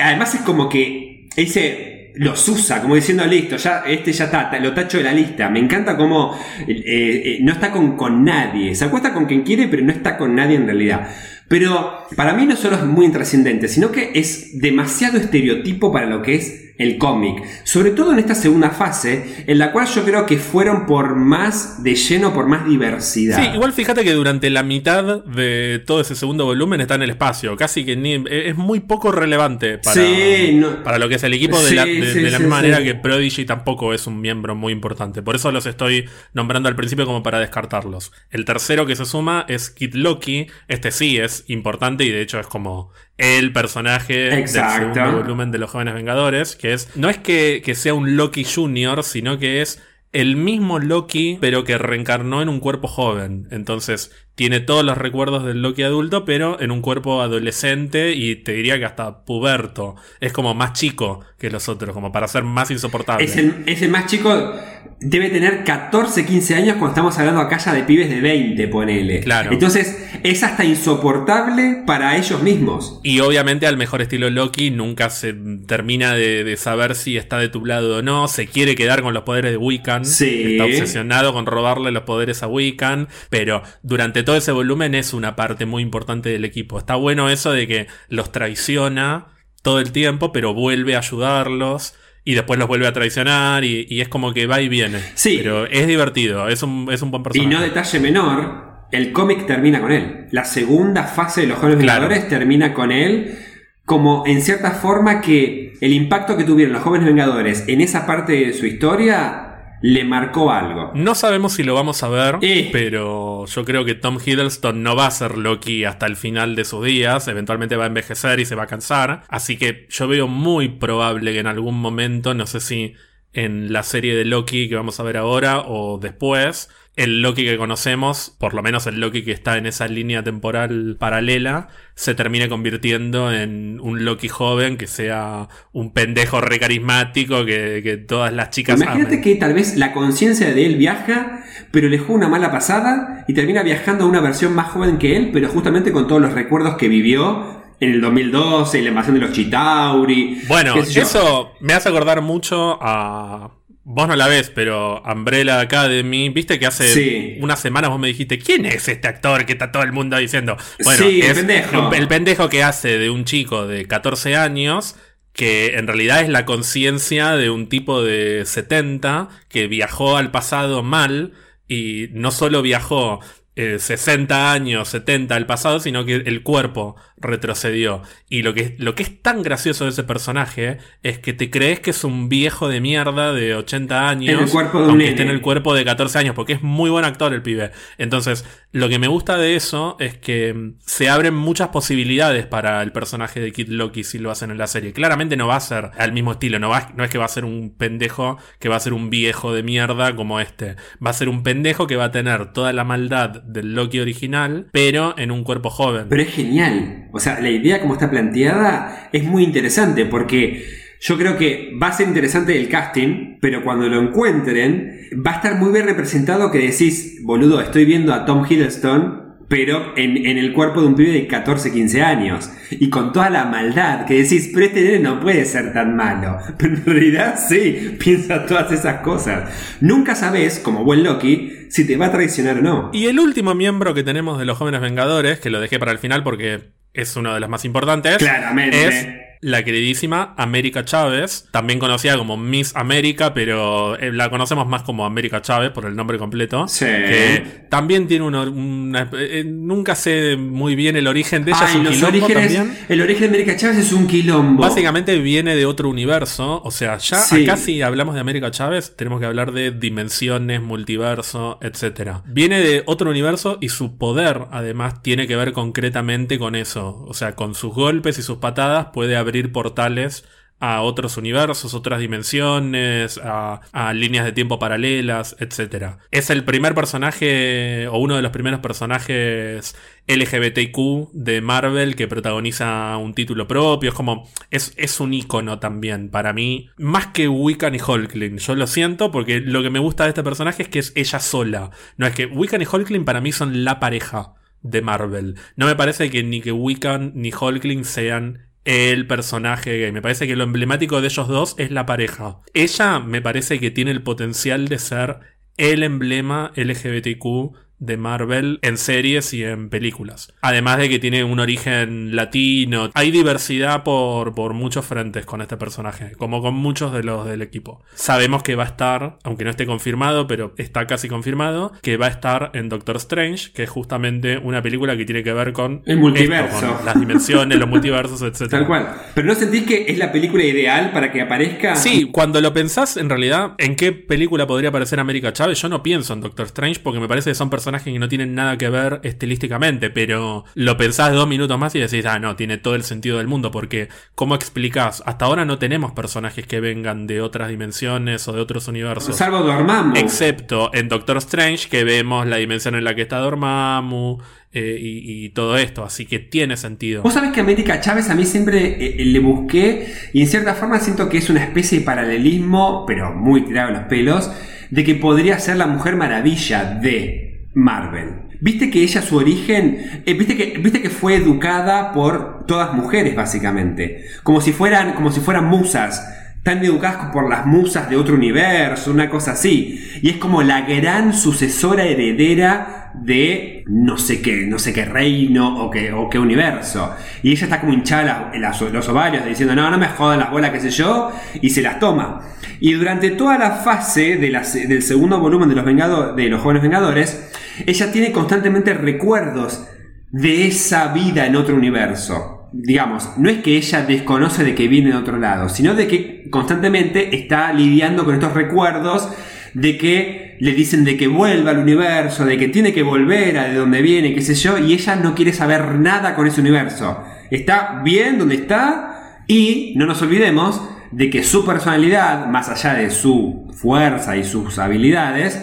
[0.00, 4.74] además es como que ese los usa, como diciendo, listo, ya, este ya está, lo
[4.74, 5.48] tacho de la lista.
[5.48, 8.74] Me encanta como eh, eh, no está con, con nadie.
[8.74, 11.08] Se acuesta con quien quiere, pero no está con nadie en realidad.
[11.48, 16.22] Pero para mí no solo es muy intrascendente, sino que es demasiado estereotipo para lo
[16.22, 17.42] que es el cómic.
[17.64, 21.82] Sobre todo en esta segunda fase, en la cual yo creo que fueron por más
[21.82, 23.40] de lleno, por más diversidad.
[23.42, 27.10] Sí, igual fíjate que durante la mitad de todo ese segundo volumen está en el
[27.10, 27.56] espacio.
[27.56, 31.34] Casi que ni, es muy poco relevante para, Sí, no- para lo que es el
[31.34, 34.20] equipo, de Sí, la, de- sí, de la misma manera que Prodigy tampoco es un
[34.20, 35.22] miembro muy importante.
[35.22, 38.12] Por eso los estoy nombrando al principio como para descartarlos.
[38.30, 40.46] El tercero que se suma es Kid Loki.
[40.68, 42.90] Este sí es importante y de hecho es como
[43.20, 44.86] el personaje Exacto.
[44.86, 46.56] del segundo volumen de los jóvenes vengadores.
[46.56, 46.96] Que es.
[46.96, 49.82] No es que, que sea un Loki Junior, sino que es
[50.12, 53.46] el mismo Loki, pero que reencarnó en un cuerpo joven.
[53.50, 54.10] Entonces,
[54.40, 58.78] tiene todos los recuerdos del Loki adulto, pero en un cuerpo adolescente y te diría
[58.78, 59.96] que hasta puberto.
[60.18, 63.22] Es como más chico que los otros, como para ser más insoportable.
[63.22, 64.54] Es el, es el más chico,
[64.98, 69.20] debe tener 14, 15 años cuando estamos hablando acá ya de pibes de 20, ponele.
[69.20, 69.52] Claro.
[69.52, 73.00] Entonces es hasta insoportable para ellos mismos.
[73.02, 75.34] Y obviamente al mejor estilo Loki nunca se
[75.66, 78.28] termina de, de saber si está de tu lado o no.
[78.28, 80.04] Se quiere quedar con los poderes de Wiccan.
[80.04, 80.52] Sí.
[80.52, 83.08] Está obsesionado con robarle los poderes a Wiccan.
[83.28, 86.78] Pero durante todo ese volumen es una parte muy importante del equipo.
[86.78, 89.26] Está bueno eso de que los traiciona
[89.62, 91.94] todo el tiempo, pero vuelve a ayudarlos.
[92.22, 93.64] Y después los vuelve a traicionar.
[93.64, 95.00] Y, y es como que va y viene.
[95.14, 95.36] Sí.
[95.38, 96.48] Pero es divertido.
[96.48, 97.54] Es un, es un buen Y personaje.
[97.54, 100.26] no detalle menor, el cómic termina con él.
[100.30, 102.02] La segunda fase de los Jóvenes Claro.
[102.02, 103.38] Vengadores termina con él.
[103.86, 108.32] Como en cierta forma que el impacto que tuvieron los Jóvenes Vengadores en esa parte
[108.34, 109.49] de su historia
[109.82, 110.92] le marcó algo.
[110.94, 112.68] No sabemos si lo vamos a ver, Eh.
[112.72, 116.64] pero yo creo que Tom Hiddleston no va a ser Loki hasta el final de
[116.64, 117.26] sus días.
[117.28, 119.22] Eventualmente va a envejecer y se va a cansar.
[119.28, 122.94] Así que yo veo muy probable que en algún momento, no sé si
[123.32, 127.56] en la serie de Loki que vamos a ver ahora o después, el Loki que
[127.56, 132.48] conocemos, por lo menos el Loki que está en esa línea temporal paralela, se termine
[132.48, 138.50] convirtiendo en un Loki joven que sea un pendejo re carismático que, que todas las
[138.50, 139.22] chicas Imagínate amen.
[139.22, 143.34] que tal vez la conciencia de él viaja, pero le juega una mala pasada y
[143.34, 146.76] termina viajando a una versión más joven que él, pero justamente con todos los recuerdos
[146.76, 150.42] que vivió en el 2012 y la invasión de los Chitauri.
[150.46, 153.56] Bueno, eso me hace acordar mucho a.
[153.92, 157.38] Vos no la ves, pero Umbrella Academy, viste que hace Sí.
[157.40, 160.56] unas semanas vos me dijiste, ¿quién es este actor que está todo el mundo diciendo?
[160.84, 161.92] Bueno, Sí, el pendejo.
[161.92, 164.94] el pendejo que hace de un chico de 14 años,
[165.32, 170.82] que en realidad es la conciencia de un tipo de 70 que viajó al pasado
[170.84, 171.32] mal
[171.66, 173.20] y no solo viajó
[173.56, 178.02] eh, 60 años, 70 al pasado, sino que el cuerpo retrocedió.
[178.28, 181.80] Y lo que, lo que es tan gracioso de ese personaje es que te crees
[181.80, 185.40] que es un viejo de mierda de 80 años, el cuerpo aunque esté en el
[185.40, 187.72] cuerpo de 14 años, porque es muy buen actor el pibe.
[187.98, 192.82] Entonces, lo que me gusta de eso es que mm, se abren muchas posibilidades para
[192.82, 194.92] el personaje de Kid Loki si lo hacen en la serie.
[194.92, 197.28] Claramente no va a ser al mismo estilo, no, va, no es que va a
[197.28, 200.76] ser un pendejo que va a ser un viejo de mierda como este.
[201.04, 204.68] Va a ser un pendejo que va a tener toda la maldad del Loki original,
[204.72, 206.06] pero en un cuerpo joven.
[206.08, 207.08] Pero es genial.
[207.12, 210.64] O sea, la idea como está planteada es muy interesante porque
[211.00, 215.34] yo creo que va a ser interesante el casting, pero cuando lo encuentren va a
[215.36, 220.38] estar muy bien representado que decís, boludo, estoy viendo a Tom Hiddleston, pero en, en
[220.38, 222.48] el cuerpo de un pibe de 14, 15 años.
[222.70, 226.38] Y con toda la maldad que decís, pero este nene no puede ser tan malo.
[226.58, 229.50] Pero en realidad sí, piensa todas esas cosas.
[229.80, 232.90] Nunca sabes, como buen Loki, si te va a traicionar o no.
[232.92, 235.98] Y el último miembro que tenemos de los jóvenes vengadores, que lo dejé para el
[235.98, 238.86] final porque es uno de los más importantes, Claramente.
[238.86, 239.08] es
[239.42, 245.06] la queridísima América Chávez, también conocida como Miss América, pero eh, la conocemos más como
[245.06, 246.68] América Chávez por el nombre completo.
[246.68, 246.84] Sí.
[246.84, 251.78] Que también tiene una- eh, nunca sé muy bien el origen de ella, es Ay,
[251.78, 252.78] un los quilombo orígenes, también.
[252.88, 254.62] el origen de América Chávez es un quilombo.
[254.62, 257.44] Básicamente viene de otro universo, o sea, ya Sí.
[257.44, 262.18] acá si hablamos de América Chávez, tenemos que hablar de dimensiones, multiverso, etc.
[262.26, 267.04] Viene de otro universo y su poder, además, tiene que ver concretamente con eso.
[267.08, 270.24] O sea, con sus golpes y sus patadas puede abrir portales
[270.60, 273.60] a otros universos, otras dimensiones, a,
[273.94, 275.96] líneas de tiempo paralelas, etc.
[276.10, 279.74] Es el primer personaje, o uno de los primeros personajes
[280.06, 283.88] LGBTQ de Marvel que protagoniza un título propio.
[283.88, 288.36] Es como, es, es un icono también para mí, más que Wiccan y Hulkling.
[288.36, 291.20] Yo lo siento porque lo que me gusta de este personaje es que es ella
[291.20, 291.70] sola.
[291.96, 295.36] No es que Wiccan y Hulkling para mí son la pareja de Marvel.
[295.56, 299.92] No me parece que ni que Wiccan ni Hulkling sean el personaje gay.
[299.92, 302.40] Me parece que lo emblemático de ellos dos es la pareja.
[302.54, 305.20] Ella me parece que tiene el potencial de ser
[305.56, 310.32] el emblema LGBTQ de Marvel en series y en películas.
[310.42, 312.90] Además de que tiene un origen latino.
[312.94, 317.42] Hay diversidad por, por muchos frentes con este personaje, como con muchos de los del
[317.42, 317.82] equipo.
[317.94, 322.06] Sabemos que va a estar, aunque no esté confirmado, pero está casi confirmado, que va
[322.06, 325.82] a estar en Doctor Strange, que es justamente una película que tiene que ver con
[325.86, 326.56] El multiverso.
[326.56, 328.50] esto, con las dimensiones, los multiversos, etc.
[328.50, 328.94] Tal cual.
[329.14, 331.76] Pero ¿no sentís que es la película ideal para que aparezca?
[331.76, 335.60] Sí, cuando lo pensás, en realidad, ¿en qué película podría aparecer América Chávez?
[335.62, 338.34] Yo no pienso en Doctor Strange porque me parece que son personajes que no tienen
[338.34, 342.58] nada que ver estilísticamente, pero lo pensás dos minutos más y decís, ah, no, tiene
[342.58, 345.02] todo el sentido del mundo, porque ¿cómo explicás?
[345.06, 349.16] Hasta ahora no tenemos personajes que vengan de otras dimensiones o de otros universos.
[349.16, 349.96] Salvo Dormammu.
[349.96, 354.18] Excepto en Doctor Strange, que vemos la dimensión en la que está Dormammu
[354.52, 357.02] eh, y, y todo esto, así que tiene sentido.
[357.02, 360.80] Vos sabés que América Chávez a mí siempre eh, le busqué y en cierta forma
[360.80, 364.30] siento que es una especie de paralelismo, pero muy tirado a los pelos,
[364.70, 368.28] de que podría ser la Mujer Maravilla de Marvel.
[368.40, 373.14] Viste que ella, su origen, eh, viste, que, viste que fue educada por todas mujeres,
[373.14, 374.06] básicamente.
[374.22, 376.19] Como si fueran, como si fueran musas.
[376.42, 379.78] Tan educadas por las musas de otro universo, una cosa así.
[380.00, 385.62] Y es como la gran sucesora heredera de no sé qué, no sé qué reino
[385.62, 386.94] o qué, o qué universo.
[387.22, 390.30] Y ella está como hinchada las- las- los ovarios diciendo, no, no me jodan las
[390.30, 391.12] bolas, qué sé yo,
[391.42, 392.22] y se las toma.
[392.58, 397.30] Y durante toda la fase del segundo volumen de los, Vengado- de los Jóvenes Vengadores,
[397.66, 399.66] ella tiene constantemente recuerdos
[400.10, 402.39] de esa vida en otro universo.
[402.52, 406.28] Digamos, no es que ella desconoce de que viene de otro lado, sino de que
[406.30, 409.08] constantemente está lidiando con estos recuerdos
[409.54, 413.44] de que le dicen de que vuelva al universo, de que tiene que volver a
[413.44, 417.04] de donde viene, qué sé yo, y ella no quiere saber nada con ese universo.
[417.30, 420.60] Está bien donde está y no nos olvidemos
[420.90, 425.40] de que su personalidad, más allá de su fuerza y sus habilidades,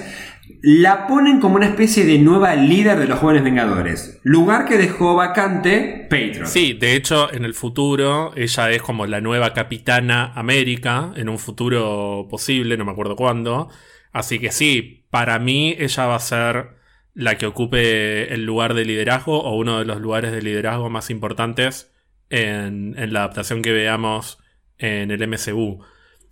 [0.70, 4.20] la ponen como una especie de nueva líder de los jóvenes vengadores.
[4.24, 6.46] Lugar que dejó vacante Patriot.
[6.46, 11.40] Sí, de hecho, en el futuro, ella es como la nueva capitana América, en un
[11.40, 13.70] futuro posible, no me acuerdo cuándo.
[14.12, 16.72] Así que sí, para mí ella va a ser
[17.14, 21.10] la que ocupe el lugar de liderazgo o uno de los lugares de liderazgo más
[21.10, 21.94] importantes
[22.30, 24.38] en, en la adaptación que veamos
[24.80, 25.80] en el MCU.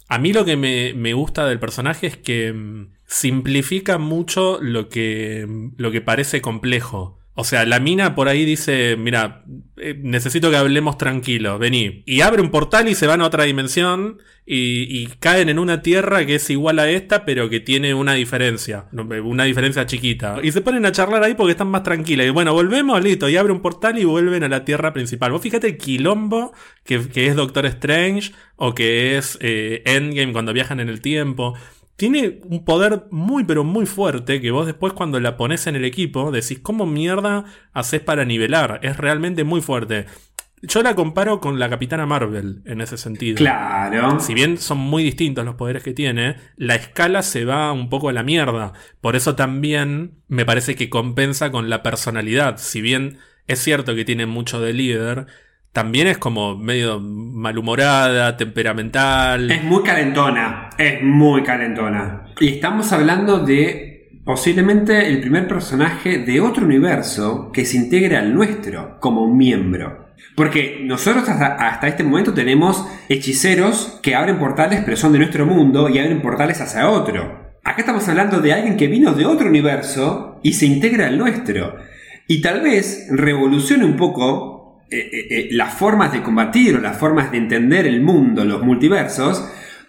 [0.09, 5.47] A mí lo que me, gusta del personaje es que mm, simplifica mucho lo que,
[5.77, 7.17] lo que parece complejo.
[7.37, 9.43] O sea, la mina por ahí dice, mira,
[9.77, 12.03] eh, necesito que hablemos tranquilo, vení.
[12.05, 16.25] Y abre un portal y se van a otra dimensión y, caen en una tierra
[16.25, 20.37] que es igual a esta, pero que tiene una diferencia, una diferencia chiquita.
[20.43, 22.27] Y se ponen a charlar ahí porque están más tranquilas.
[22.27, 25.31] Y bueno, volvemos, listo, y abre un portal y vuelven a la tierra principal.
[25.31, 30.53] Vos fíjate el quilombo que, que es Doctor Strange o que es eh, Endgame cuando
[30.53, 31.55] viajan en el tiempo
[31.95, 35.85] tiene un poder muy pero muy fuerte que vos después cuando la pones en el
[35.85, 38.79] equipo decís cómo mierda haces para nivelar.
[38.83, 40.05] Es realmente muy fuerte.
[40.61, 43.37] Yo la comparo con la Capitana Marvel en ese sentido.
[43.37, 44.19] Claro.
[44.19, 48.09] Si bien son muy distintos los poderes que tiene, la escala se va un poco
[48.09, 48.73] a la mierda.
[48.99, 52.57] Por eso también me parece que compensa con la personalidad.
[52.57, 55.27] Si bien es cierto que tiene mucho de líder,
[55.75, 59.51] también es como medio malhumorada, temperamental.
[59.51, 60.69] Es muy calentona.
[60.77, 62.27] Es muy calentona.
[62.39, 68.33] Y estamos hablando de posiblemente el primer personaje de otro universo que se integre al
[68.33, 70.13] nuestro como miembro.
[70.37, 75.45] Porque nosotros hasta, hasta este momento tenemos hechiceros que abren portales pero son de nuestro
[75.45, 77.57] mundo y abren portales hacia otro.
[77.65, 81.75] Acá estamos hablando de alguien que vino de otro universo y se integra al nuestro.
[82.29, 84.54] Y tal vez revolucione un poco
[84.89, 88.61] eh, eh, eh, las formas de combatir o las formas de entender el mundo, los
[88.61, 89.47] multiversos,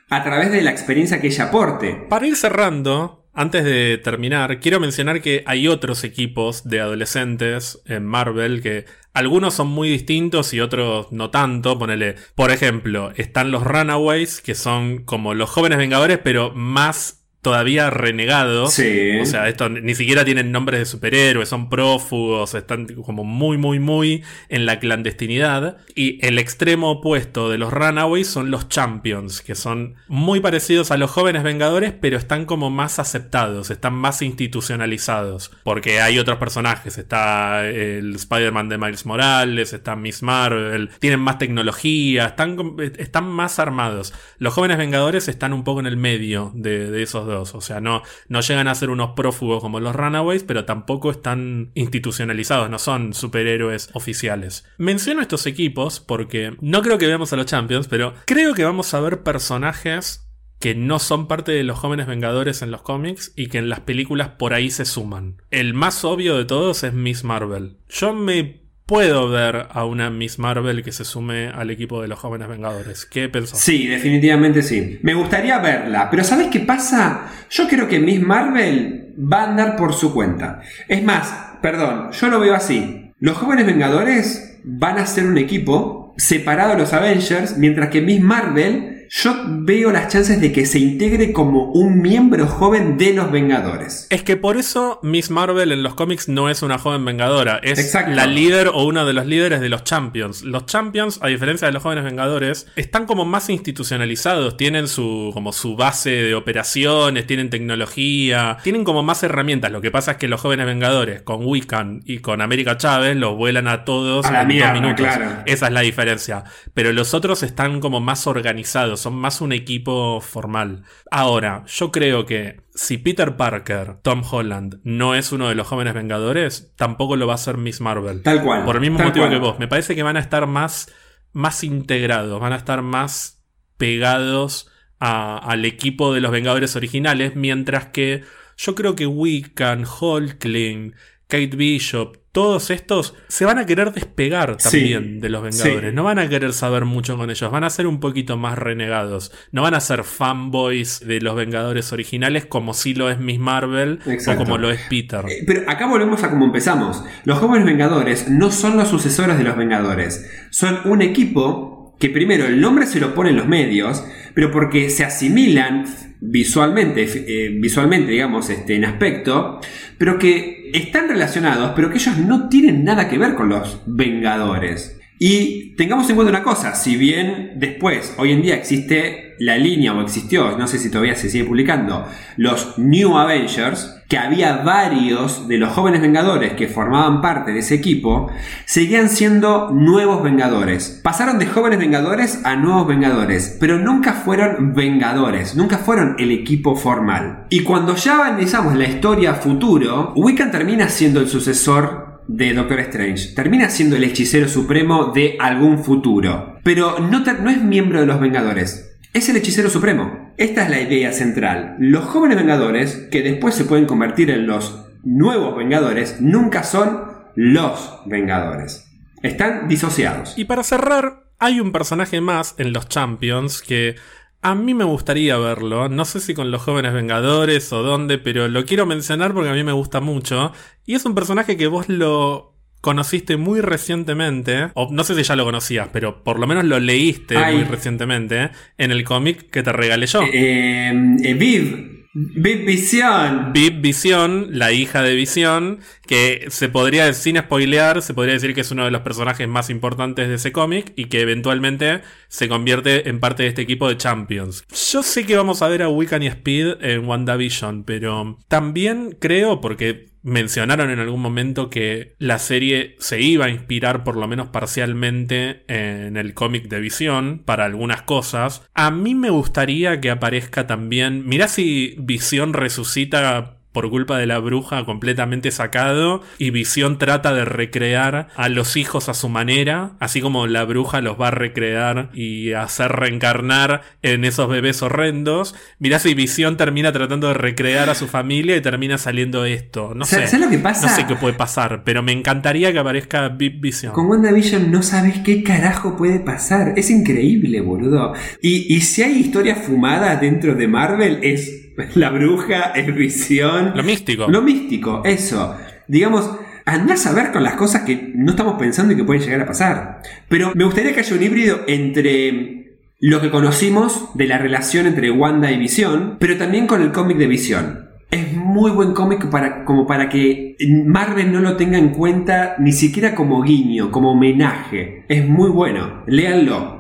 [0.09, 2.07] a través de la experiencia que ella aporte.
[2.09, 8.07] Para ir cerrando, antes de terminar, quiero mencionar que hay otros equipos de adolescentes en
[8.07, 11.79] Marvel que algunos son muy distintos y otros no tanto.
[11.79, 17.16] Ponele, por ejemplo, están los Runaways, que son como los jóvenes vengadores, pero más
[17.47, 18.75] todavía renegados.
[18.75, 19.21] Sí.
[19.23, 23.79] O sea, esto ni siquiera tienen nombres de superhéroes, son prófugos, están como muy, muy,
[23.79, 25.77] muy en la clandestinidad.
[25.95, 30.97] Y el extremo opuesto de los Runaways son los Champions, que son muy parecidos a
[30.97, 35.53] los jóvenes Vengadores, pero están como más aceptados, están más institucionalizados.
[35.63, 41.39] Porque hay otros personajes, está el Spider-Man de Miles Morales, está Miss Marvel, tienen más
[41.39, 44.13] tecnología, están, están más armados.
[44.39, 47.36] Los jóvenes Vengadores están un poco en el medio de, de esos dos.
[47.37, 51.71] O sea, no, no llegan a ser unos prófugos como los Runaways, pero tampoco están
[51.75, 54.65] institucionalizados, no son superhéroes oficiales.
[54.79, 58.93] Menciono estos equipos porque no creo que veamos a los Champions, pero creo que vamos
[58.95, 60.27] a ver personajes
[60.59, 63.81] que no son parte de los jóvenes vengadores en los cómics y que en las
[63.81, 65.43] películas por ahí se suman.
[65.51, 67.77] El más obvio de todos es Miss Marvel.
[67.89, 72.19] Yo me puedo ver a una Miss Marvel que se sume al equipo de los
[72.19, 73.05] jóvenes vengadores.
[73.05, 73.61] ¿Qué pensás?
[73.61, 75.01] Sí, definitivamente sí.
[75.03, 77.27] Me gustaría verla, pero ¿sabes qué pasa?
[77.51, 80.61] Yo creo que Miss Marvel va a andar por su cuenta.
[80.87, 83.13] Es más, perdón, yo lo veo así.
[83.19, 88.21] Los jóvenes vengadores van a ser un equipo separado de los Avengers, mientras que Miss
[88.21, 93.31] Marvel yo veo las chances de que se integre como un miembro joven de los
[93.31, 94.07] Vengadores.
[94.11, 97.95] Es que por eso Miss Marvel en los cómics no es una joven vengadora, es
[98.09, 100.43] la líder o uno de los líderes de los Champions.
[100.43, 105.53] Los Champions, a diferencia de los jóvenes vengadores, están como más institucionalizados, tienen su como
[105.53, 109.71] su base de operaciones, tienen tecnología, tienen como más herramientas.
[109.71, 113.37] Lo que pasa es que los jóvenes vengadores con Wiccan y con América Chávez los
[113.37, 115.07] vuelan a todos a en dos minutos.
[115.47, 116.45] Esa es la diferencia.
[116.75, 120.85] Pero los otros están como más organizados son más un equipo formal.
[121.11, 125.95] Ahora, yo creo que si Peter Parker, Tom Holland, no es uno de los jóvenes
[125.95, 128.23] vengadores, tampoco lo va a ser Miss Marvel.
[128.23, 128.65] Tal cual.
[128.65, 129.59] Por el mismo motivo que vos.
[129.59, 130.93] Me parece que van a estar más,
[131.33, 133.45] más integrados, van a estar más
[133.77, 138.25] pegados al equipo de los Vengadores originales, mientras que
[138.57, 140.95] yo creo que Wiccan, Hulkling,
[141.29, 145.95] Kate Bishop, todos estos se van a querer despegar también de los Vengadores.
[145.95, 147.51] No van a querer saber mucho con ellos.
[147.51, 149.33] Van a ser un poquito más renegados.
[149.53, 154.01] No van a ser fanboys de los Vengadores originales como si lo es Miss Marvel
[154.05, 155.25] o como lo es Peter.
[155.27, 157.03] Eh, pero acá volvemos a como empezamos.
[157.25, 160.31] Los jóvenes Vengadores no son los sucesores de los Vengadores.
[160.51, 164.05] Son un equipo que primero el nombre se lo ponen los medios,
[164.35, 165.87] pero porque se asimilan
[166.21, 169.61] visualmente, eh, visualmente digamos, este, en aspecto,
[169.97, 174.99] pero que están relacionados, pero que ellos no tienen nada que ver con los Vengadores.
[175.19, 179.95] Y tengamos en cuenta una cosa, si bien después, hoy en día existe la línea,
[179.95, 185.49] o existió, no sé si todavía se sigue publicando, los New Avengers, que había varios
[185.49, 188.31] de los jóvenes Vengadores que formaban parte de ese equipo,
[188.65, 191.01] seguían siendo nuevos Vengadores.
[191.03, 196.77] Pasaron de jóvenes Vengadores a nuevos Vengadores, pero nunca fueron Vengadores, nunca fueron el equipo
[196.77, 197.47] formal.
[197.51, 203.35] Y cuando ya analizamos la historia futuro, Wiccan termina siendo el sucesor de Doctor Strange.
[203.35, 206.59] Termina siendo el hechicero supremo de algún futuro.
[206.63, 208.97] Pero no, no es miembro de los Vengadores.
[209.13, 210.26] Es el hechicero supremo.
[210.39, 211.77] Esta es la idea central.
[211.79, 217.05] Los jóvenes Vengadores, que después se pueden convertir en los nuevos Vengadores, nunca son
[217.35, 218.87] los Vengadores.
[219.23, 220.35] Están disociados.
[220.37, 223.97] Y para cerrar, hay un personaje más en los Champions que
[224.43, 228.47] a mí me gustaría verlo, no sé si con los jóvenes Vengadores o dónde, pero
[228.49, 230.53] lo quiero mencionar porque a mí me gusta mucho.
[230.85, 232.56] Y es un personaje que vos lo
[232.87, 236.79] conociste muy recientemente, o no sé si ya lo conocías, pero por lo menos lo
[236.79, 240.23] leíste muy recientemente en el cómic que te regalé yo.
[240.23, 240.95] Eh,
[241.25, 242.07] eh, Viv.
[242.15, 243.53] Viv Visión.
[243.53, 248.61] Viv Visión, la hija de Visión, que se podría, sin spoilear, se podría decir que
[248.61, 253.09] es uno de los personajes más importantes de ese cómic y que eventualmente se convierte
[253.09, 254.65] en parte de este equipo de Champions.
[254.93, 259.61] Yo sé que vamos a ver a Wiccan y Speed en WandaVision, pero también creo,
[259.61, 264.49] porque mencionaron en algún momento que la serie se iba a inspirar por lo menos
[264.49, 268.67] parcialmente en el cómic de Visión para algunas cosas.
[268.75, 274.39] A mí me gustaría que aparezca también, mirá si Visión resucita por culpa de la
[274.39, 280.23] bruja completamente sacado y Visión trata de recrear a los hijos a su manera, así
[280.23, 285.55] como la bruja los va a recrear y hacer reencarnar en esos bebés horrendos.
[285.79, 289.93] Mirá si Visión termina tratando de recrear a su familia y termina saliendo esto.
[289.95, 290.27] No sé.
[290.27, 290.87] ¿Sabes lo que pasa?
[290.87, 293.93] No sé qué puede pasar, pero me encantaría que aparezca Visión.
[293.93, 296.73] Con WandaVision no sabes qué carajo puede pasar.
[296.77, 298.15] Es increíble, boludo.
[298.41, 303.73] Y, y si hay historias fumadas dentro de Marvel, es La bruja es visión.
[303.75, 304.27] Lo místico.
[304.29, 305.57] Lo místico, eso.
[305.89, 306.31] Digamos,
[306.65, 309.47] andás a ver con las cosas que no estamos pensando y que pueden llegar a
[309.47, 310.03] pasar.
[310.29, 315.11] Pero me gustaría que haya un híbrido entre lo que conocimos de la relación entre
[315.11, 317.87] Wanda y Visión, pero también con el cómic de Visión.
[318.11, 322.73] Es muy buen cómic para, como para que Marvel no lo tenga en cuenta ni
[322.73, 325.05] siquiera como guiño, como homenaje.
[325.09, 326.05] Es muy bueno.
[326.07, 326.76] Léanlo.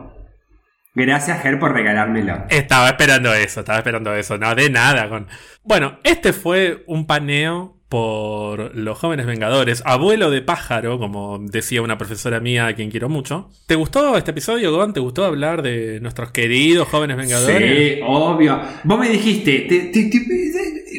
[0.96, 2.46] Gracias, Ger, por regalármelo.
[2.48, 4.38] Estaba esperando eso, estaba esperando eso.
[4.38, 5.10] No, de nada.
[5.10, 5.26] Con...
[5.62, 11.98] Bueno, este fue un paneo por los jóvenes vengadores, abuelo de pájaro, como decía una
[11.98, 13.50] profesora mía a quien quiero mucho.
[13.66, 14.94] ¿Te gustó este episodio, Gon?
[14.94, 17.96] ¿Te gustó hablar de nuestros queridos jóvenes vengadores?
[17.96, 18.58] Sí, obvio.
[18.84, 19.92] Vos me dijiste,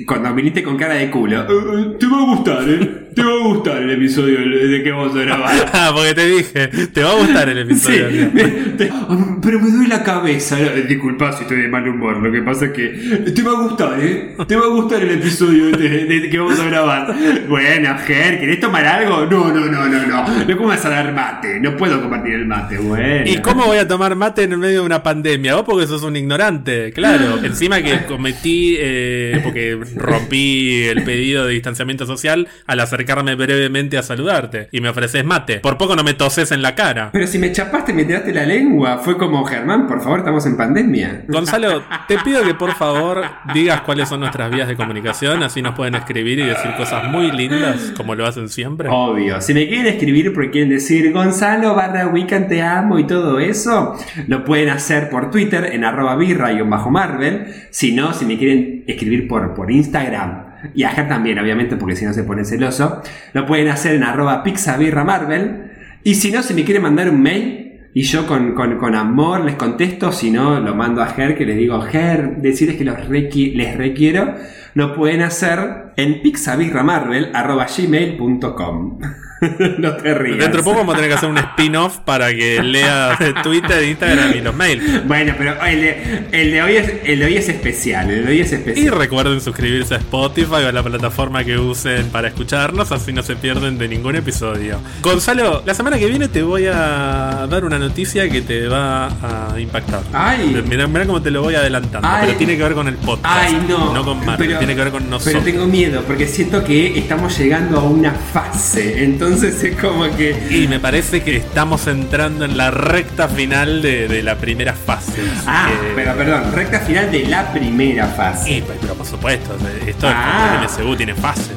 [0.05, 3.06] cuando viniste con cara de culo, eh, te va a gustar, ¿eh?
[3.17, 4.39] Te va a gustar el episodio
[4.69, 5.71] de que vamos a grabar.
[5.73, 8.29] Ah, porque te dije, te va a gustar el Sí, episodio.
[8.33, 8.43] me-
[8.77, 10.55] te- ah, pero me duele la cabeza.
[10.87, 12.17] Disculpa si estoy de mal humor.
[12.21, 14.35] Lo que pasa es que te va a gustar, ¿eh?
[14.47, 17.15] Te va a gustar el episodio de, de que vamos a grabar.
[17.49, 19.25] Bueno, Ger, ¿querés tomar algo?
[19.25, 20.45] No, no, no, no, no.
[20.45, 21.59] No comas a dar mate.
[21.59, 22.77] No puedo compartir el mate.
[22.77, 23.23] Bueno.
[23.25, 25.55] ¿Y cómo voy a tomar mate en medio de una pandemia?
[25.55, 27.43] Vos porque sos un ignorante, claro.
[27.43, 34.03] Encima que cometí, eh, porque rompí el pedido de distanciamiento social al acercarme brevemente a
[34.03, 34.67] saludarte.
[34.71, 35.59] Y me ofreces mate.
[35.59, 37.09] Por poco no me toses en la cara.
[37.13, 38.97] Pero si me chapaste, me tiraste la lengua.
[38.97, 41.23] Fue como, Germán, por favor, estamos en pandemia.
[41.27, 43.23] Gonzalo, te pido que por favor
[43.53, 47.31] digas cuáles son nuestras vías de comunicación, así nos pueden escribir y decir cosas muy
[47.31, 48.89] lindas, como lo hacen siempre.
[48.91, 53.39] Obvio, si me quieren escribir porque quieren decir Gonzalo barra Weekend te amo y todo
[53.39, 53.95] eso,
[54.27, 57.47] lo pueden hacer por Twitter en arroba birra y bajo Marvel.
[57.69, 61.95] Si no, si me quieren escribir por, por Instagram y a Ger también, obviamente, porque
[61.95, 63.01] si no se pone celoso,
[63.33, 65.71] lo pueden hacer en arroba pixabirra Marvel.
[66.03, 67.63] Y si no, si me quieren mandar un mail,
[67.93, 71.57] y yo con, con- amor les contesto, si no, lo mando a Ger, que les
[71.57, 74.35] digo, Ger, decirles que los les requiero,
[74.75, 78.99] lo pueden hacer en pixabirramarvel.gmail.com
[79.77, 80.39] No te rías.
[80.39, 84.31] Dentro de poco vamos a tener que hacer un spin-off para que leas Twitter, Instagram
[84.35, 85.05] y los mails.
[85.07, 88.31] Bueno, pero el de, el de hoy es, el de hoy es especial, el de
[88.31, 88.95] hoy es Y especial.
[88.97, 93.35] recuerden suscribirse a Spotify o a la plataforma que usen para escucharnos, así no se
[93.35, 94.79] pierden de ningún episodio.
[95.01, 99.07] Gonzalo, la semana que viene te voy a dar una noticia que te va
[99.51, 100.01] a impactar.
[100.13, 100.63] Ay.
[100.67, 102.23] Mirá, mirá cómo te lo voy adelantando, Ay.
[102.27, 103.35] pero tiene que ver con el podcast.
[103.49, 103.93] Ay, no.
[103.93, 105.43] No con Marvel, Pero- tiene que ver con nosotros.
[105.43, 109.03] Pero tengo miedo, porque siento que estamos llegando a una fase.
[109.03, 110.35] Entonces es como que.
[110.49, 115.21] Y me parece que estamos entrando en la recta final de, de la primera fase.
[115.45, 118.45] Ah, que- pero perdón, recta final de la primera fase.
[118.45, 119.55] Sí, pero por supuesto,
[119.85, 120.61] esto Ah.
[120.65, 121.51] es MCU, tiene fases.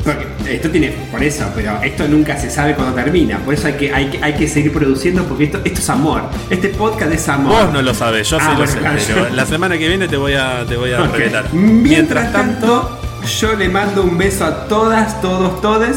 [0.48, 3.38] Esto tiene, por eso, pero esto nunca se sabe cuándo termina.
[3.38, 6.22] Por eso hay que, hay que, hay que seguir produciendo porque esto, esto es amor.
[6.50, 7.64] Este podcast es amor.
[7.66, 10.08] Vos no lo sabes, yo sí Ah, lo bueno, sé, pero la semana que viene
[10.08, 11.12] te voy a, te voy a Ok.
[11.16, 11.52] revelar.
[11.52, 12.98] Mientras tanto,
[13.40, 15.96] yo le mando un beso a todas, todos, todes.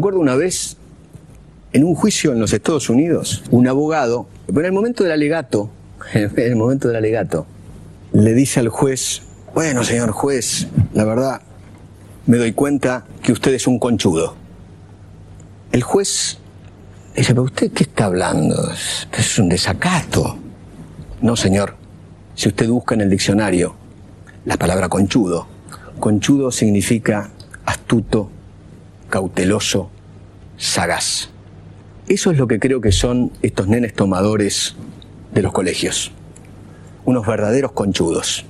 [0.00, 0.76] Acuerdo una vez
[1.72, 5.70] en un juicio en los Estados Unidos, un abogado, pero en el momento del alegato,
[6.14, 7.46] en el momento del alegato,
[8.12, 9.22] le dice al juez,
[9.54, 11.42] bueno, señor juez, la verdad,
[12.26, 14.34] me doy cuenta que usted es un conchudo.
[15.72, 16.38] El juez
[17.16, 18.70] dice, pero usted qué está hablando?
[18.72, 20.36] Es- Es un desacato.
[21.20, 21.76] No, señor.
[22.34, 23.74] Si usted busca en el diccionario
[24.44, 25.46] la palabra conchudo,
[26.00, 27.30] conchudo significa
[27.66, 28.30] astuto,
[29.10, 29.90] cauteloso,
[30.56, 31.28] sagaz.
[32.08, 34.76] Eso es lo que creo que son estos nenes tomadores
[35.32, 36.12] de los colegios.
[37.04, 38.46] Unos verdaderos conchudos.